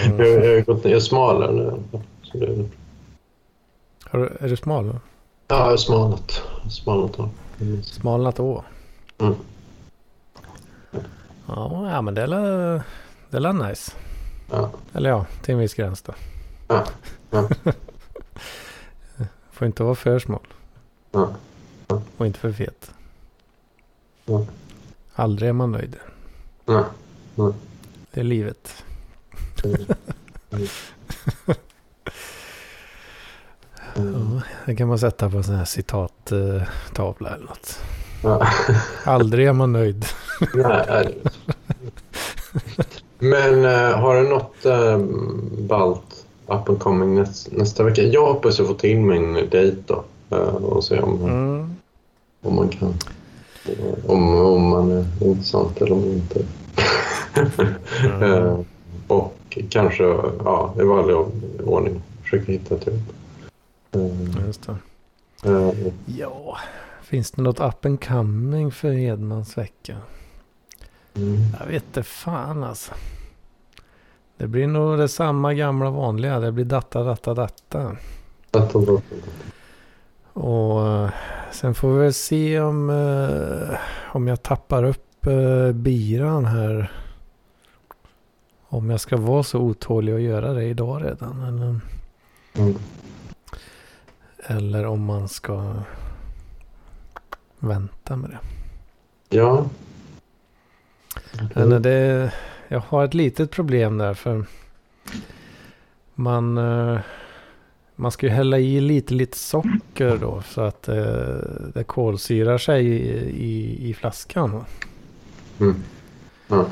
Mm. 0.05 0.19
jag, 0.19 0.29
jag, 0.29 0.67
har 0.67 0.75
ner- 0.75 0.81
jag 0.83 0.93
är 0.93 1.01
smalare 1.01 1.53
nu. 1.53 1.73
Så 2.23 2.39
det, 2.39 2.69
Har 4.05 4.19
du- 4.19 4.37
Är 4.41 4.49
du 4.49 4.57
smal? 4.57 4.87
då? 4.87 4.93
ja, 5.49 5.57
jag 5.59 5.65
har 5.65 5.77
smalnat. 5.77 6.43
Smalnat 6.71 7.19
av. 7.21 7.29
Mm. 7.61 7.83
Smalnat 7.83 8.41
å? 8.41 8.65
Mm. 9.19 9.35
Ja, 11.47 11.91
ja 11.93 12.03
men 12.03 12.15
det 12.15 12.23
är 12.23 12.29
det 13.31 13.37
är 13.37 13.69
nice. 13.69 13.93
Ja. 14.51 14.71
Eller 14.93 15.11
ja, 15.11 15.27
till 15.43 15.55
en 15.55 15.61
viss 15.61 15.75
gräns 15.75 16.03
då. 16.03 16.15
Ja, 16.69 16.85
ja. 17.31 17.49
Får 19.51 19.67
inte 19.67 19.83
vara 19.83 19.95
för 19.95 20.19
smal. 20.19 20.47
Ja. 21.13 21.33
Och 22.17 22.27
inte 22.27 22.39
för 22.39 22.53
fet. 22.53 22.91
Ja. 24.25 24.47
Aldrig 25.15 25.49
är 25.49 25.53
man 25.53 25.73
nöjd. 25.73 25.97
Nej. 26.65 26.85
Det 28.11 28.21
är 28.21 28.25
livet. 28.25 28.85
Ja, 33.95 34.43
det 34.67 34.77
kan 34.77 34.89
man 34.89 34.99
sätta 34.99 35.31
på 35.31 35.37
en 35.37 35.45
sån 35.45 35.55
här 35.55 35.65
citattavla 35.65 37.35
eller 37.35 37.47
något. 37.47 37.81
Ja. 38.23 38.49
Aldrig 39.05 39.47
är 39.47 39.53
man 39.53 39.73
nöjd. 39.73 40.07
Men 43.19 43.65
eh, 43.65 43.99
har 43.99 44.17
du 44.23 44.29
något 44.29 44.65
eh, 44.67 44.99
ballt 45.69 46.25
up 46.47 46.69
and 46.69 46.79
coming 46.81 47.15
näst, 47.15 47.53
nästa 47.53 47.85
vecka? 47.85 48.03
Jag 48.03 48.27
hoppas 48.27 48.61
att 48.61 48.67
få 48.67 48.75
till 48.75 48.99
min 49.01 49.33
dejt 49.51 49.77
då. 49.87 50.05
eh, 50.31 50.39
och 50.55 50.85
se 50.85 51.01
om, 51.01 51.23
Mm. 51.23 51.77
om 52.43 52.55
man 52.57 52.69
kan. 52.69 52.95
Om, 54.07 54.35
om 54.39 54.69
man 54.69 54.91
är 54.93 55.07
intressant 55.21 55.81
eller 55.83 55.93
om 55.93 56.05
inte 56.05 56.45
Mm. 58.05 58.23
Eh, 58.23 58.59
Och 59.09 59.59
kanske 59.71 60.05
ja, 60.45 60.75
i 60.81 60.83
vanlig 60.83 61.17
ordning 61.65 62.01
försöka 62.23 62.53
hitta 62.53 62.75
ett 62.75 62.87
jobb. 62.87 63.03
Eh, 63.93 64.47
Just 64.47 64.67
det. 64.67 64.77
Ja, 66.07 66.57
finns 67.03 67.31
det 67.31 67.43
något 67.43 67.61
up 67.61 67.85
and 67.87 68.05
coming 68.05 68.73
för 68.73 68.93
Hedmans 68.93 69.59
vecka? 69.59 69.97
Mm. 71.19 71.41
Jag 71.61 71.67
vet 71.67 71.85
inte 71.87 72.03
fan 72.03 72.65
alltså. 72.65 72.93
Det 74.37 74.47
blir 74.47 74.67
nog 74.67 74.99
det 74.99 75.09
samma 75.09 75.55
gamla 75.55 75.91
vanliga. 75.91 76.41
Det 76.41 76.53
blir 76.53 76.65
datta, 76.65 77.03
datta, 77.05 77.35
datta. 77.35 77.97
Att 78.51 78.73
de- 78.73 79.01
Och 80.33 80.87
eh, 80.87 81.11
sen 81.53 81.75
får 81.75 81.93
vi 81.93 81.99
väl 81.99 82.15
se 82.15 82.61
om, 82.61 82.91
eh, 82.91 83.79
om 84.17 84.29
jag 84.29 84.43
tappar 84.43 84.85
upp 84.85 85.27
eh, 85.27 85.73
biran 85.73 86.45
här. 86.45 86.93
Om 88.69 88.91
jag 88.91 89.01
ska 89.01 89.17
vara 89.17 89.43
så 89.43 89.59
otålig 89.59 90.15
och 90.15 90.21
göra 90.21 90.53
det 90.53 90.65
idag 90.65 91.05
redan. 91.05 91.43
Eller, 91.43 91.81
Mm. 92.55 92.75
eller 94.47 94.87
om 94.87 95.05
man 95.05 95.29
ska 95.29 95.75
vänta 97.59 98.17
med 98.17 98.31
det. 98.31 98.39
Ja. 99.37 99.65
Men 101.55 101.83
det, 101.83 102.33
jag 102.69 102.81
har 102.81 103.05
ett 103.05 103.15
litet 103.15 103.51
problem 103.51 103.99
där 103.99 104.15
för 104.15 104.45
man, 106.15 106.59
eh, 106.59 107.01
man 107.97 108.11
ska 108.13 108.27
ju 108.27 108.33
hälla 108.33 108.59
i 108.59 108.81
lite, 108.81 109.15
lite 109.15 109.39
socker 109.39 110.19
då 110.21 110.43
så 110.43 110.61
att 110.61 110.89
eh, 110.89 111.37
det 111.75 111.85
kolsyrar 111.87 112.59
sig 112.59 112.87
i, 112.87 113.19
i, 113.45 113.89
i 113.91 113.95
flaskan. 113.95 114.65
Mm. 115.61 115.75
Ja. 116.49 116.67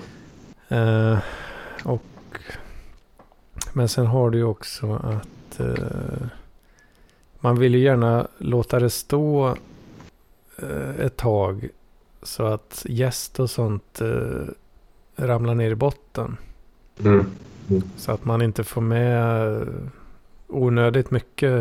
Eh, 0.69 1.19
och, 1.85 2.03
men 3.73 3.89
sen 3.89 4.07
har 4.07 4.31
du 4.31 4.39
ju 4.39 4.45
också 4.45 4.95
att 4.95 5.61
eh, 5.61 6.27
man 7.41 7.59
vill 7.59 7.75
ju 7.75 7.81
gärna 7.81 8.29
låta 8.39 8.79
det 8.79 8.91
stå 8.91 9.57
eh, 10.63 11.01
ett 11.01 11.17
tag 11.17 11.69
så 12.27 12.47
att 12.47 12.87
gäst 12.89 13.41
och 13.41 13.51
sånt 13.51 14.01
eh, 14.01 14.43
ramlar 15.17 15.55
ner 15.55 15.71
i 15.71 15.75
botten. 15.75 16.37
Mm. 17.05 17.27
Så 17.97 18.13
att 18.13 18.25
man 18.25 18.43
inte 18.43 18.65
får 18.65 18.81
med 18.81 19.53
eh, 19.53 19.69
onödigt 20.47 21.11
mycket 21.11 21.53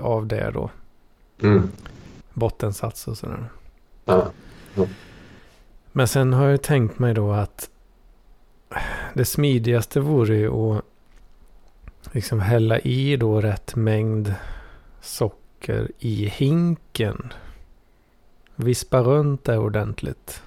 av 0.00 0.26
det 0.26 0.50
då. 0.54 0.70
Mm. 1.42 1.70
Bottensats 2.34 3.08
och 3.08 3.18
sådär. 3.18 3.44
Ja. 4.04 4.32
Men 5.92 6.08
sen 6.08 6.32
har 6.32 6.48
jag 6.48 6.62
tänkt 6.62 6.98
mig 6.98 7.14
då 7.14 7.32
att 7.32 7.70
det 9.14 9.24
smidigaste 9.24 10.00
vore 10.00 10.36
ju 10.36 10.48
att 10.50 10.84
liksom 12.12 12.40
hälla 12.40 12.78
i 12.78 13.16
då 13.16 13.40
rätt 13.40 13.76
mängd 13.76 14.34
socker 15.00 15.90
i 15.98 16.26
hinken. 16.26 17.32
Vispa 18.60 19.02
runt 19.02 19.44
det 19.44 19.58
ordentligt. 19.58 20.42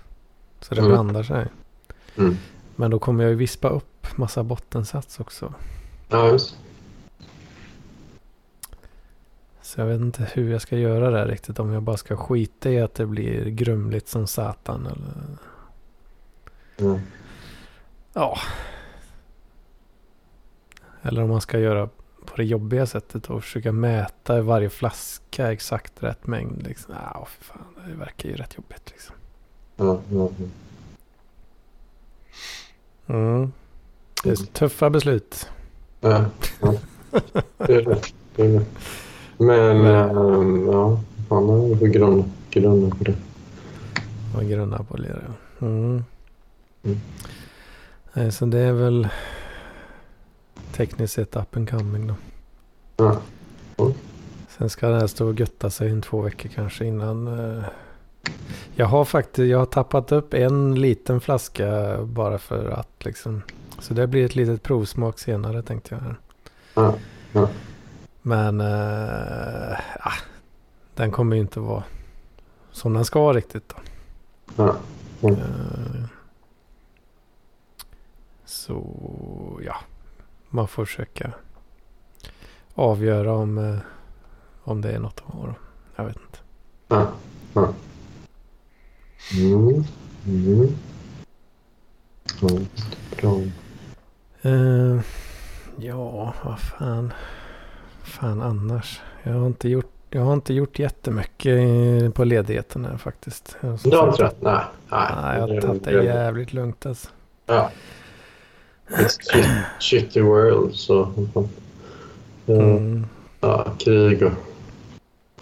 Så 0.59 0.76
det 0.76 0.82
Mm. 0.82 0.91
blandar 0.91 1.24
sig. 1.24 1.47
Mm. 2.18 2.38
Men 2.76 2.91
då 2.91 2.99
kommer 2.99 3.24
jag 3.24 3.30
ju 3.32 3.36
vispa 3.36 3.70
upp 3.70 4.07
massa 4.18 4.43
bottensats 4.43 5.20
också. 5.20 5.53
Ja, 6.09 6.28
just. 6.28 6.57
Så 9.61 9.82
jag 9.82 9.86
vet 9.88 10.01
inte 10.01 10.28
hur 10.34 10.51
jag 10.51 10.61
ska 10.61 10.78
göra 10.78 11.09
det 11.09 11.26
riktigt. 11.26 11.59
Om 11.59 11.72
jag 11.72 11.84
bara 11.84 11.97
ska 11.97 12.18
skita 12.18 12.70
i 12.70 12.82
att 12.82 12.95
det 12.95 13.05
blir 13.05 13.45
grumligt 13.49 14.07
som 14.07 14.28
satan. 14.28 14.86
Eller... 14.88 15.38
Ja. 16.78 16.99
Ja. 18.14 18.38
Eller 21.01 21.22
om 21.24 21.30
man 21.30 21.41
ska 21.41 21.59
göra 21.59 21.89
på 22.24 22.38
det 22.38 22.44
jobbiga 22.44 22.86
sättet 22.86 23.30
och 23.30 23.44
försöka 23.44 23.72
mäta 23.72 24.38
i 24.38 24.42
varje 24.42 24.70
flaska 24.70 25.52
exakt 25.52 26.04
rätt 26.04 26.28
mängd. 26.28 26.64
Liksom. 26.68 26.96
Ja, 27.04 27.28
för 27.30 27.46
fan, 27.46 27.66
det 27.88 27.96
verkar 27.96 28.30
ju 28.30 28.36
rätt 28.36 28.58
jobbigt. 28.58 28.92
Liksom. 28.92 29.16
Mm. 33.08 33.52
Det 34.24 34.30
är 34.30 34.36
tuffa 34.36 34.90
beslut. 34.90 35.50
ja. 36.02 36.26
ja. 36.62 36.74
Det 37.58 37.74
är. 37.74 37.98
Det 38.36 38.46
är. 38.46 38.66
Men 39.38 39.86
ehm, 39.86 40.68
ja, 40.72 41.00
fan 41.30 41.50
har 41.50 41.76
får 41.76 41.88
grunna, 41.88 42.24
grunna 42.50 42.96
på 42.96 43.04
det. 43.04 43.16
Och 44.36 44.44
grunna 44.44 44.84
på 44.84 44.98
det. 44.98 45.22
ja. 45.28 45.66
Mm. 45.68 46.04
Mm. 46.84 47.00
Nej, 48.14 48.32
så 48.32 48.46
det 48.46 48.60
är 48.60 48.74
väl 48.74 49.08
tekniskt 50.74 51.14
sett 51.14 51.36
up 51.36 51.56
and 51.58 51.70
coming 51.70 52.08
då. 52.08 52.16
Ja. 52.98 53.22
Sen 54.58 54.70
ska 54.70 54.90
det 54.90 55.00
här 55.00 55.08
stå 55.08 55.28
och 55.28 55.40
götta 55.40 55.70
sig 55.70 55.90
en 55.90 56.02
två 56.02 56.22
veckor 56.22 56.50
kanske 56.50 56.86
innan. 56.86 57.28
eh, 57.58 57.64
Jag 58.76 58.86
har 58.86 59.06
faktiskt 59.06 59.50
jag 59.52 59.60
har 59.60 59.66
tappat 59.66 60.12
upp 60.12 60.34
en 60.34 60.76
liten 60.82 61.22
flaska 61.22 61.98
bara 62.04 62.38
för 62.38 62.70
att 62.70 63.06
liksom. 63.06 63.42
Så 63.80 63.94
det 63.94 64.08
blir 64.08 64.26
ett 64.26 64.36
litet 64.36 64.64
provsmak 64.64 65.20
senare 65.20 65.62
tänkte 65.62 65.96
jag. 65.96 66.02
här. 66.02 66.16
Ja. 67.34 67.48
Men 68.22 68.62
eh, 68.62 69.78
ja, 70.00 70.12
den 70.96 71.12
kommer 71.12 71.36
ju 71.36 71.42
inte 71.42 71.60
vara 71.60 71.84
som 72.72 72.94
den 72.94 73.06
ska 73.06 73.34
riktigt. 73.34 73.74
Då. 74.56 74.76
Eh, 75.30 76.04
Så 78.46 78.84
ja, 79.66 79.76
man 80.54 80.68
får 80.68 80.86
försöka 80.86 81.32
avgöra 82.76 83.34
om, 83.34 83.58
eh, 83.58 83.78
om 84.64 84.82
det 84.82 84.91
är 84.91 84.99
något 84.99 85.24
att 85.28 85.34
ha. 85.34 85.45
då. 85.45 85.54
Jag 85.95 86.06
vet 86.06 86.16
inte. 86.16 86.39
Ja. 86.88 87.08
Ja. 87.54 87.74
Mm. 89.34 89.84
Mm. 90.28 90.76
Bra. 93.22 93.39
Ja, 95.78 96.34
vad 96.43 96.60
fan. 96.60 97.14
Fan 98.04 98.41
annars. 98.41 99.01
Jag 99.24 99.34
har 99.34 99.47
inte 99.47 99.70
gjort, 99.70 99.91
jag 100.10 100.22
har 100.22 100.34
inte 100.34 100.54
gjort 100.54 100.80
jättemycket 100.80 102.14
på 102.14 102.24
ledigheten 102.24 102.86
här 102.86 102.97
faktiskt. 102.97 103.56
Har 103.62 103.80
Du 103.89 103.97
har 103.97 104.18
det? 104.18 104.32
Nej. 104.39 104.64
Nej, 104.91 105.39
jag 105.39 105.47
har 105.47 105.62
tagit 105.62 105.84
det 105.84 106.04
jävligt 106.04 106.54
lugnt 106.54 106.86
alltså. 106.86 107.10
Ja. 107.45 107.72
It's 108.90 109.18
shit, 109.32 109.46
shitty 109.80 110.22
world, 110.22 110.76
så... 110.76 111.14
Ja, 111.36 111.44
Mm. 112.48 113.06
ja 113.40 113.74
krig 113.80 114.24
och... 114.24 114.32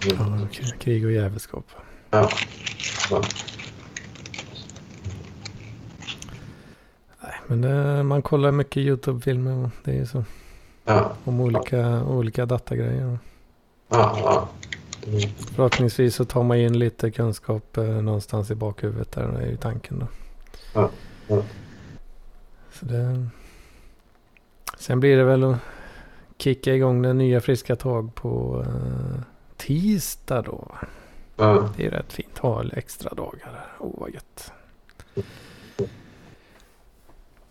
Ja, 0.03 0.47
krig 0.79 1.05
och 1.05 1.11
jävelskap. 1.11 1.65
Ja. 2.11 2.29
ja. 3.09 3.21
Nej, 7.21 7.33
men 7.47 7.61
det, 7.61 8.03
man 8.03 8.21
kollar 8.21 8.51
mycket 8.51 8.77
YouTube-filmer 8.77 9.69
det 9.83 9.91
är 9.91 9.95
ju 9.95 10.05
så. 10.05 10.23
Ja. 10.85 11.11
Om 11.23 11.41
olika, 11.41 12.03
olika 12.03 12.45
datagrejer. 12.45 13.17
Ja. 13.89 14.17
ja. 14.23 14.49
Förhoppningsvis 15.55 16.15
så 16.15 16.25
tar 16.25 16.43
man 16.43 16.57
in 16.57 16.79
lite 16.79 17.11
kunskap 17.11 17.77
eh, 17.77 17.83
någonstans 17.83 18.51
i 18.51 18.55
bakhuvudet 18.55 19.11
där. 19.11 19.23
Är 19.23 19.47
ju 19.47 19.57
tanken 19.57 19.99
då. 19.99 20.07
Ja, 20.73 20.89
ja. 21.27 21.43
Så 22.81 22.87
det... 22.87 23.27
Sen 24.77 24.99
blir 24.99 25.17
det 25.17 25.23
väl 25.23 25.43
att 25.43 25.57
kicka 26.37 26.75
igång 26.75 27.01
den 27.01 27.17
nya 27.17 27.41
friska 27.41 27.75
tag 27.75 28.15
på 28.15 28.63
eh, 28.67 29.21
tisdag 29.57 30.41
då. 30.41 30.71
Ja. 31.35 31.69
Det 31.77 31.85
är 31.85 31.91
rätt 31.91 32.13
fint. 32.13 32.37
Ha 32.37 32.63
extra 32.73 33.13
dagar. 33.13 33.65
Åh 33.79 33.91
vad 33.97 34.09
gött. 34.13 34.51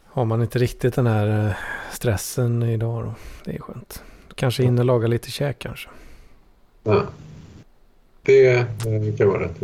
Har 0.04 0.24
man 0.24 0.42
inte 0.42 0.58
riktigt 0.58 0.94
den 0.94 1.06
här 1.06 1.46
eh, 1.48 1.52
stressen 1.92 2.62
idag 2.62 3.04
då. 3.04 3.14
Det 3.44 3.54
är 3.54 3.58
skönt. 3.60 4.02
Kanske 4.34 4.62
hinner 4.62 4.84
laga 4.84 5.06
lite 5.06 5.30
käk 5.30 5.58
kanske. 5.58 5.88
ja. 6.82 7.02
Det 8.22 8.46
eh, 8.54 9.16
kan 9.18 9.28
vara 9.28 9.42
rätt. 9.42 9.62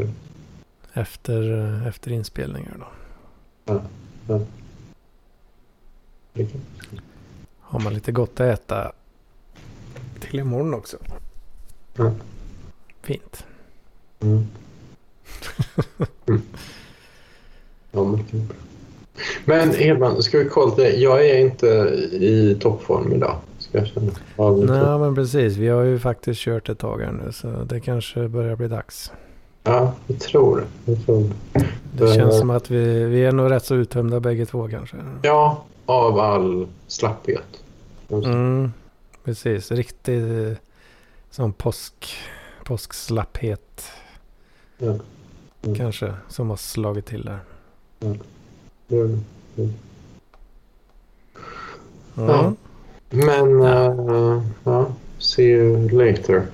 Efter, 0.92 1.58
eh, 1.58 1.86
efter 1.86 2.10
inspelningar 2.12 2.76
då. 2.78 2.86
Det 3.64 3.80
kan- 4.26 4.46
Har 7.60 7.80
man 7.80 7.94
lite 7.94 8.12
gott 8.12 8.40
att 8.40 8.58
äta 8.60 8.92
till 10.20 10.38
imorgon 10.38 10.74
också. 10.74 10.96
Ja. 11.96 12.10
Fint. 13.02 13.44
Mm. 14.20 14.46
Mm. 16.28 16.42
Ja, 17.92 18.04
men 18.04 18.12
bra. 18.46 18.56
Men 19.44 19.70
Hedman, 19.74 20.22
ska 20.22 20.38
vi 20.38 20.44
kolla 20.48 20.74
det? 20.76 20.90
Jag 20.96 21.26
är 21.26 21.38
inte 21.38 21.66
i 22.12 22.56
toppform 22.60 23.12
idag. 23.12 23.36
Ska 23.58 23.78
jag 23.78 23.86
känna. 23.86 24.12
Nej 24.76 24.98
men 24.98 25.14
precis. 25.14 25.56
Vi 25.56 25.68
har 25.68 25.82
ju 25.82 25.98
faktiskt 25.98 26.40
kört 26.40 26.68
ett 26.68 26.78
tag 26.78 27.00
här 27.00 27.12
nu. 27.12 27.32
Så 27.32 27.48
det 27.64 27.80
kanske 27.80 28.28
börjar 28.28 28.56
bli 28.56 28.68
dags. 28.68 29.12
Ja, 29.62 29.92
jag 30.06 30.20
tror 30.20 30.56
det. 30.56 30.92
Jag 30.92 31.06
tror 31.06 31.20
det. 31.52 31.64
Det 31.98 32.04
Eh. 32.04 32.14
känns 32.14 32.38
som 32.38 32.50
att 32.50 32.70
vi, 32.70 33.04
vi 33.04 33.24
är 33.24 33.32
nog 33.32 33.50
rätt 33.50 33.64
så 33.64 33.74
uttömda 33.74 34.20
bägge 34.20 34.46
två 34.46 34.68
kanske. 34.68 34.96
Ja, 35.22 35.64
av 35.86 36.18
all 36.18 36.68
slapphet. 36.86 37.62
Mm, 38.10 38.72
precis. 39.24 39.70
Riktig 39.70 40.48
eh, 40.48 40.56
sån 41.30 41.52
påsk, 41.52 42.16
påskslapphet 42.64 43.90
Ja. 44.78 44.98
Mm. 45.62 45.76
kanske 45.76 46.14
som 46.28 46.50
har 46.50 46.56
slagit 46.56 47.06
till 47.06 47.24
där. 47.24 47.38
Mm. 48.00 48.20
Mm. 48.88 49.24
Ja. 52.14 52.52
Men, 53.10 53.60
ja. 53.60 54.42
ja, 54.64 54.86
see 55.18 55.44
you 55.44 55.88
later. 55.88 56.46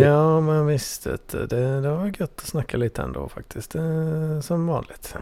Ja 0.00 0.40
men 0.40 0.66
visst. 0.66 1.04
Det, 1.04 1.46
det 1.80 1.90
var 1.90 2.06
gött 2.06 2.40
att 2.40 2.46
snacka 2.46 2.76
lite 2.76 3.02
ändå 3.02 3.28
faktiskt. 3.28 3.72
Som 4.42 4.66
vanligt. 4.66 5.14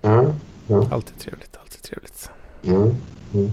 Ja, 0.00 0.24
ja. 0.66 0.86
Alltid 0.90 1.18
trevligt, 1.18 1.56
alltid 1.60 1.82
trevligt. 1.82 2.30
Mm. 2.62 2.96
Mm. 3.34 3.50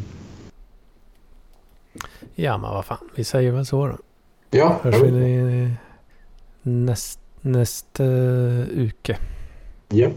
Ja 2.36 2.58
men 2.58 2.72
vad 2.72 2.86
fan, 2.86 3.10
vi 3.16 3.24
säger 3.24 3.52
väl 3.52 3.66
så 3.66 3.88
då. 3.88 3.98
Ja, 4.52 4.80
Hörs 4.84 4.96
vi 4.96 5.08
i 5.08 5.72
näst, 6.62 7.20
nästa 7.42 8.04
uke. 8.04 9.18
Japp, 9.90 10.14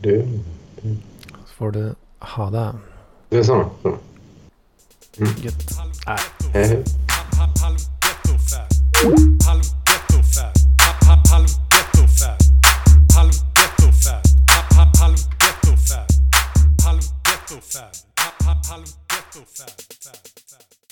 det, 0.00 0.26
Så 1.46 1.54
får 1.54 1.70
du 1.70 1.94
ha 2.18 2.50
det 2.50 2.72
det 3.28 3.38
är 3.38 3.42
samma. 3.42 3.70
Så. 3.82 3.96
gött. 5.16 5.54
Nej. 6.06 6.18
Hej, 6.52 6.66
hej. 6.68 6.84